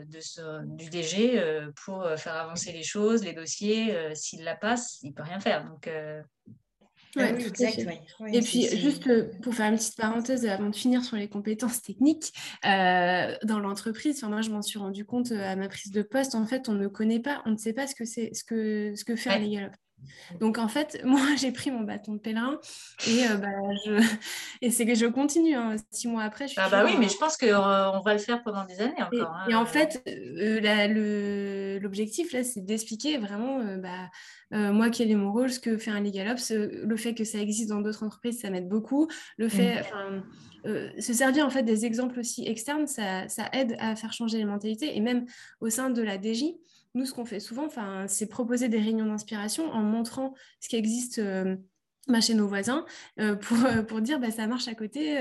du 0.06 0.90
DG 0.90 1.42
pour 1.84 2.06
faire 2.16 2.34
avancer 2.34 2.70
les 2.70 2.84
choses, 2.84 3.24
les 3.24 3.32
dossiers. 3.32 4.14
S'il 4.14 4.44
la 4.44 4.54
passe, 4.54 5.00
il 5.02 5.12
peut 5.12 5.24
rien 5.24 5.40
faire. 5.40 5.64
Donc 5.64 5.90
Ouais, 7.16 7.34
oui, 7.34 7.44
exact, 7.46 7.78
et 8.32 8.40
puis, 8.40 8.68
juste 8.76 9.06
euh, 9.06 9.30
pour 9.42 9.54
faire 9.54 9.70
une 9.70 9.76
petite 9.76 9.96
parenthèse 9.96 10.44
avant 10.46 10.68
de 10.68 10.76
finir 10.76 11.02
sur 11.02 11.16
les 11.16 11.28
compétences 11.28 11.80
techniques, 11.82 12.32
euh, 12.64 13.34
dans 13.44 13.58
l'entreprise, 13.58 14.22
moi, 14.24 14.42
je 14.42 14.50
m'en 14.50 14.62
suis 14.62 14.78
rendu 14.78 15.04
compte 15.04 15.32
euh, 15.32 15.52
à 15.52 15.56
ma 15.56 15.68
prise 15.68 15.90
de 15.92 16.02
poste, 16.02 16.34
en 16.34 16.46
fait, 16.46 16.68
on 16.68 16.74
ne 16.74 16.88
connaît 16.88 17.20
pas, 17.20 17.42
on 17.46 17.50
ne 17.50 17.56
sait 17.56 17.72
pas 17.72 17.86
ce 17.86 17.94
que, 17.94 18.04
c'est, 18.04 18.34
ce 18.34 18.44
que, 18.44 18.92
ce 18.94 19.04
que 19.04 19.16
fait 19.16 19.30
un 19.30 19.38
legal 19.38 19.72
donc 20.40 20.58
en 20.58 20.68
fait, 20.68 21.00
moi 21.04 21.20
j'ai 21.38 21.52
pris 21.52 21.70
mon 21.70 21.80
bâton 21.80 22.14
de 22.14 22.18
pèlerin 22.18 22.58
et, 23.06 23.24
bah, 23.40 23.48
je... 23.84 24.02
et 24.62 24.70
c'est 24.70 24.86
que 24.86 24.94
je 24.94 25.06
continue. 25.06 25.54
Hein. 25.54 25.76
Six 25.90 26.08
mois 26.08 26.22
après, 26.22 26.46
je 26.46 26.52
suis. 26.52 26.60
Ah 26.60 26.68
bah 26.68 26.84
oui, 26.84 26.96
mais 26.98 27.08
je 27.08 27.16
pense 27.16 27.36
qu'on 27.36 27.46
on 27.46 28.00
va 28.00 28.12
le 28.12 28.18
faire 28.18 28.42
pendant 28.42 28.64
des 28.64 28.80
années 28.80 29.02
encore. 29.02 29.36
Et, 29.48 29.52
hein. 29.52 29.58
en 29.58 29.66
fait, 29.66 30.02
l'objectif 31.80 32.32
là, 32.32 32.44
c'est 32.44 32.64
d'expliquer 32.64 33.18
vraiment 33.18 33.60
bah, 33.78 34.10
euh, 34.52 34.72
moi, 34.72 34.90
quel 34.90 35.10
est 35.10 35.16
mon 35.16 35.32
rôle, 35.32 35.50
ce 35.50 35.58
que 35.58 35.76
fait 35.76 35.90
un 35.90 36.00
Legal 36.00 36.28
Ops, 36.28 36.52
euh, 36.52 36.82
le 36.84 36.96
fait 36.96 37.14
que 37.14 37.24
ça 37.24 37.38
existe 37.38 37.68
dans 37.68 37.80
d'autres 37.80 38.04
entreprises, 38.04 38.40
ça 38.40 38.50
m'aide 38.50 38.68
beaucoup. 38.68 39.08
Le 39.38 39.48
fait, 39.48 39.80
mm. 39.80 40.22
euh, 40.66 40.90
se 41.00 41.12
servir 41.12 41.44
en 41.46 41.50
fait 41.50 41.64
des 41.64 41.84
exemples 41.84 42.20
aussi 42.20 42.46
externes, 42.46 42.86
ça, 42.86 43.26
aide 43.52 43.76
à 43.80 43.96
faire 43.96 44.12
changer 44.12 44.38
les 44.38 44.44
mentalités. 44.44 44.96
Et 44.96 45.00
même 45.00 45.26
au 45.60 45.68
sein 45.68 45.90
de 45.90 46.02
la 46.02 46.16
DJ, 46.16 46.44
nous, 46.96 47.06
ce 47.06 47.12
qu'on 47.12 47.24
fait 47.24 47.40
souvent, 47.40 47.68
c'est 48.08 48.26
proposer 48.26 48.68
des 48.68 48.78
réunions 48.78 49.06
d'inspiration 49.06 49.70
en 49.70 49.82
montrant 49.82 50.34
ce 50.60 50.68
qui 50.68 50.76
existe. 50.76 51.20
Bah, 52.08 52.20
chez 52.20 52.34
nos 52.34 52.46
voisins 52.46 52.86
pour, 53.16 53.58
pour 53.88 54.00
dire 54.00 54.20
bah, 54.20 54.30
ça 54.30 54.46
marche 54.46 54.68
à 54.68 54.74
côté, 54.76 55.16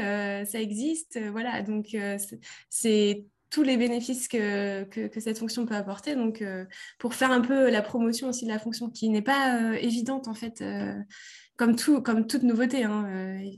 ça 0.46 0.62
existe. 0.62 1.20
voilà, 1.32 1.64
donc 1.64 1.98
c'est 2.70 3.26
tous 3.56 3.64
les 3.64 3.78
bénéfices 3.78 4.28
que, 4.28 4.84
que, 4.84 5.20
cette 5.22 5.38
fonction 5.38 5.66
peut 5.66 5.76
apporter. 5.76 6.16
Donc, 6.16 6.42
euh, 6.42 6.66
pour 7.00 7.14
faire 7.14 7.32
un 7.32 7.40
peu 7.40 7.70
la 7.70 7.82
promotion 7.82 8.28
aussi 8.28 8.46
de 8.46 8.50
la 8.52 8.60
fonction, 8.60 8.90
qui 8.90 9.08
n'est 9.08 9.22
pas 9.22 9.56
euh, 9.56 9.74
évidente 9.76 10.28
en 10.28 10.34
fait, 10.34 10.62
euh, 10.62 10.94
comme, 11.58 11.76
tout, 11.76 12.02
comme 12.02 12.28
toute 12.28 12.44
nouveauté. 12.44 12.84
Hein, 12.84 13.08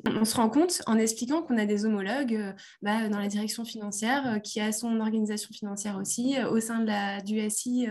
on 0.05 0.25
se 0.25 0.35
rend 0.35 0.49
compte 0.49 0.81
en 0.85 0.97
expliquant 0.97 1.41
qu'on 1.41 1.57
a 1.57 1.65
des 1.65 1.85
homologues 1.85 2.53
bah, 2.81 3.09
dans 3.09 3.19
la 3.19 3.27
direction 3.27 3.65
financière, 3.65 4.41
qui 4.43 4.59
a 4.59 4.71
son 4.71 4.99
organisation 4.99 5.49
financière 5.51 5.97
aussi, 5.97 6.35
au 6.49 6.59
sein 6.59 6.79
de 6.79 6.87
la, 6.87 7.21
du 7.21 7.39
SI. 7.49 7.87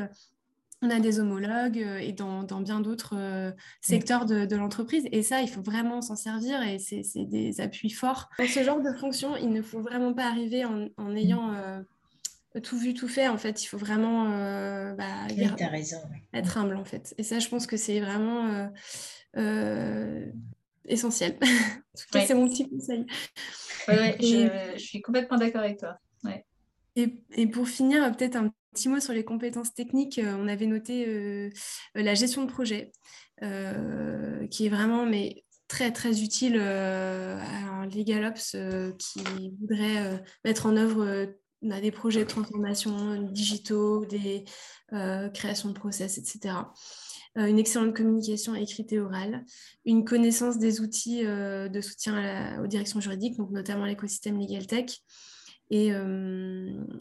on 0.83 0.91
a 0.91 1.01
des 1.01 1.21
homologues 1.21 1.85
et 2.01 2.13
dans, 2.13 2.43
dans 2.43 2.61
bien 2.61 2.81
d'autres 2.81 3.55
secteurs 3.81 4.27
de, 4.27 4.47
de 4.47 4.57
l'entreprise. 4.57 5.07
Et 5.13 5.23
ça, 5.23 5.43
il 5.43 5.49
faut 5.49 5.63
vraiment 5.63 6.03
s'en 6.03 6.17
servir 6.17 6.63
et 6.63 6.79
c'est 6.79 7.03
des 7.25 7.61
appuis 7.61 7.91
forts. 7.91 8.29
Dans 8.39 8.47
ce 8.47 8.63
genre 8.63 8.81
de 8.81 8.93
fonction, 8.93 9.37
il 9.37 9.51
ne 9.51 9.63
faut 9.63 9.81
vraiment 9.81 10.15
pas 10.15 10.27
arriver 10.27 10.65
en, 10.65 10.89
en 10.97 11.15
ayant 11.17 11.53
tout 12.61 12.79
vu, 12.79 12.95
tout 12.95 13.09
fait. 13.09 13.29
En 13.29 13.39
fait, 13.39 13.63
il 13.63 13.67
faut 13.67 13.79
vraiment 13.79 14.31
euh, 14.33 14.93
bah, 14.95 15.05
être 16.33 16.59
humble, 16.59 16.77
en 16.77 16.85
fait. 16.85 17.15
Et 17.19 17.23
ça, 17.23 17.39
je 17.39 17.49
pense 17.49 17.67
que 17.67 17.77
c'est 17.77 18.01
vraiment 18.01 18.47
euh, 18.47 18.65
euh, 18.65 18.69
essentiel. 20.87 21.37
en 21.43 21.99
tout 21.99 22.07
cas, 22.13 22.27
c'est 22.27 22.35
mon 22.35 22.49
petit 22.49 22.69
conseil. 22.69 23.07
je, 23.89 24.75
suis 24.79 25.03
complètement 25.03 25.39
d'accord 25.39 25.63
avec 25.63 25.79
toi. 25.79 25.99
Et, 26.97 27.47
pour 27.49 27.69
finir, 27.69 28.11
peut-être 28.17 28.37
un 28.37 28.51
petit 28.73 28.89
mot 28.89 29.01
sur 29.01 29.13
les 29.13 29.25
compétences 29.25 29.75
techniques. 29.75 30.21
On 30.25 30.49
avait 30.49 30.67
noté 30.67 31.51
la 31.95 32.15
gestion 32.15 32.45
de 32.45 32.51
projet, 32.51 32.93
qui 33.41 34.67
est 34.67 34.71
vraiment 34.71 35.07
mais, 35.07 35.43
très 35.69 35.91
très 35.93 36.23
utile 36.23 36.59
à 36.61 37.41
un 37.41 37.87
LegalOps 37.87 38.57
qui 38.99 39.51
voudrait 39.59 40.23
mettre 40.45 40.67
en 40.67 40.77
œuvre 40.77 41.27
on 41.63 41.71
a 41.71 41.81
des 41.81 41.91
projets 41.91 42.21
de 42.21 42.29
transformation 42.29 43.23
digitaux, 43.23 44.05
des 44.05 44.45
euh, 44.93 45.29
créations 45.31 45.69
de 45.71 45.75
process, 45.75 46.19
etc. 46.19 46.55
Euh, 47.39 47.47
une 47.47 47.59
excellente 47.59 47.95
communication 47.95 48.55
écrite 48.55 48.93
et 48.93 49.01
orale, 49.01 49.45
une 49.85 50.05
connaissance 50.05 50.59
des 50.59 50.81
outils 50.81 51.25
euh, 51.25 51.69
de 51.69 51.81
soutien 51.81 52.63
aux 52.63 52.67
directions 52.67 53.01
juridiques, 53.01 53.37
donc 53.37 53.51
notamment 53.51 53.85
l'écosystème 53.85 54.39
Legal 54.39 54.67
Tech, 54.67 55.03
et 55.69 55.91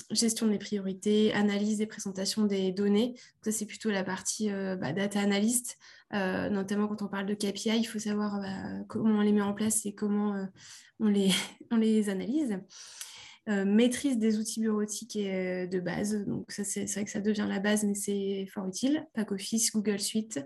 gestion 0.10 0.48
des 0.48 0.58
priorités, 0.58 1.32
analyse 1.34 1.82
et 1.82 1.86
présentation 1.86 2.46
des 2.46 2.72
données. 2.72 3.14
Ça, 3.44 3.52
c'est 3.52 3.68
plutôt 3.68 3.92
la 3.92 4.04
partie 4.04 4.50
bah, 4.50 4.92
data 4.92 5.20
analyst, 5.20 5.78
notamment 6.12 6.88
quand 6.88 7.04
on 7.04 7.08
parle 7.08 7.28
de 7.28 7.36
KPI, 7.36 7.78
il 7.78 7.84
faut 7.84 8.00
savoir 8.00 8.40
bah, 8.42 8.84
comment 8.88 9.20
on 9.20 9.22
les 9.22 9.34
met 9.34 9.44
en 9.44 9.54
place 9.54 9.86
et 9.86 9.94
comment 9.94 10.48
on, 11.00 11.08
les, 11.08 11.30
on 11.72 11.78
les 11.78 12.10
analyse. 12.10 12.58
Euh, 13.48 13.64
maîtrise 13.64 14.18
des 14.18 14.40
outils 14.40 14.60
bureautiques 14.60 15.16
et 15.16 15.32
euh, 15.32 15.68
de 15.68 15.80
base. 15.80 16.26
Donc 16.26 16.52
ça, 16.52 16.64
c'est 16.64 16.92
vrai 16.92 17.06
que 17.06 17.12
ça 17.12 17.22
devient 17.22 17.46
la 17.48 17.60
base, 17.60 17.84
mais 17.84 17.94
c'est 17.94 18.48
fort 18.52 18.68
utile. 18.68 19.06
Pack 19.14 19.32
Office, 19.32 19.72
Google 19.72 20.00
Suite, 20.00 20.40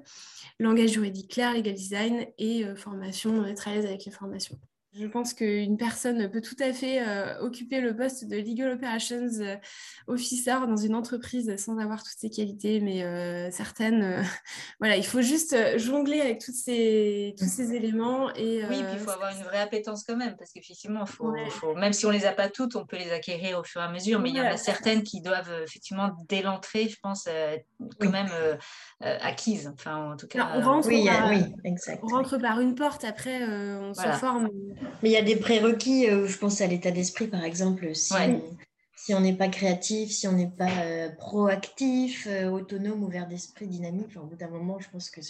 langage 0.59 0.91
juridique 0.91 1.31
clair, 1.31 1.53
legal 1.53 1.75
design 1.75 2.25
et 2.37 2.65
euh, 2.65 2.75
formation, 2.75 3.45
être 3.45 3.69
à 3.69 3.75
l'aise 3.75 3.85
avec 3.85 4.03
les 4.03 4.11
formations. 4.11 4.59
Je 4.93 5.05
pense 5.05 5.35
qu'une 5.35 5.77
personne 5.77 6.31
peut 6.31 6.41
tout 6.41 6.55
à 6.59 6.73
fait 6.73 7.07
euh, 7.07 7.39
occuper 7.41 7.79
le 7.79 7.95
poste 7.95 8.25
de 8.25 8.37
Legal 8.37 8.71
Operations 8.71 9.29
euh, 9.39 9.55
Officer 10.07 10.55
dans 10.67 10.77
une 10.77 10.95
entreprise 10.95 11.55
sans 11.57 11.77
avoir 11.77 12.01
toutes 12.01 12.17
ces 12.17 12.31
qualités, 12.31 12.79
mais 12.79 13.03
euh, 13.03 13.51
certaines, 13.51 14.23
voilà, 14.79 14.97
il 14.97 15.05
faut 15.05 15.21
juste 15.21 15.55
jongler 15.77 16.21
avec 16.21 16.39
toutes 16.39 16.55
ces, 16.55 17.35
tous 17.37 17.45
ces 17.45 17.75
éléments. 17.75 18.33
Et, 18.33 18.63
oui, 18.67 18.81
puis 18.83 18.93
il 18.93 18.99
faut 18.99 19.11
avoir 19.11 19.31
une 19.35 19.43
vraie 19.43 19.59
appétence 19.59 20.03
quand 20.03 20.17
même, 20.17 20.35
parce 20.37 20.51
qu'effectivement, 20.53 21.05
faut, 21.05 21.35
faut, 21.51 21.75
même 21.75 21.93
si 21.93 22.07
on 22.07 22.09
ne 22.09 22.17
les 22.17 22.25
a 22.25 22.33
pas 22.33 22.49
toutes, 22.49 22.75
on 22.75 22.87
peut 22.87 22.97
les 22.97 23.11
acquérir 23.11 23.59
au 23.59 23.63
fur 23.63 23.81
et 23.81 23.83
à 23.83 23.91
mesure, 23.91 24.19
mais 24.19 24.29
il 24.29 24.37
y 24.37 24.41
en 24.41 24.45
a 24.45 24.57
certaines 24.57 25.03
qui 25.03 25.21
doivent 25.21 25.53
effectivement, 25.63 26.09
dès 26.29 26.41
l'entrée, 26.41 26.89
je 26.89 26.97
pense, 26.99 27.29
quand 27.99 28.09
même 28.09 28.31
acquises. 29.01 29.71
Enfin, 29.71 30.13
en 30.13 30.17
tout 30.17 30.27
cas, 30.27 30.49
on, 30.55 30.61
rentre 30.61 30.87
oui, 30.87 31.07
oui, 31.29 31.43
exact, 31.63 32.01
on 32.03 32.07
rentre 32.07 32.39
par 32.39 32.59
une 32.59 32.73
porte, 32.73 33.03
après, 33.03 33.43
on 33.43 33.93
se 33.93 34.07
forme. 34.13 34.49
Mais 35.01 35.09
il 35.09 35.11
y 35.11 35.17
a 35.17 35.21
des 35.21 35.35
prérequis, 35.35 36.09
euh, 36.09 36.27
je 36.27 36.37
pense 36.37 36.61
à 36.61 36.67
l'état 36.67 36.91
d'esprit 36.91 37.27
par 37.27 37.43
exemple, 37.43 37.93
si 37.93 39.13
on 39.13 39.21
n'est 39.21 39.35
pas 39.35 39.47
créatif, 39.47 40.11
si 40.11 40.27
on 40.27 40.33
n'est 40.33 40.51
pas 40.51 40.83
euh, 40.83 41.09
proactif, 41.09 42.27
euh, 42.27 42.49
autonome, 42.49 43.03
ouvert 43.03 43.27
d'esprit, 43.27 43.67
dynamique, 43.67 44.17
au 44.17 44.25
bout 44.25 44.35
d'un 44.35 44.49
moment, 44.49 44.79
je 44.79 44.89
pense 44.89 45.09
que 45.09 45.21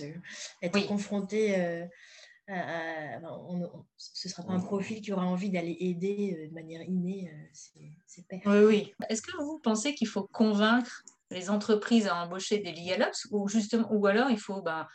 être 0.61 0.87
confronté 0.87 1.55
à, 2.47 3.19
ce 3.95 4.27
ne 4.27 4.31
sera 4.31 4.43
pas 4.43 4.53
un 4.53 4.59
profil 4.59 5.01
qui 5.01 5.11
aura 5.11 5.25
envie 5.25 5.51
d'aller 5.51 5.77
aider 5.79 6.47
de 6.49 6.53
manière 6.53 6.81
innée, 6.81 7.31
c'est 7.53 8.27
père. 8.27 8.41
Oui, 8.47 8.63
oui. 8.65 8.93
Est-ce 9.07 9.21
que 9.21 9.37
vous 9.37 9.59
pensez 9.59 9.93
qu'il 9.93 10.07
faut 10.07 10.27
convaincre 10.31 11.03
les 11.31 11.51
entreprises 11.51 12.07
à 12.07 12.15
embaucher 12.15 12.57
des 12.57 12.71
legal 12.71 13.11
ou 13.29 13.47
justement, 13.47 13.87
ou 13.91 14.07
alors 14.07 14.31
il 14.31 14.39
faut 14.39 14.61
ben, 14.63 14.87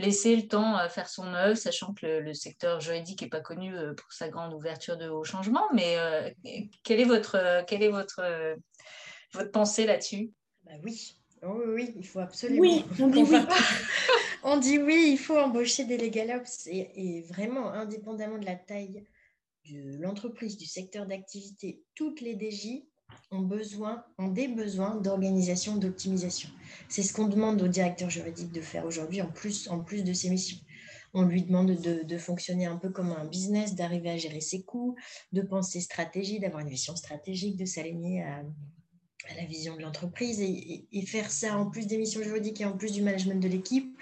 laisser 0.00 0.36
le 0.36 0.48
temps 0.48 0.76
à 0.76 0.88
faire 0.88 1.08
son 1.08 1.32
œuvre, 1.34 1.56
sachant 1.56 1.94
que 1.94 2.06
le, 2.06 2.34
secteur 2.34 2.80
juridique 2.80 3.22
n'est 3.22 3.28
pas 3.28 3.40
connu 3.40 3.76
euh, 3.76 3.94
pour 3.94 4.12
sa 4.12 4.28
grande 4.28 4.52
ouverture 4.54 4.96
de 4.96 5.08
haut 5.08 5.24
changement. 5.24 5.64
Mais 5.74 5.96
euh, 5.98 6.30
quelle 6.82 7.00
est 7.00 7.04
votre, 7.04 7.36
euh, 7.36 7.62
quelle 7.66 7.82
est 7.82 7.90
votre, 7.90 8.22
votre 9.32 9.50
pensée 9.50 9.86
là-dessus? 9.86 10.30
Bah 10.64 10.72
oui. 10.82 11.16
Oh 11.42 11.54
oui, 11.54 11.72
oui, 11.74 11.94
il 11.96 12.06
faut 12.06 12.20
absolument. 12.20 12.60
Oui, 12.60 12.84
on 13.00 13.08
dit 13.08 13.22
oui. 13.22 13.38
on 14.42 14.56
dit 14.58 14.78
oui, 14.78 15.08
il 15.12 15.18
faut 15.18 15.38
embaucher 15.38 15.84
des 15.84 15.96
legal 15.96 16.42
et, 16.66 17.18
et 17.18 17.22
vraiment, 17.22 17.72
indépendamment 17.72 18.38
de 18.38 18.44
la 18.44 18.56
taille 18.56 19.04
de 19.70 19.96
l'entreprise, 20.02 20.56
du 20.56 20.66
secteur 20.66 21.06
d'activité, 21.06 21.82
toutes 21.94 22.20
les 22.20 22.34
DJ 22.34 22.84
ont 23.30 23.40
besoin, 23.40 24.04
ont 24.18 24.28
des 24.28 24.48
besoins 24.48 24.96
d'organisation, 24.96 25.76
d'optimisation. 25.76 26.50
C'est 26.88 27.02
ce 27.02 27.12
qu'on 27.12 27.28
demande 27.28 27.62
au 27.62 27.68
directeur 27.68 28.10
juridique 28.10 28.52
de 28.52 28.60
faire 28.60 28.84
aujourd'hui, 28.84 29.22
en 29.22 29.30
plus, 29.30 29.68
en 29.68 29.80
plus 29.80 30.02
de 30.02 30.12
ses 30.12 30.30
missions. 30.30 30.58
On 31.12 31.22
lui 31.22 31.42
demande 31.42 31.74
de, 31.74 32.18
fonctionner 32.18 32.66
un 32.66 32.76
peu 32.76 32.90
comme 32.90 33.10
un 33.10 33.24
business, 33.24 33.74
d'arriver 33.74 34.10
à 34.10 34.16
gérer 34.16 34.40
ses 34.40 34.62
coûts, 34.62 34.96
de 35.32 35.42
penser 35.42 35.80
stratégie, 35.80 36.38
d'avoir 36.38 36.62
une 36.62 36.68
vision 36.68 36.94
stratégique, 36.94 37.56
de 37.56 37.64
s'aligner 37.64 38.22
à, 38.22 38.42
la 39.36 39.44
vision 39.44 39.76
de 39.76 39.82
l'entreprise 39.82 40.40
et, 40.40 41.06
faire 41.06 41.30
ça 41.30 41.56
en 41.56 41.68
plus 41.68 41.86
des 41.86 41.98
missions 41.98 42.22
juridiques 42.22 42.60
et 42.60 42.64
en 42.64 42.76
plus 42.76 42.92
du 42.92 43.02
management 43.02 43.40
de 43.40 43.48
l'équipe. 43.48 44.00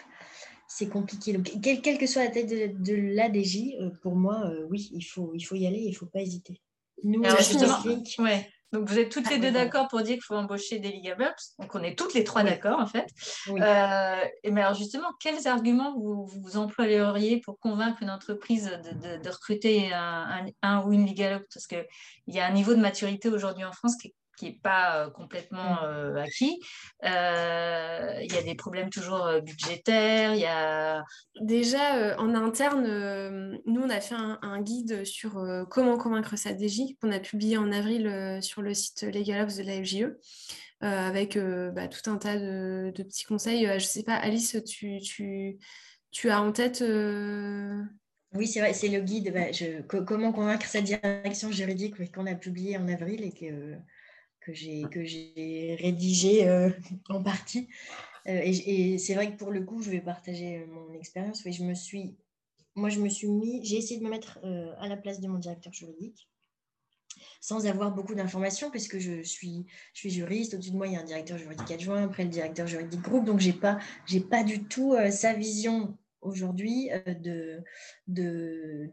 C'est 0.70 0.88
compliqué. 0.88 1.34
quelle, 1.62 1.96
que 1.96 2.06
soit 2.06 2.24
la 2.24 2.30
tête 2.30 2.48
de, 2.48 2.94
l'ADJ, 2.94 3.74
euh, 3.80 3.90
pour 4.02 4.14
moi, 4.14 4.44
euh, 4.44 4.66
oui, 4.68 4.90
il 4.92 5.02
faut, 5.02 5.32
il 5.34 5.40
faut 5.40 5.54
y 5.54 5.66
aller, 5.66 5.80
il 5.80 5.92
ne 5.92 5.96
faut 5.96 6.06
pas 6.06 6.20
hésiter. 6.20 6.60
Nous, 7.04 7.24
Alors, 7.24 7.38
justement, 7.38 7.78
ouais. 8.18 8.46
Donc, 8.72 8.88
vous 8.88 8.98
êtes 8.98 9.10
toutes 9.10 9.30
les 9.30 9.38
deux 9.38 9.50
d'accord 9.50 9.88
pour 9.88 10.02
dire 10.02 10.14
qu'il 10.14 10.24
faut 10.24 10.34
embaucher 10.34 10.78
des 10.78 10.90
Ligabups. 10.90 11.54
Donc, 11.58 11.74
on 11.74 11.82
est 11.82 11.98
toutes 11.98 12.12
les 12.14 12.24
trois 12.24 12.42
d'accord, 12.42 12.78
en 12.78 12.86
fait. 12.86 13.06
Euh, 13.48 14.24
et 14.42 14.50
mais 14.50 14.62
alors, 14.62 14.74
justement, 14.74 15.08
quels 15.20 15.48
arguments 15.48 15.94
vous, 15.94 16.26
vous 16.26 16.56
employeriez 16.56 17.40
pour 17.40 17.58
convaincre 17.58 18.02
une 18.02 18.10
entreprise 18.10 18.70
de, 19.02 19.28
recruter 19.28 19.92
un, 19.92 20.46
un, 20.62 20.82
ou 20.82 20.92
une 20.92 21.06
Ligabup 21.06 21.46
Parce 21.52 21.66
qu'il 21.66 21.86
y 22.26 22.40
a 22.40 22.46
un 22.46 22.52
niveau 22.52 22.74
de 22.74 22.80
maturité 22.80 23.28
aujourd'hui 23.28 23.64
en 23.64 23.72
France 23.72 23.96
qui 23.96 24.08
est 24.08 24.14
qui 24.38 24.46
n'est 24.46 24.58
pas 24.62 25.04
euh, 25.04 25.10
complètement 25.10 25.74
mm. 25.74 25.84
euh, 25.84 26.22
acquis. 26.22 26.60
Euh, 27.04 28.20
il 28.22 28.32
y 28.32 28.36
a 28.36 28.42
des 28.42 28.54
problèmes 28.54 28.90
toujours 28.90 29.28
budgétaires. 29.42 30.34
Il 30.34 30.40
y 30.40 30.46
a... 30.46 31.04
Déjà, 31.40 32.18
en 32.18 32.34
interne, 32.34 33.58
nous, 33.66 33.80
on 33.80 33.90
a 33.90 34.00
fait 34.00 34.14
un, 34.14 34.60
guide 34.60 35.04
sur 35.04 35.40
comment 35.70 35.96
convaincre 35.96 36.36
sa 36.36 36.50
DJ 36.50 36.96
qu'on 37.00 37.12
a 37.12 37.20
publié 37.20 37.56
en 37.58 37.70
avril 37.70 38.38
sur 38.42 38.62
le 38.62 38.74
site 38.74 39.02
LegalOps 39.02 39.56
de 39.56 39.62
la 39.62 39.82
FGE. 39.82 40.12
avec 40.80 41.38
bah, 41.38 41.86
tout 41.86 42.10
un 42.10 42.18
tas 42.18 42.36
de, 42.36 42.92
petits 42.96 43.24
conseils. 43.24 43.66
je 43.66 43.74
ne 43.74 43.78
sais 43.78 44.02
pas, 44.02 44.16
Alice, 44.16 44.56
tu, 44.66 44.98
tu, 45.00 45.58
tu 46.10 46.30
as 46.30 46.42
en 46.42 46.50
tête 46.50 46.82
Oui, 48.34 48.46
c'est 48.48 48.60
vrai, 48.60 48.72
c'est 48.72 48.88
le 48.88 49.00
guide. 49.00 49.32
Bah, 49.32 50.04
comment 50.04 50.32
convaincre 50.32 50.66
sa 50.66 50.80
direction 50.80 51.52
juridique 51.52 52.12
qu'on 52.12 52.26
a 52.26 52.34
publié 52.34 52.76
en 52.76 52.88
avril 52.88 53.22
et 53.22 53.32
que, 53.32 53.76
que 54.52 55.04
j'ai 55.04 55.76
rédigé 55.80 56.48
euh, 56.48 56.70
en 57.08 57.22
partie. 57.22 57.68
Euh, 58.26 58.40
et, 58.44 58.98
c'est 58.98 59.14
vrai 59.14 59.32
que 59.32 59.36
pour 59.36 59.50
le 59.50 59.62
coup, 59.62 59.82
je 59.82 59.90
vais 59.90 60.00
partager 60.00 60.66
mon 60.66 60.92
expérience. 60.94 61.44
Oui, 61.44 61.52
je 61.52 61.64
me 61.64 61.74
suis, 61.74 62.16
moi, 62.74 62.88
je 62.88 63.00
me 63.00 63.08
suis 63.08 63.28
mis, 63.28 63.64
j'ai 63.64 63.76
essayé 63.76 63.98
de 64.00 64.04
me 64.04 64.10
mettre 64.10 64.38
à 64.78 64.88
la 64.88 64.96
place 64.96 65.20
de 65.20 65.28
mon 65.28 65.38
directeur 65.38 65.72
juridique 65.72 66.28
sans 67.40 67.66
avoir 67.66 67.94
beaucoup 67.94 68.14
d'informations, 68.14 68.70
puisque 68.70 68.98
je 68.98 69.22
suis, 69.22 69.66
je 69.94 70.00
suis 70.00 70.10
juriste. 70.10 70.54
Au-dessus 70.54 70.70
de 70.70 70.76
moi, 70.76 70.86
il 70.86 70.94
y 70.94 70.96
a 70.96 71.00
un 71.00 71.04
directeur 71.04 71.38
juridique 71.38 71.70
adjoint, 71.70 72.04
après 72.04 72.24
le 72.24 72.30
directeur 72.30 72.66
juridique 72.66 73.00
groupe. 73.00 73.24
Donc, 73.24 73.40
je 73.40 73.48
n'ai 73.48 73.52
pas, 73.54 73.78
pas 74.30 74.44
du 74.44 74.64
tout 74.64 74.94
euh, 74.94 75.10
sa 75.10 75.32
vision 75.34 75.96
aujourd'hui 76.20 76.90
euh, 76.92 77.14
de, 77.14 77.62
de, 78.06 78.90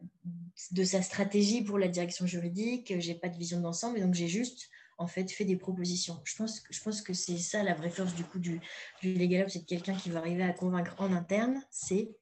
de, 0.71 0.83
sa 0.83 1.01
stratégie 1.01 1.63
pour 1.63 1.79
la 1.79 1.87
direction 1.87 2.25
juridique. 2.25 2.93
Je 2.99 3.07
n'ai 3.07 3.15
pas 3.15 3.29
de 3.29 3.37
vision 3.37 3.59
d'ensemble. 3.59 3.99
Donc, 3.99 4.13
j'ai 4.13 4.27
juste 4.27 4.69
en 4.97 5.07
fait 5.07 5.31
fait 5.31 5.45
des 5.45 5.57
propositions. 5.57 6.21
Je 6.23 6.35
pense, 6.35 6.63
je 6.69 6.81
pense 6.81 7.01
que 7.01 7.13
c'est 7.13 7.37
ça 7.37 7.63
la 7.63 7.73
vraie 7.73 7.89
force 7.89 8.13
du 8.15 8.23
coup 8.23 8.39
du, 8.39 8.59
du 9.01 9.13
Legal 9.13 9.49
c'est 9.49 9.65
quelqu'un 9.65 9.95
qui 9.95 10.09
va 10.09 10.19
arriver 10.19 10.43
à 10.43 10.53
convaincre 10.53 10.95
en 10.97 11.13
interne, 11.13 11.61
c'est 11.69 12.15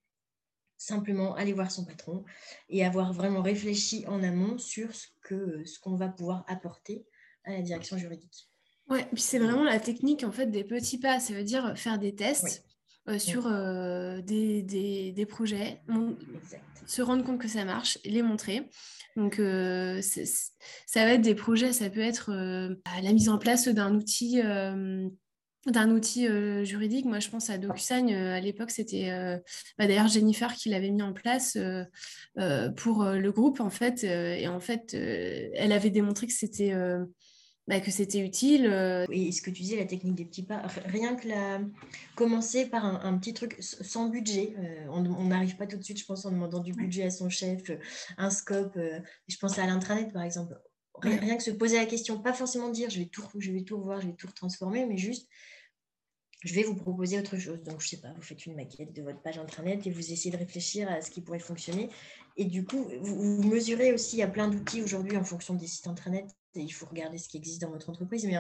simplement 0.78 1.36
aller 1.36 1.54
voir 1.54 1.72
son 1.72 1.86
patron 1.86 2.26
et 2.70 2.86
avoir 2.86 3.14
vraiment 3.14 3.42
réfléchi 3.42 4.06
en 4.08 4.22
amont 4.22 4.58
sur 4.58 4.90
ce 4.94 5.80
qu'on 5.80 5.96
va 5.96 6.10
pouvoir 6.10 6.44
apporter 6.48 7.06
à 7.46 7.52
la 7.52 7.62
direction 7.62 7.98
juridique. 7.98 8.50
Ouais, 8.90 9.06
puis 9.14 9.22
c'est 9.22 9.40
vraiment 9.40 9.64
la 9.64 9.80
technique 9.80 10.24
en 10.24 10.32
fait 10.32 10.48
des 10.48 10.64
petits 10.64 11.00
pas, 11.00 11.20
ça 11.20 11.34
veut 11.34 11.44
dire 11.44 11.78
faire 11.78 12.00
des 12.00 12.16
tests 12.16 12.66
euh, 13.10 13.20
sur 13.20 13.48
euh, 13.48 14.22
des, 14.22 14.62
des, 14.62 15.12
des, 15.12 15.26
projets, 15.26 15.82
se 16.86 17.02
rendre 17.02 17.24
compte 17.26 17.38
que 17.38 17.50
ça 17.50 17.66
marche, 17.66 18.00
les 18.06 18.22
montrer. 18.22 18.70
Donc 19.18 19.40
euh, 19.40 20.02
ça 20.02 21.06
va 21.06 21.14
être 21.14 21.22
des 21.22 21.36
projets, 21.36 21.74
ça 21.74 21.90
peut 21.90 22.00
être 22.00 22.32
la 22.32 23.14
mise 23.14 23.28
en 23.28 23.38
place 23.38 23.68
d'un 23.68 23.94
outil 23.94 24.42
d'un 25.66 25.92
outil 25.92 26.28
juridique. 26.66 27.06
Moi, 27.06 27.20
je 27.20 27.30
pense 27.30 27.50
à 27.50 27.58
DocuSign. 27.58 28.10
À 28.14 28.40
l'époque, 28.40 28.72
c'était 28.72 29.10
bah, 29.78 29.88
d'ailleurs 29.88 30.08
Jennifer 30.08 30.54
qui 30.54 30.70
l'avait 30.70 30.90
mis 30.90 31.02
en 31.02 31.14
place 31.14 31.58
pour 32.78 33.04
le 33.04 33.30
groupe, 33.32 33.60
en 33.60 33.70
fait. 33.70 34.04
et 34.06 34.48
en 34.48 34.60
fait, 34.62 34.94
elle 34.94 35.74
avait 35.74 35.90
démontré 35.90 36.28
que 36.28 36.34
c'était 36.34 36.74
bah, 37.68 37.80
que 37.80 37.92
c'était 37.92 38.20
utile. 38.20 38.66
Et 39.12 39.32
ce 39.32 39.42
que 39.42 39.50
tu 39.50 39.62
disais, 39.62 39.78
la 39.78 39.86
technique 39.86 40.16
des 40.16 40.26
petits 40.26 40.44
pas, 40.44 40.64
rien 40.86 41.16
que 41.16 41.28
la... 41.28 41.62
commencer 42.16 42.66
par 42.66 42.86
un, 42.86 43.18
petit 43.18 43.34
truc 43.34 43.58
sans 43.60 44.10
budget. 44.10 44.56
on 44.90 45.26
n'arrive 45.26 45.56
pas 45.56 45.68
tout 45.68 45.78
de 45.78 45.84
suite, 45.84 46.00
je 46.00 46.06
pense, 46.06 46.26
en 46.26 46.32
demandant 46.32 46.60
du 46.60 46.74
budget 46.74 47.04
à 47.04 47.12
son 47.12 47.30
chef, 47.30 47.72
un 48.18 48.30
scope. 48.30 48.78
je 49.28 49.38
pense 49.38 49.58
à 49.60 49.66
l'intranet, 49.66 50.12
par 50.12 50.24
exemple. 50.24 50.56
Rien, 51.02 51.36
que 51.36 51.44
se 51.44 51.52
poser 51.52 51.78
la 51.78 51.86
question, 51.86 52.22
pas 52.22 52.34
forcément 52.34 52.70
dire 52.70 52.90
je 52.90 53.00
vais 53.00 53.08
tout, 53.08 53.28
je 53.40 53.52
vais 53.52 53.64
tout 53.64 53.78
revoir, 53.78 54.00
je 54.00 54.08
vais 54.08 54.14
tout 54.14 54.28
transformer, 54.28 54.86
mais 54.86 54.98
juste 54.98 55.28
je 56.44 56.54
vais 56.54 56.64
vous 56.64 56.76
proposer 56.76 57.18
autre 57.18 57.38
chose. 57.38 57.62
Donc, 57.64 57.80
je 57.80 57.86
ne 57.86 57.90
sais 57.90 58.02
pas, 58.02 58.12
vous 58.14 58.22
faites 58.22 58.46
une 58.46 58.56
maquette 58.56 58.94
de 58.94 59.02
votre 59.02 59.22
page 59.22 59.38
intranet 59.38 59.86
et 59.88 59.92
vous 59.92 60.12
essayez 60.12 60.32
de 60.32 60.38
réfléchir 60.38 60.92
à 60.92 61.02
ce 61.02 61.10
qui 61.10 61.22
pourrait 61.22 61.40
fonctionner. 61.40 61.90
Et 62.36 62.46
du 62.46 62.66
coup, 62.66 62.90
vous, 63.02 63.44
mesurez 63.44 63.94
aussi, 63.94 64.18
il 64.18 64.20
y 64.20 64.24
a 64.24 64.28
plein 64.28 64.48
d'outils 64.48 64.82
aujourd'hui 64.82 65.18
en 65.18 65.24
fonction 65.24 65.54
des 65.54 65.68
sites 65.68 65.88
intranet. 65.88 66.26
Et 66.56 66.62
il 66.62 66.72
faut 66.72 66.86
regarder 66.86 67.18
ce 67.18 67.28
qui 67.28 67.38
existe 67.38 67.62
dans 67.62 67.70
votre 67.70 67.90
entreprise. 67.90 68.26
Mais 68.26 68.38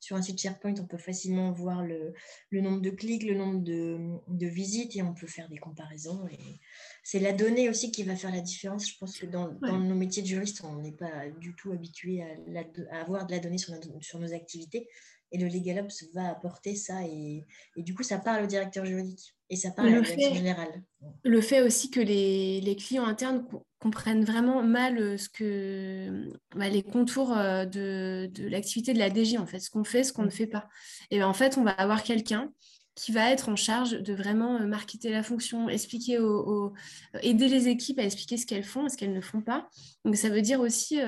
sur 0.00 0.16
un 0.16 0.22
site 0.22 0.40
SharePoint, 0.40 0.74
on 0.80 0.86
peut 0.86 0.98
facilement 0.98 1.52
voir 1.52 1.84
le, 1.84 2.14
nombre 2.52 2.80
de 2.80 2.90
clics, 2.90 3.22
le 3.22 3.34
nombre 3.34 3.60
de, 3.62 4.46
visites 4.46 4.96
et 4.96 5.02
on 5.02 5.14
peut 5.14 5.26
faire 5.26 5.48
des 5.48 5.58
comparaisons. 5.58 6.26
Et 6.28 6.60
c'est 7.02 7.20
la 7.20 7.32
donnée 7.32 7.68
aussi 7.68 7.90
qui 7.92 8.02
va 8.02 8.16
faire 8.16 8.32
la 8.32 8.40
différence. 8.40 8.88
Je 8.90 8.96
pense 8.98 9.18
que 9.18 9.26
dans, 9.26 9.52
nos 9.62 9.94
métiers 9.94 10.22
de 10.22 10.28
juriste, 10.28 10.62
on 10.64 10.76
n'est 10.76 10.96
pas 10.96 11.28
du 11.38 11.54
tout 11.54 11.72
habitué 11.72 12.22
à, 12.22 13.00
avoir 13.00 13.26
de 13.26 13.32
la 13.32 13.40
donnée 13.40 13.58
sur, 13.58 13.74
sur 14.00 14.18
nos 14.18 14.32
activités. 14.32 14.88
Et 15.32 15.38
le 15.38 15.46
Legal 15.46 15.84
Ops 15.84 16.04
va 16.12 16.28
apporter 16.28 16.74
ça. 16.74 17.02
Et, 17.04 17.46
du 17.76 17.94
coup, 17.94 18.02
ça 18.02 18.18
parle 18.18 18.44
au 18.44 18.46
directeur 18.46 18.84
juridique 18.84 19.34
et 19.48 19.56
ça 19.56 19.70
parle 19.70 19.88
à 19.88 19.90
la 19.92 20.00
direction 20.00 20.34
générale. 20.34 20.82
Le 21.24 21.40
fait 21.40 21.62
aussi 21.62 21.90
que 21.90 22.00
les, 22.00 22.60
les 22.60 22.76
clients 22.76 23.06
internes 23.06 23.44
comprennent 23.80 24.24
vraiment 24.24 24.62
mal 24.62 24.98
euh, 24.98 25.16
ce 25.16 25.28
que, 25.28 26.30
bah, 26.54 26.68
les 26.68 26.82
contours 26.82 27.36
euh, 27.36 27.64
de, 27.64 28.30
de 28.32 28.46
l'activité 28.46 28.92
de 28.92 28.98
la 28.98 29.10
DG, 29.10 29.38
en 29.38 29.46
fait, 29.46 29.58
ce 29.58 29.70
qu'on 29.70 29.84
fait, 29.84 30.04
ce 30.04 30.12
qu'on 30.12 30.24
ne 30.24 30.30
fait 30.30 30.46
pas. 30.46 30.68
Et 31.10 31.18
ben, 31.18 31.26
en 31.26 31.32
fait, 31.32 31.56
on 31.58 31.64
va 31.64 31.72
avoir 31.72 32.02
quelqu'un 32.02 32.52
qui 32.94 33.12
va 33.12 33.30
être 33.30 33.48
en 33.48 33.56
charge 33.56 33.92
de 33.92 34.12
vraiment 34.12 34.60
euh, 34.60 34.66
marketer 34.66 35.10
la 35.10 35.22
fonction, 35.22 35.70
expliquer 35.70 36.18
aux, 36.18 36.74
aider 37.22 37.48
les 37.48 37.68
équipes 37.68 37.98
à 37.98 38.04
expliquer 38.04 38.36
ce 38.36 38.44
qu'elles 38.44 38.64
font 38.64 38.86
et 38.86 38.90
ce 38.90 38.98
qu'elles 38.98 39.14
ne 39.14 39.20
font 39.22 39.40
pas. 39.40 39.68
Donc 40.04 40.16
ça 40.16 40.28
veut 40.28 40.42
dire 40.42 40.60
aussi 40.60 40.98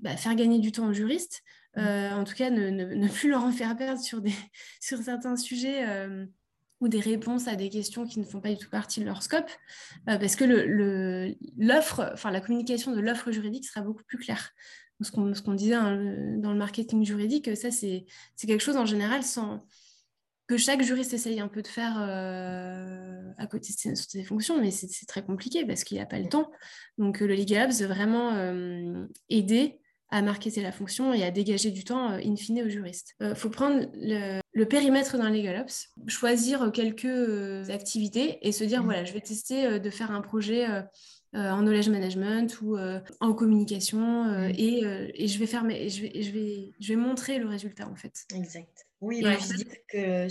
bah, 0.00 0.16
faire 0.16 0.34
gagner 0.34 0.60
du 0.60 0.72
temps 0.72 0.86
aux 0.86 0.92
juristes, 0.94 1.42
en 1.76 2.24
tout 2.24 2.34
cas, 2.34 2.50
ne, 2.50 3.08
plus 3.08 3.28
leur 3.28 3.44
en 3.44 3.52
faire 3.52 3.76
perdre 3.76 4.00
sur, 4.00 4.20
des, 4.20 4.34
sur 4.80 4.98
certains 4.98 5.36
sujets 5.36 5.88
euh, 5.88 6.26
ou 6.80 6.88
des 6.88 7.00
réponses 7.00 7.48
à 7.48 7.56
des 7.56 7.68
questions 7.68 8.06
qui 8.06 8.18
ne 8.20 8.24
font 8.24 8.40
pas 8.40 8.50
du 8.50 8.58
tout 8.58 8.70
partie 8.70 9.00
de 9.00 9.04
leur 9.04 9.22
scope, 9.22 9.50
euh, 10.08 10.18
parce 10.18 10.36
que 10.36 10.44
l'offre, 11.56 12.14
la 12.30 12.40
communication 12.40 12.92
de 12.92 13.00
l'offre 13.00 13.30
juridique 13.30 13.66
sera 13.66 13.82
beaucoup 13.82 14.04
plus 14.04 14.18
claire. 14.18 14.50
Ce 15.00 15.10
qu'on 15.10 15.54
disait 15.54 15.74
hein, 15.74 16.36
dans 16.38 16.52
le 16.52 16.58
marketing 16.58 17.04
juridique, 17.04 17.56
ça 17.56 17.72
c'est 17.72 18.06
quelque 18.38 18.60
chose 18.60 18.76
en 18.76 18.86
général 18.86 19.24
sans 19.24 19.66
que 20.46 20.56
chaque 20.56 20.82
juriste 20.82 21.12
essaye 21.12 21.40
un 21.40 21.48
peu 21.48 21.60
de 21.60 21.66
faire 21.66 21.98
à 21.98 23.46
côté 23.48 23.72
de 23.72 23.94
ses, 23.96 24.22
fonctions, 24.22 24.60
mais 24.60 24.70
c'est 24.70 25.06
très 25.06 25.24
compliqué 25.24 25.66
parce 25.66 25.82
qu'il 25.82 25.98
n'a 25.98 26.06
pas 26.06 26.20
le 26.20 26.28
temps. 26.28 26.52
Donc 26.98 27.18
le 27.18 27.34
Legal 27.34 27.70
Labs 27.70 27.88
vraiment 27.88 29.08
aider 29.28 29.81
à 30.12 30.20
marketer 30.20 30.60
la 30.60 30.72
fonction 30.72 31.14
et 31.14 31.24
à 31.24 31.30
dégager 31.30 31.70
du 31.70 31.84
temps 31.84 32.12
euh, 32.12 32.20
in 32.22 32.36
fine 32.36 32.62
aux 32.62 32.68
juristes. 32.68 33.16
Il 33.20 33.28
euh, 33.28 33.34
faut 33.34 33.48
prendre 33.48 33.86
le, 33.94 34.64
périmètre 34.64 35.16
d'un 35.16 35.30
legal 35.30 35.62
ops, 35.62 35.88
choisir 36.06 36.70
quelques 36.70 37.06
euh, 37.06 37.64
activités 37.70 38.38
et 38.46 38.52
se 38.52 38.62
dire, 38.62 38.82
mmh. 38.82 38.84
voilà, 38.84 39.04
je 39.04 39.12
vais 39.14 39.20
tester 39.20 39.80
de 39.80 39.90
faire 39.90 40.10
un 40.10 40.20
projet 40.20 40.66
en 41.34 41.62
knowledge 41.62 41.88
management 41.88 42.60
ou 42.60 42.76
en 43.20 43.32
communication 43.32 44.24
mmh. 44.24 44.52
et, 44.56 44.82
et, 45.14 45.26
je 45.26 45.38
vais 45.38 45.46
faire 45.46 45.64
mes, 45.64 45.88
je 45.88 46.02
vais, 46.02 46.22
je 46.22 46.30
vais, 46.30 46.72
je 46.78 46.88
vais 46.88 46.96
montrer 46.96 47.38
le 47.38 47.48
résultat 47.48 47.88
en 47.88 47.96
fait. 47.96 48.24
Exact. 48.34 48.86
Oui, 49.00 49.22
bah, 49.22 49.34
dire 49.36 49.66
que 49.88 50.26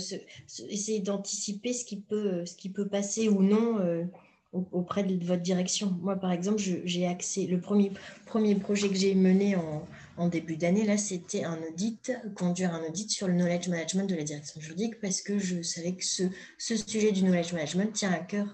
essayer 0.70 1.00
d'anticiper 1.00 1.72
ce 1.72 1.84
qui 1.84 2.00
peut, 2.00 2.46
ce 2.46 2.56
qui 2.56 2.70
peut 2.70 2.88
passer 2.88 3.28
ou 3.28 3.42
non 3.42 4.08
auprès 4.52 5.02
de 5.02 5.24
votre 5.24 5.42
direction. 5.42 5.96
Moi, 6.00 6.16
par 6.16 6.32
exemple, 6.32 6.58
j'ai 6.58 7.06
accès, 7.06 7.46
le 7.46 7.60
premier, 7.60 7.92
premier 8.26 8.54
projet 8.54 8.88
que 8.88 8.94
j'ai 8.94 9.14
mené 9.14 9.56
en, 9.56 9.86
en 10.16 10.28
début 10.28 10.56
d'année, 10.56 10.84
là, 10.84 10.98
c'était 10.98 11.44
un 11.44 11.58
audit, 11.62 12.12
conduire 12.34 12.74
un 12.74 12.82
audit 12.84 13.10
sur 13.10 13.28
le 13.28 13.34
knowledge 13.34 13.68
management 13.68 14.04
de 14.04 14.14
la 14.14 14.24
direction 14.24 14.60
juridique 14.60 15.00
parce 15.00 15.22
que 15.22 15.38
je 15.38 15.62
savais 15.62 15.92
que 15.92 16.04
ce, 16.04 16.24
ce 16.58 16.76
sujet 16.76 17.12
du 17.12 17.22
knowledge 17.22 17.52
management 17.52 17.92
tient 17.92 18.12
à 18.12 18.18
cœur 18.18 18.46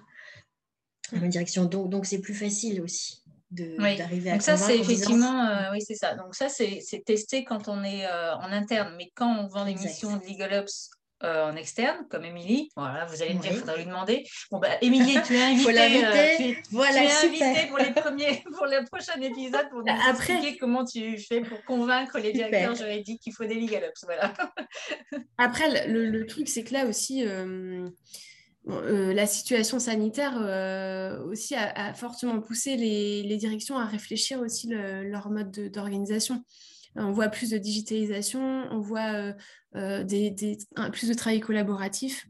à 1.12 1.16
ma 1.16 1.28
direction. 1.28 1.64
Donc, 1.64 1.90
donc 1.90 2.06
c'est 2.06 2.20
plus 2.20 2.34
facile 2.34 2.80
aussi 2.80 3.22
d'arriver 3.50 4.30
à 4.30 4.34
Donc 4.34 4.42
ça, 4.42 4.56
c'est 4.56 4.78
effectivement, 4.78 5.46
euh, 5.46 5.72
oui, 5.72 5.80
c'est 5.80 5.94
ça. 5.94 6.14
Donc 6.14 6.34
ça, 6.34 6.48
c'est 6.48 7.02
testé 7.04 7.44
quand 7.44 7.68
on 7.68 7.82
est 7.82 8.06
euh, 8.06 8.36
en 8.36 8.52
interne, 8.52 8.94
mais 8.96 9.10
quand 9.14 9.38
on 9.38 9.48
vend 9.48 9.64
des 9.64 9.74
missions 9.74 10.16
de 10.16 10.24
Legal 10.26 10.60
Ops 10.60 10.90
euh, 11.24 11.50
en 11.50 11.56
externe, 11.56 12.06
comme 12.08 12.24
Émilie. 12.24 12.70
Voilà, 12.76 13.04
vous 13.06 13.20
allez 13.22 13.34
me 13.34 13.40
dire, 13.40 13.50
il 13.50 13.58
faudra 13.58 13.76
lui 13.76 13.86
demander. 13.86 14.24
Bon, 14.52 14.60
bah, 14.60 14.68
Émilie, 14.80 15.18
tu 15.26 15.34
es 15.34 15.42
invitée. 15.52 16.04
Euh, 16.04 16.54
voilà, 16.70 17.00
invitée 17.00 17.66
pour 17.68 17.78
les 17.78 17.90
premiers, 17.90 18.44
pour 18.56 18.66
le 18.66 18.84
prochain 18.88 19.20
épisode 19.20 19.68
pour 19.68 19.80
nous 19.80 19.92
Après... 20.08 20.34
expliquer 20.34 20.58
comment 20.58 20.84
tu 20.84 21.18
fais 21.18 21.40
pour 21.40 21.60
convaincre 21.64 22.20
les 22.20 22.32
directeurs 22.32 22.76
juridiques 22.76 23.20
qu'il 23.20 23.32
faut 23.32 23.44
des 23.44 23.56
legal 23.56 23.90
ups. 23.90 24.04
Voilà. 24.04 24.32
Après, 25.38 25.88
le, 25.88 26.24
truc, 26.26 26.48
c'est 26.48 26.62
que 26.62 26.72
là 26.72 26.86
aussi, 26.86 27.26
euh, 27.26 27.90
la 28.68 29.26
situation 29.26 29.80
sanitaire 29.80 30.36
aussi 31.26 31.56
a, 31.56 31.94
fortement 31.94 32.40
poussé 32.40 32.76
les, 32.76 33.24
les, 33.24 33.36
directions 33.38 33.76
à 33.76 33.86
réfléchir 33.86 34.38
aussi 34.38 34.68
leur 34.68 35.30
mode 35.30 35.50
d'organisation 35.72 36.44
on 36.96 37.12
voit 37.12 37.28
plus 37.28 37.50
de 37.50 37.58
digitalisation, 37.58 38.66
on 38.70 38.80
voit 38.80 39.12
euh, 39.12 39.32
euh, 39.76 40.04
des, 40.04 40.34
plus 40.92 41.08
de 41.08 41.14
travail 41.14 41.40
collaboratif. 41.40 42.26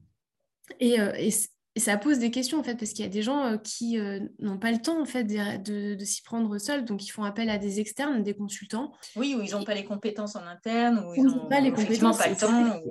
Euh, 0.82 1.12
et, 1.16 1.30
ça 1.76 1.96
pose 1.96 2.18
des 2.18 2.32
questions 2.32 2.58
en 2.58 2.64
fait 2.64 2.74
parce 2.74 2.90
qu'il 2.90 3.04
y 3.04 3.08
a 3.08 3.10
des 3.10 3.22
gens 3.22 3.56
qui 3.58 3.96
n'ont 4.40 4.58
pas 4.58 4.72
le 4.72 4.78
temps 4.78 5.00
en 5.00 5.04
fait 5.04 5.22
de, 5.22 6.04
s'y 6.04 6.22
prendre 6.22 6.58
seuls, 6.58 6.84
donc 6.84 7.06
ils 7.06 7.10
font 7.10 7.22
appel 7.22 7.48
à 7.48 7.56
des 7.56 7.78
externes, 7.78 8.20
des 8.24 8.34
consultants. 8.34 8.90
Oui, 9.14 9.36
ou 9.38 9.42
ils 9.42 9.52
n'ont 9.52 9.62
pas 9.62 9.74
les 9.74 9.84
compétences 9.84 10.34
en 10.34 10.44
interne, 10.44 10.98
ou 11.06 11.14
ils 11.14 11.22
n'ont 11.22 11.46
pas 11.46 11.60
les 11.60 11.70
compétences, 11.70 12.18
pas 12.18 12.30
le 12.30 12.34
temps. 12.34 12.82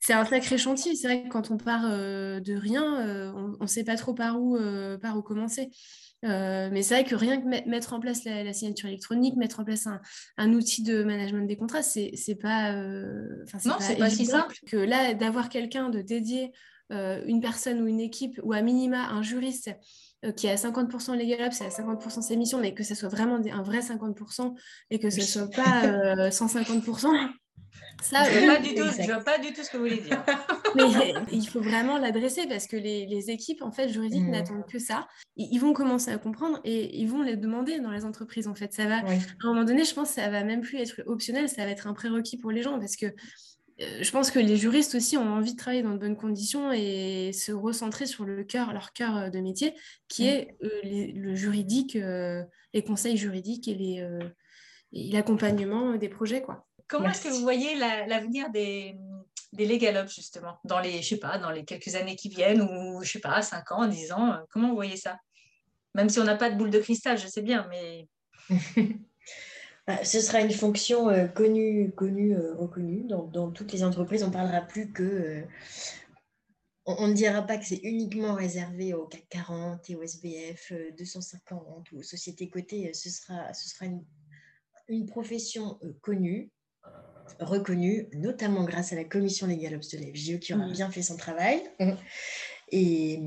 C'est 0.00 0.14
un 0.14 0.24
sacré 0.24 0.58
chantier. 0.58 0.96
C'est 0.96 1.06
vrai 1.06 1.22
que 1.22 1.28
quand 1.28 1.52
on 1.52 1.56
part 1.56 1.88
de 1.88 2.56
rien, 2.56 3.32
on 3.32 3.62
ne 3.62 3.66
sait 3.68 3.84
pas 3.84 3.94
trop 3.94 4.12
par 4.12 4.42
où, 4.42 4.58
par 5.00 5.16
où 5.16 5.22
commencer. 5.22 5.70
Euh, 6.24 6.68
mais 6.70 6.82
c'est 6.82 6.94
vrai 6.94 7.04
que 7.04 7.14
rien 7.14 7.40
que 7.40 7.68
mettre 7.68 7.92
en 7.92 8.00
place 8.00 8.24
la, 8.24 8.52
signature 8.52 8.88
électronique, 8.88 9.36
mettre 9.36 9.60
en 9.60 9.64
place 9.64 9.88
un, 10.36 10.52
outil 10.52 10.82
de 10.82 11.02
management 11.02 11.46
des 11.46 11.56
contrats, 11.56 11.82
c'est 11.82 12.38
pas. 12.40 12.72
Euh, 12.72 13.44
non, 13.64 13.74
c'est 13.80 13.96
pas, 13.96 14.10
si 14.10 14.26
simple. 14.26 14.56
Que 14.66 14.76
là, 14.76 15.14
d'avoir 15.14 15.48
quelqu'un 15.48 15.88
de 15.88 16.00
dédié, 16.00 16.52
euh, 16.92 17.22
une 17.26 17.40
personne 17.40 17.80
ou 17.80 17.86
une 17.86 18.00
équipe, 18.00 18.40
ou 18.42 18.52
à 18.52 18.62
minima 18.62 19.08
un 19.08 19.22
juriste 19.22 19.70
qui 20.36 20.46
est 20.46 20.52
à 20.52 20.54
50% 20.54 21.16
Legal 21.16 21.48
Up, 21.48 21.52
c'est 21.52 21.66
à 21.66 21.68
50% 21.68 22.22
ses 22.22 22.36
missions, 22.36 22.60
mais 22.60 22.74
que 22.74 22.84
ce 22.84 22.94
soit 22.94 23.08
vraiment 23.08 23.40
un 23.44 23.62
vrai 23.62 23.80
50% 23.80 24.54
et 24.90 25.00
que 25.00 25.10
ce 25.10 25.18
ne 25.18 25.24
soit 25.24 25.50
pas 25.50 26.28
150%. 26.28 27.08
Ça, 28.00 28.24
je 28.24 28.38
ne 28.38 28.44
vois, 28.44 28.56
pas 29.24 29.38
du 29.38 29.52
tout 29.52 29.62
ce 29.62 29.70
que 29.70 29.76
vous 29.76 29.84
voulez 29.84 30.00
dire. 30.00 30.24
Mais 30.74 31.14
il 31.30 31.46
faut 31.46 31.60
vraiment 31.60 31.98
l'adresser 31.98 32.46
parce 32.46 32.66
que 32.66 32.76
les, 32.76 33.30
équipes 33.30 33.62
en 33.62 33.70
fait, 33.70 33.88
juridiques 33.88 34.22
mmh. 34.22 34.30
n'attendent 34.30 34.66
que 34.66 34.78
ça. 34.78 35.08
Ils 35.36 35.58
vont 35.58 35.72
commencer 35.72 36.10
à 36.10 36.18
comprendre 36.18 36.60
et 36.64 36.98
ils 36.98 37.08
vont 37.08 37.22
les 37.22 37.36
demander 37.36 37.78
dans 37.80 37.90
les 37.90 38.04
entreprises. 38.04 38.48
En 38.48 38.54
fait, 38.54 38.72
ça 38.72 38.86
va, 38.86 38.96
à 38.96 39.00
un 39.00 39.48
moment 39.48 39.64
donné, 39.64 39.84
je 39.84 39.94
pense 39.94 40.08
que 40.08 40.14
ça 40.14 40.30
va 40.30 40.44
même 40.44 40.60
plus 40.60 40.78
être 40.78 41.02
optionnel, 41.06 41.48
ça 41.48 41.64
va 41.64 41.70
être 41.70 41.86
un 41.86 41.94
prérequis 41.94 42.36
pour 42.36 42.50
les 42.50 42.62
gens 42.62 42.78
parce 42.78 42.96
que 42.96 43.06
euh, 43.80 44.02
je 44.02 44.10
pense 44.10 44.30
que 44.30 44.38
les 44.38 44.56
juristes 44.56 44.94
aussi 44.94 45.16
ont 45.16 45.34
envie 45.34 45.52
de 45.52 45.58
travailler 45.58 45.82
dans 45.82 45.92
de 45.92 45.98
bonnes 45.98 46.16
conditions 46.16 46.72
et 46.72 47.32
se 47.32 47.52
recentrer 47.52 48.06
sur 48.06 48.24
le 48.24 48.44
cœur, 48.44 48.72
leur 48.72 48.92
cœur 48.92 49.16
euh, 49.16 49.30
de 49.30 49.40
métier, 49.40 49.74
qui 50.08 50.24
mmh. 50.24 50.28
est 50.28 50.56
euh, 50.62 51.12
le 51.14 51.34
juridique, 51.34 51.94
les 51.94 52.82
conseils 52.84 53.16
juridiques 53.16 53.68
et 53.68 54.02
l'accompagnement 54.92 55.96
des 55.96 56.08
projets. 56.08 56.42
Quoi. 56.42 56.66
Comment 56.92 57.08
est-ce 57.08 57.24
que 57.24 57.28
vous 57.30 57.40
voyez 57.40 57.74
l'avenir 57.74 58.50
des, 58.50 58.94
des 59.54 59.66
Legal 59.66 60.06
justement, 60.10 60.58
dans 60.62 60.78
les, 60.78 61.00
je 61.00 61.08
sais 61.08 61.16
pas, 61.16 61.38
dans 61.38 61.50
les 61.50 61.64
quelques 61.64 61.94
années 61.94 62.16
qui 62.16 62.28
viennent, 62.28 62.60
ou 62.60 63.02
je 63.02 63.12
sais 63.12 63.18
pas, 63.18 63.40
5 63.40 63.72
ans, 63.72 63.86
10 63.86 64.12
ans, 64.12 64.38
comment 64.50 64.68
vous 64.68 64.74
voyez 64.74 64.98
ça? 64.98 65.16
Même 65.94 66.10
si 66.10 66.20
on 66.20 66.24
n'a 66.24 66.36
pas 66.36 66.50
de 66.50 66.56
boule 66.56 66.68
de 66.68 66.78
cristal, 66.78 67.18
je 67.18 67.26
sais 67.26 67.42
bien, 67.42 67.66
mais... 67.70 68.08
Bah, 69.84 70.04
ce 70.04 70.20
sera 70.20 70.40
une 70.40 70.52
fonction 70.52 71.08
euh, 71.08 71.26
connue, 71.26 71.90
connue 71.96 72.36
euh, 72.36 72.54
reconnue. 72.54 73.02
Dans, 73.02 73.24
dans, 73.24 73.50
toutes 73.50 73.72
les 73.72 73.82
entreprises, 73.82 74.22
on 74.22 74.28
ne 74.28 74.32
parlera 74.32 74.60
plus 74.60 74.92
que... 74.92 75.02
Euh, 75.02 75.42
on, 76.86 77.08
ne 77.08 77.14
dira 77.14 77.42
pas 77.42 77.58
que 77.58 77.64
c'est 77.64 77.80
uniquement 77.82 78.34
réservé 78.34 78.94
au 78.94 79.06
CAC 79.06 79.26
40 79.28 79.90
et 79.90 79.96
au 79.96 80.02
SBF 80.04 80.72
250 80.96 81.90
ou 81.90 81.98
aux 81.98 82.02
sociétés 82.04 82.48
cotées. 82.48 82.94
Ce 82.94 83.10
sera, 83.10 83.52
ce 83.54 83.68
sera 83.68 83.86
une, 83.86 84.04
une 84.86 85.06
profession 85.06 85.80
connue, 86.00 86.52
reconnu, 87.40 88.08
notamment 88.12 88.64
grâce 88.64 88.92
à 88.92 88.96
la 88.96 89.04
commission 89.04 89.46
légale 89.46 89.78
de 89.78 89.98
l'FGE 89.98 90.38
qui 90.38 90.54
aura 90.54 90.66
mm. 90.66 90.72
bien 90.72 90.90
fait 90.90 91.02
son 91.02 91.16
travail. 91.16 91.62
Et, 92.70 93.20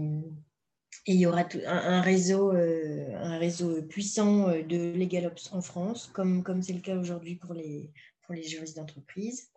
il 1.08 1.18
y 1.18 1.28
aura 1.28 1.44
tout, 1.44 1.60
un, 1.68 2.02
réseau, 2.02 2.52
euh, 2.52 3.16
un 3.16 3.38
réseau 3.38 3.84
puissant 3.84 4.50
euh, 4.50 4.64
de 4.64 4.92
LegalOps 4.94 5.52
en 5.52 5.62
France, 5.62 6.10
comme 6.14 6.42
comme 6.42 6.64
c'est 6.64 6.74
le 6.74 6.80
cas 6.80 6.98
aujourd'hui 6.98 7.36
pour 7.36 7.54
les, 7.54 7.92
pour 8.24 8.34
les 8.34 8.42
juristes 8.42 8.76
d'entreprise. 8.76 9.52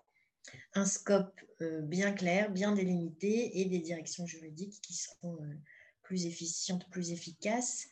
Un 0.75 0.85
scope 0.85 1.41
euh, 1.63 1.81
bien 1.81 2.13
clair, 2.13 2.51
bien 2.51 2.73
délimité 2.73 3.61
et 3.61 3.65
des 3.65 3.79
directions 3.79 4.27
juridiques 4.27 4.79
qui 4.83 4.93
seront 4.93 5.39
plus 6.03 6.27
efficientes, 6.27 6.87
plus 6.91 7.13
efficaces 7.13 7.89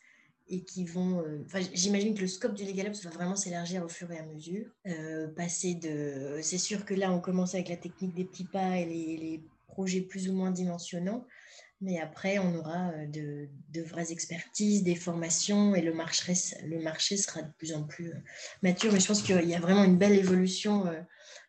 et 0.49 0.63
qui 0.63 0.85
vont. 0.85 1.21
Euh, 1.21 1.45
j'imagine 1.73 2.13
que 2.15 2.21
le 2.21 2.27
scope 2.27 2.53
du 2.53 2.63
Legal 2.63 2.91
va 2.91 3.09
vraiment 3.09 3.35
s'élargir 3.35 3.83
au 3.83 3.89
fur 3.89 4.11
et 4.11 4.19
à 4.19 4.23
mesure. 4.23 4.65
Euh, 4.87 5.27
passer 5.27 5.75
de. 5.75 6.39
C'est 6.41 6.57
sûr 6.57 6.85
que 6.85 6.93
là, 6.93 7.11
on 7.11 7.19
commence 7.19 7.53
avec 7.53 7.69
la 7.69 7.77
technique 7.77 8.13
des 8.13 8.25
petits 8.25 8.45
pas 8.45 8.77
et 8.77 8.85
les, 8.85 9.43
projets 9.67 10.01
plus 10.01 10.27
ou 10.29 10.33
moins 10.33 10.49
dimensionnants. 10.49 11.25
Mais 11.81 11.99
après, 11.99 12.39
on 12.39 12.55
aura 12.55 12.89
euh, 12.93 13.05
de, 13.05 13.81
vraies 13.83 14.11
expertises, 14.11 14.81
des 14.81 14.95
formations 14.95 15.75
et 15.75 15.81
le 15.81 15.93
marché, 15.93 16.33
le 16.65 16.79
marché 16.79 17.15
sera 17.15 17.43
de 17.43 17.51
plus 17.59 17.73
en 17.73 17.83
plus 17.83 18.11
mature. 18.63 18.91
Mais 18.91 18.99
je 18.99 19.05
pense 19.05 19.21
qu'il 19.21 19.47
y 19.47 19.53
a 19.53 19.59
vraiment 19.59 19.83
une 19.83 19.97
belle 19.97 20.17
évolution 20.17 20.85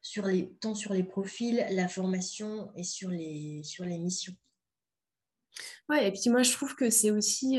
sur 0.03 0.27
les, 0.27 0.51
tant 0.61 0.75
sur 0.75 0.93
les 0.93 1.05
profils, 1.05 1.65
la 1.71 1.89
formation 1.89 2.71
et 2.77 2.85
sur 2.85 3.09
les, 3.09 3.63
sur 3.63 3.87
les 3.87 3.97
missions. 3.97 4.35
Ouais, 5.89 6.09
et 6.09 6.13
puis 6.13 6.29
moi, 6.29 6.43
je 6.43 6.53
trouve 6.53 6.75
que 6.75 6.91
c'est 6.91 7.11
aussi. 7.11 7.59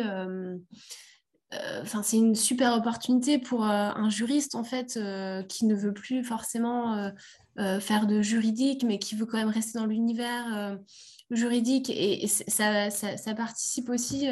Enfin, 1.82 2.04
c'est 2.04 2.18
une 2.18 2.36
super 2.36 2.76
opportunité 2.76 3.40
pour 3.40 3.64
euh, 3.64 3.68
un 3.68 4.10
juriste 4.10 4.56
en 4.56 4.64
fait 4.64 4.98
euh, 4.98 5.42
qui 5.44 5.66
ne 5.66 5.76
veut 5.76 5.94
plus 5.94 6.24
forcément 6.24 7.12
faire 7.82 8.08
de 8.08 8.22
juridique, 8.22 8.84
mais 8.84 9.00
qui 9.00 9.16
veut 9.16 9.26
quand 9.26 9.38
même 9.38 9.50
rester 9.50 9.80
dans 9.80 9.86
l'univers 9.86 10.78
juridique. 11.30 11.90
Et, 11.90 12.26
ça, 12.28 12.90
participe 13.36 13.90
aussi 13.90 14.28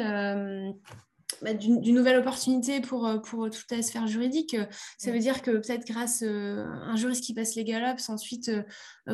bah, 1.42 1.54
d'une 1.54 1.94
nouvelle 1.94 2.18
opportunité 2.18 2.80
pour, 2.80 3.10
pour 3.22 3.50
toute 3.50 3.70
la 3.70 3.82
sphère 3.82 4.06
juridique. 4.06 4.56
Ça 4.98 5.12
veut 5.12 5.18
dire 5.18 5.42
que 5.42 5.52
peut-être 5.52 5.86
grâce 5.86 6.22
à 6.22 6.26
un 6.26 6.96
juriste 6.96 7.24
qui 7.24 7.34
passe 7.34 7.54
les 7.54 7.64
galops, 7.64 8.08
ensuite 8.08 8.50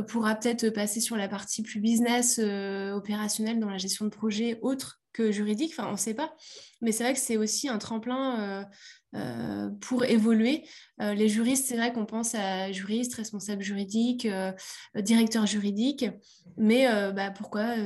pourra 0.08 0.34
peut-être 0.34 0.70
passer 0.70 1.00
sur 1.00 1.16
la 1.16 1.28
partie 1.28 1.62
plus 1.62 1.80
business, 1.80 2.38
opérationnelle 2.38 3.60
dans 3.60 3.70
la 3.70 3.78
gestion 3.78 4.04
de 4.04 4.10
projets 4.10 4.58
autres 4.62 5.00
que 5.12 5.30
juridique, 5.30 5.72
enfin 5.76 5.88
on 5.88 5.92
ne 5.92 5.96
sait 5.96 6.14
pas, 6.14 6.34
mais 6.82 6.90
c'est 6.90 7.04
vrai 7.04 7.14
que 7.14 7.20
c'est 7.20 7.36
aussi 7.36 7.68
un 7.68 7.78
tremplin 7.78 8.66
euh, 9.14 9.44
euh, 9.64 9.70
pour 9.80 10.04
évoluer. 10.04 10.64
Euh, 11.00 11.14
les 11.14 11.28
juristes, 11.28 11.66
c'est 11.66 11.76
vrai 11.76 11.92
qu'on 11.92 12.06
pense 12.06 12.34
à 12.34 12.72
juristes, 12.72 13.14
responsables 13.14 13.62
juridiques, 13.62 14.28
directeurs 14.96 15.46
juridiques, 15.46 16.06
mais 16.56 16.86
bah, 17.12 17.30
pourquoi 17.30 17.76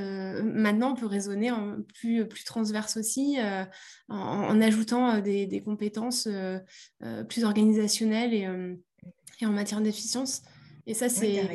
maintenant 0.42 0.92
on 0.92 0.94
peut 0.94 1.06
raisonner 1.06 1.50
en 1.50 1.76
plus, 1.94 2.26
plus 2.26 2.44
transverse 2.44 2.96
aussi 2.96 3.38
en, 4.08 4.60
ajoutant 4.60 5.20
des, 5.20 5.62
compétences 5.64 6.28
plus 7.28 7.44
organisationnelles 7.44 8.34
et, 8.34 8.48
et 9.40 9.46
en 9.46 9.52
matière 9.52 9.80
d'efficience. 9.80 10.42
Et 10.88 10.94
ça, 10.94 11.10
c'est 11.10 11.46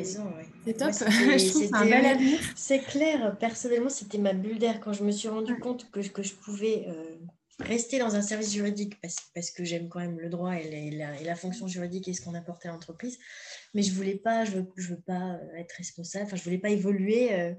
top. 0.78 0.92
C'est 2.54 2.78
clair. 2.78 3.36
Personnellement, 3.40 3.88
c'était 3.88 4.18
ma 4.18 4.32
bulle 4.32 4.60
d'air 4.60 4.78
quand 4.80 4.92
je 4.92 5.02
me 5.02 5.10
suis 5.10 5.28
rendu 5.28 5.58
compte 5.58 5.90
que, 5.90 5.98
que 6.06 6.22
je 6.22 6.34
pouvais 6.34 6.84
euh, 6.86 7.16
rester 7.60 7.98
dans 7.98 8.14
un 8.14 8.22
service 8.22 8.52
juridique 8.52 9.00
parce, 9.00 9.16
parce 9.34 9.50
que 9.50 9.64
j'aime 9.64 9.88
quand 9.88 10.00
même 10.00 10.18
le 10.18 10.28
droit 10.28 10.54
et 10.56 10.90
la, 10.90 11.20
et 11.20 11.24
la, 11.24 11.36
fonction 11.36 11.68
juridique 11.68 12.08
et 12.08 12.12
ce 12.12 12.20
qu'on 12.20 12.34
apporte 12.34 12.64
à 12.66 12.70
l'entreprise. 12.70 13.18
Mais 13.74 13.82
je 13.82 13.92
voulais 13.92 14.16
pas, 14.16 14.44
je 14.44 14.52
veux, 14.52 14.66
je 14.76 14.88
veux 14.88 15.00
pas 15.00 15.38
être 15.56 15.72
responsable. 15.72 16.26
Enfin, 16.26 16.36
je 16.36 16.44
voulais 16.44 16.58
pas 16.58 16.70
évoluer 16.70 17.32
euh, 17.32 17.52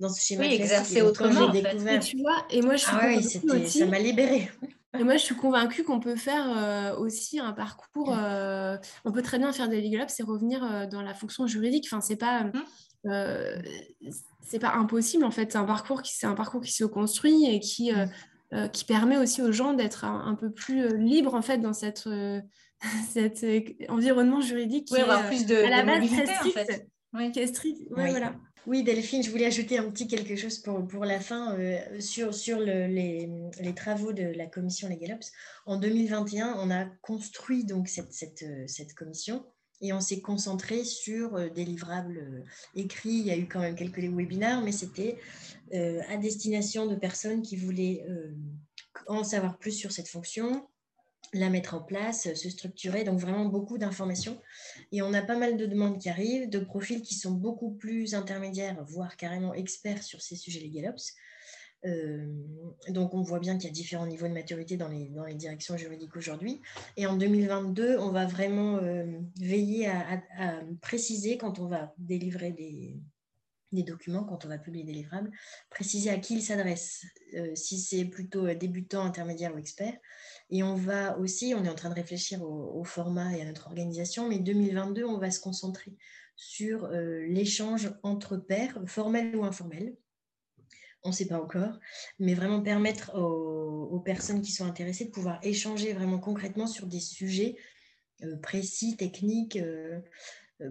dans 0.00 0.08
ce 0.08 0.20
schéma. 0.20 0.44
Oui, 0.44 0.54
exercer 0.54 1.02
autrement. 1.02 1.48
En 1.48 1.52
fait. 1.52 2.00
tu 2.00 2.18
vois, 2.18 2.46
et 2.50 2.62
moi, 2.62 2.76
je 2.76 2.84
ah 2.88 3.06
oui, 3.06 3.68
ça 3.68 3.86
m'a 3.86 3.98
libérée. 3.98 4.50
Et 4.98 5.02
moi, 5.02 5.16
je 5.16 5.24
suis 5.24 5.34
convaincue 5.34 5.82
qu'on 5.82 5.98
peut 5.98 6.14
faire 6.16 6.46
euh, 6.56 6.96
aussi 6.96 7.40
un 7.40 7.52
parcours. 7.52 8.14
Euh, 8.16 8.76
on 9.04 9.10
peut 9.10 9.22
très 9.22 9.38
bien 9.38 9.52
faire 9.52 9.68
des 9.68 9.80
legal 9.80 10.02
ups 10.02 10.20
et 10.20 10.22
revenir 10.22 10.62
euh, 10.64 10.86
dans 10.86 11.02
la 11.02 11.14
fonction 11.14 11.46
juridique. 11.46 11.86
Enfin, 11.88 12.00
c'est 12.00 12.16
pas. 12.16 12.44
Mmh. 12.44 13.60
c'est 14.40 14.58
pas 14.58 14.72
impossible 14.76 15.24
en 15.24 15.30
fait, 15.30 15.52
c'est 15.52 15.58
un 15.58 15.66
parcours 15.66 16.00
qui 16.00 16.14
c'est 16.14 16.26
un 16.26 16.34
parcours 16.34 16.62
qui 16.62 16.72
se 16.72 16.84
construit 16.84 17.44
et 17.44 17.60
qui 17.60 17.92
mmh. 18.52 18.68
qui 18.70 18.84
permet 18.84 19.16
aussi 19.16 19.42
aux 19.42 19.52
gens 19.52 19.72
d'être 19.72 20.04
un, 20.04 20.34
peu 20.34 20.50
plus 20.50 20.96
libres 20.96 21.34
en 21.34 21.42
fait 21.42 21.58
dans 21.58 21.72
cette 21.72 22.08
cet 23.10 23.44
environnement 23.88 24.40
juridique 24.40 24.88
qui 24.88 24.96
avoir 24.96 25.26
plus 25.26 25.46
de, 25.46 25.56
à 25.56 25.70
la 25.70 25.82
base 25.82 26.06
très 26.06 26.26
strict, 26.26 26.56
en 26.56 26.64
fait. 26.64 26.88
oui. 27.14 27.32
qui 27.32 27.40
est 27.40 27.46
strict. 27.46 27.80
Ouais, 27.90 28.10
voilà. 28.10 28.34
Oui, 28.66 28.82
Delphine, 28.82 29.22
je 29.22 29.30
voulais 29.30 29.44
ajouter 29.44 29.76
un 29.76 29.90
petit 29.90 30.08
quelque 30.08 30.36
chose 30.36 30.58
pour, 30.58 30.86
pour 30.88 31.04
la 31.04 31.20
fin 31.20 31.54
euh, 31.58 32.00
sur, 32.00 32.32
sur 32.32 32.58
les, 32.58 33.28
les, 33.60 33.74
travaux 33.74 34.12
de 34.12 34.22
la 34.22 34.46
commission 34.46 34.88
LegalOps. 34.88 35.32
En 35.66 35.76
2021, 35.76 36.56
on 36.58 36.70
a 36.70 36.86
construit 37.02 37.64
donc 37.64 37.88
cette, 37.88 38.14
cette, 38.14 38.42
euh, 38.42 38.64
cette 38.66 38.94
commission 38.94 39.44
et 39.84 39.92
on 39.92 40.00
s'est 40.00 40.20
concentré 40.20 40.84
sur 40.84 41.36
euh, 41.36 41.48
des 41.48 41.64
livrables 41.64 42.44
écrits. 42.74 43.10
Il 43.10 43.26
y 43.26 43.30
a 43.30 43.36
eu 43.36 43.46
quand 43.46 43.60
même 43.60 43.76
quelques 43.76 43.98
webinaires, 43.98 44.62
mais 44.62 44.72
c'était 44.72 45.18
à 45.72 46.16
destination 46.18 46.86
de 46.86 46.94
personnes 46.94 47.42
qui 47.42 47.56
voulaient 47.56 48.06
en 49.08 49.24
savoir 49.24 49.58
plus 49.58 49.72
sur 49.72 49.90
cette 49.90 50.08
fonction, 50.08 50.68
la 51.32 51.50
mettre 51.50 51.74
en 51.74 51.80
place, 51.80 52.32
se 52.34 52.48
structurer. 52.48 53.04
Donc 53.04 53.18
vraiment 53.18 53.46
beaucoup 53.46 53.78
d'informations. 53.78 54.40
Et 54.92 55.02
on 55.02 55.12
a 55.12 55.22
pas 55.22 55.36
mal 55.36 55.56
de 55.56 55.66
demandes 55.66 55.98
qui 55.98 56.08
arrivent, 56.08 56.48
de 56.48 56.60
profils 56.60 57.02
qui 57.02 57.14
sont 57.14 57.32
beaucoup 57.32 57.72
plus 57.72 58.14
intermédiaires, 58.14 58.82
voire 58.84 59.16
carrément 59.16 59.54
experts 59.54 60.02
sur 60.02 60.22
ces 60.22 60.36
sujets. 60.36 60.70
Euh, 60.74 60.92
donc 62.88 63.14
on 63.14 63.22
voit 63.22 63.40
bien 63.40 63.56
qu'il 63.56 63.64
y 63.64 63.70
a 63.70 63.72
différents 63.72 64.06
niveaux 64.06 64.28
de 64.28 64.32
maturité 64.32 64.76
dans 64.76 64.88
les, 64.88 65.10
directions 65.34 65.76
juridiques 65.76 66.16
aujourd'hui. 66.16 66.60
Et 66.96 67.06
en 67.06 67.16
2022, 67.16 67.98
on 67.98 68.10
va 68.10 68.26
vraiment 68.26 68.76
euh, 68.76 69.06
veiller 69.40 69.88
à, 69.88 70.22
préciser 70.80 71.36
quand 71.36 71.58
on 71.58 71.66
va 71.66 71.94
délivrer 71.98 72.52
des, 72.52 72.96
documents, 73.82 74.22
quand 74.22 74.44
on 74.44 74.48
va 74.48 74.56
publier 74.56 74.84
des 74.84 74.92
livrables, 74.92 75.32
préciser 75.68 76.08
à 76.08 76.18
qui 76.18 76.36
ils 76.36 76.42
s'adressent, 76.42 77.04
euh, 77.34 77.56
si 77.56 77.80
c'est 77.80 78.04
plutôt 78.04 78.46
débutant, 78.54 79.02
intermédiaire 79.04 79.52
ou 79.52 79.58
expert, 79.58 79.94
et 80.50 80.62
on 80.62 80.76
va 80.76 81.18
aussi, 81.18 81.54
on 81.56 81.64
est 81.64 81.68
en 81.68 81.74
train 81.74 81.90
de 81.90 81.94
réfléchir 81.94 82.42
au, 82.42 82.84
format 82.84 83.36
et 83.36 83.42
à 83.42 83.44
notre 83.44 83.66
organisation, 83.66 84.28
mais 84.28 84.38
2022, 84.38 85.04
on 85.04 85.18
va 85.18 85.32
se 85.32 85.40
concentrer 85.40 85.96
sur 86.36 86.84
euh, 86.84 87.26
l'échange 87.26 87.92
entre 88.04 88.36
pairs, 88.36 88.78
formel 88.86 89.34
ou 89.34 89.44
informel. 89.44 89.96
On 91.04 91.10
ne 91.10 91.14
sait 91.14 91.26
pas 91.26 91.40
encore, 91.40 91.78
mais 92.18 92.34
vraiment 92.34 92.62
permettre 92.62 93.14
aux, 93.14 94.00
personnes 94.00 94.42
qui 94.42 94.52
sont 94.52 94.66
intéressées 94.66 95.06
de 95.06 95.10
pouvoir 95.10 95.38
échanger 95.42 95.92
vraiment 95.92 96.18
concrètement 96.18 96.66
sur 96.66 96.86
des 96.86 97.00
sujets 97.00 97.56
euh, 98.22 98.36
précis, 98.36 98.96
techniques, 98.96 99.56
euh, 99.56 100.00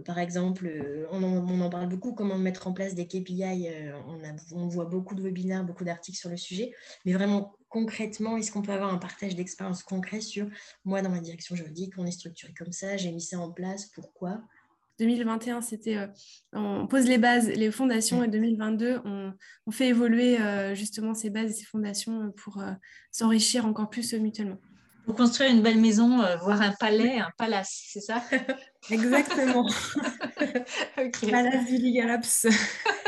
par 0.06 0.18
exemple, 0.18 1.08
on 1.12 1.24
en, 1.24 1.70
parle 1.70 1.90
beaucoup, 1.90 2.14
comment 2.14 2.38
mettre 2.38 2.68
en 2.68 2.74
place 2.74 2.96
des 2.96 3.06
KPI. 3.06 3.70
on, 4.08 4.22
on 4.58 4.68
voit 4.68 4.86
beaucoup 4.86 5.14
de 5.14 5.22
webinaires, 5.22 5.66
beaucoup 5.66 5.84
d'articles 5.84 6.18
sur 6.18 6.30
le 6.30 6.38
sujet. 6.38 6.74
Mais 7.06 7.12
vraiment, 7.12 7.58
concrètement, 7.74 8.38
est-ce 8.38 8.52
qu'on 8.52 8.62
peut 8.62 8.72
avoir 8.72 8.94
un 8.94 9.00
partage 9.00 9.36
d'expérience 9.36 9.82
concret 9.82 10.22
sur 10.22 10.48
moi, 10.86 11.02
dans 11.02 11.10
ma 11.10 11.20
direction 11.20 11.56
juridique, 11.56 11.96
on 11.98 12.06
est 12.06 12.12
structuré 12.12 12.54
comme 12.54 12.72
ça, 12.72 12.98
j'ai 12.98 13.12
mis 13.12 13.22
ça 13.22 13.40
en 13.40 13.52
place, 13.52 13.88
pourquoi? 13.88 14.42
2021, 15.00 15.62
c'était 15.62 15.98
euh, 15.98 16.08
on 16.54 16.88
pose 16.88 17.08
les 17.08 17.18
bases, 17.18 17.50
les 17.50 17.72
fondations, 17.72 18.24
et 18.24 18.28
2022, 18.28 19.02
on, 19.06 19.34
fait 19.72 19.88
évoluer 19.88 20.40
euh, 20.40 20.76
justement 20.76 21.14
ces 21.14 21.30
bases 21.30 21.52
et 21.52 21.54
ces 21.54 21.66
fondations 21.66 22.32
pour 22.44 22.60
euh, 22.62 22.72
s'enrichir 23.12 23.66
encore 23.66 23.90
plus 23.90 24.14
mutuellement. 24.14 24.60
Pour 25.06 25.16
construire 25.16 25.52
une 25.52 25.62
belle 25.62 25.82
maison, 25.82 26.20
voir 26.44 26.62
un 26.62 26.72
palais, 26.80 27.20
un 27.20 27.32
palace, 27.38 27.88
c'est 27.90 28.00
ça? 28.00 28.24
Exactement. 28.90 29.68
Palace 31.30 31.66
du 31.66 31.78
Ligalops. 31.78 32.48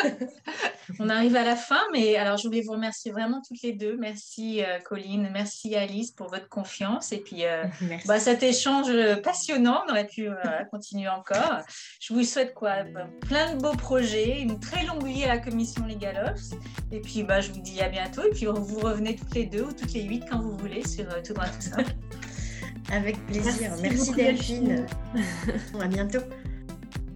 On 0.99 1.09
arrive 1.09 1.35
à 1.35 1.43
la 1.43 1.55
fin, 1.55 1.81
mais 1.91 2.15
alors 2.15 2.37
je 2.37 2.47
voulais 2.47 2.61
vous 2.61 2.73
remercier 2.73 3.11
vraiment 3.11 3.41
toutes 3.47 3.61
les 3.61 3.73
deux. 3.73 3.97
Merci 3.97 4.63
euh, 4.63 4.79
Colline, 4.79 5.29
merci 5.31 5.75
Alice 5.75 6.11
pour 6.11 6.29
votre 6.29 6.49
confiance 6.49 7.11
et 7.11 7.19
puis 7.19 7.45
euh, 7.45 7.63
bah, 8.05 8.19
cet 8.19 8.43
échange 8.43 8.91
passionnant. 9.21 9.83
On 9.87 9.91
aurait 9.91 10.07
pu 10.07 10.29
continuer 10.71 11.09
encore. 11.09 11.61
Je 11.99 12.13
vous 12.13 12.23
souhaite 12.23 12.53
quoi? 12.53 12.83
Bah, 12.83 13.07
Plein 13.21 13.55
de 13.55 13.61
beaux 13.61 13.75
projets, 13.75 14.41
une 14.41 14.59
très 14.59 14.85
longue 14.85 15.05
vie 15.05 15.23
à 15.23 15.27
la 15.27 15.37
commission 15.37 15.85
Legalops. 15.85 16.55
Et 16.91 16.99
puis 16.99 17.23
bah, 17.23 17.41
je 17.41 17.51
vous 17.51 17.61
dis 17.61 17.81
à 17.81 17.89
bientôt. 17.89 18.23
Et 18.23 18.31
puis 18.31 18.45
vous 18.45 18.79
revenez 18.79 19.15
toutes 19.15 19.35
les 19.35 19.45
deux 19.45 19.63
ou 19.63 19.71
toutes 19.71 19.93
les 19.93 20.03
huit 20.03 20.23
quand 20.29 20.39
vous 20.39 20.57
voulez 20.57 20.85
sur 20.85 21.05
euh, 21.09 21.21
Tout 21.25 21.33
droit 21.33 21.47
tout 21.47 21.61
ça. 21.61 21.77
Avec 22.91 23.23
plaisir. 23.25 23.71
Merci, 23.81 24.13
Delphine. 24.13 24.85
à 25.81 25.87
bientôt. 25.87 26.19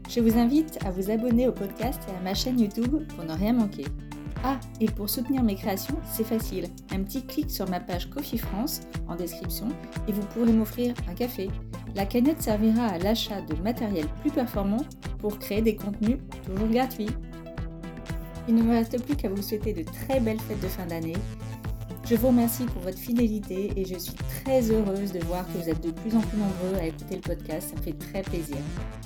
Je 0.10 0.22
vous 0.22 0.40
invite 0.40 0.84
à 0.84 0.90
vous 0.90 1.12
abonner 1.12 1.48
au 1.48 1.52
podcast 1.52 2.02
et 2.08 2.18
à 2.18 2.22
ma 2.22 2.34
chaîne 2.34 2.60
YouTube 2.60 3.06
pour 3.16 3.24
ne 3.26 3.34
rien 3.34 3.54
manquer. 3.54 3.86
Ah, 4.44 4.60
et 4.82 4.88
pour 4.88 5.08
soutenir 5.08 5.44
mes 5.44 5.54
créations, 5.54 5.98
c'est 6.12 6.24
facile. 6.24 6.66
Un 6.90 7.04
petit 7.04 7.24
clic 7.24 7.52
sur 7.52 7.70
ma 7.70 7.80
page 7.80 8.10
Coffee 8.10 8.40
France 8.40 8.82
en 9.08 9.16
description 9.16 9.68
et 10.08 10.12
vous 10.12 10.26
pourrez 10.34 10.52
m'offrir 10.52 10.96
un 11.08 11.14
café. 11.14 11.48
La 11.96 12.08
canette 12.08 12.42
servira 12.42 12.88
à 12.88 12.98
l'achat 12.98 13.42
de 13.42 13.54
matériel 13.62 14.08
plus 14.22 14.32
performant 14.32 14.84
pour 15.20 15.38
créer 15.38 15.62
des 15.62 15.76
contenus 15.76 16.18
toujours 16.44 16.70
gratuits. 16.70 17.10
Il 18.48 18.56
ne 18.56 18.64
me 18.64 18.72
reste 18.72 19.00
plus 19.06 19.16
qu'à 19.16 19.30
vous 19.30 19.44
souhaiter 19.44 19.74
de 19.74 19.84
très 19.84 20.20
belles 20.20 20.40
fêtes 20.40 20.62
de 20.62 20.68
fin 20.70 20.88
d'année. 20.88 21.18
Je 22.10 22.16
vous 22.16 22.30
remercie 22.30 22.66
pour 22.66 22.82
votre 22.82 22.98
fidélité 22.98 23.74
et 23.76 23.86
je 23.86 24.00
suis 24.00 24.16
très 24.44 24.72
heureuse 24.72 25.12
de 25.12 25.20
voir 25.20 25.46
que 25.46 25.60
vous 25.60 25.70
êtes 25.70 25.84
de 25.84 25.92
plus 25.92 26.16
en 26.16 26.22
plus 26.22 26.40
nombreux 26.40 26.80
à 26.82 26.86
écouter 26.88 27.18
le 27.18 27.22
podcast. 27.22 27.70
Ça 27.70 27.76
me 27.76 27.82
fait 27.84 27.94
très 27.94 28.24
plaisir. 28.24 28.58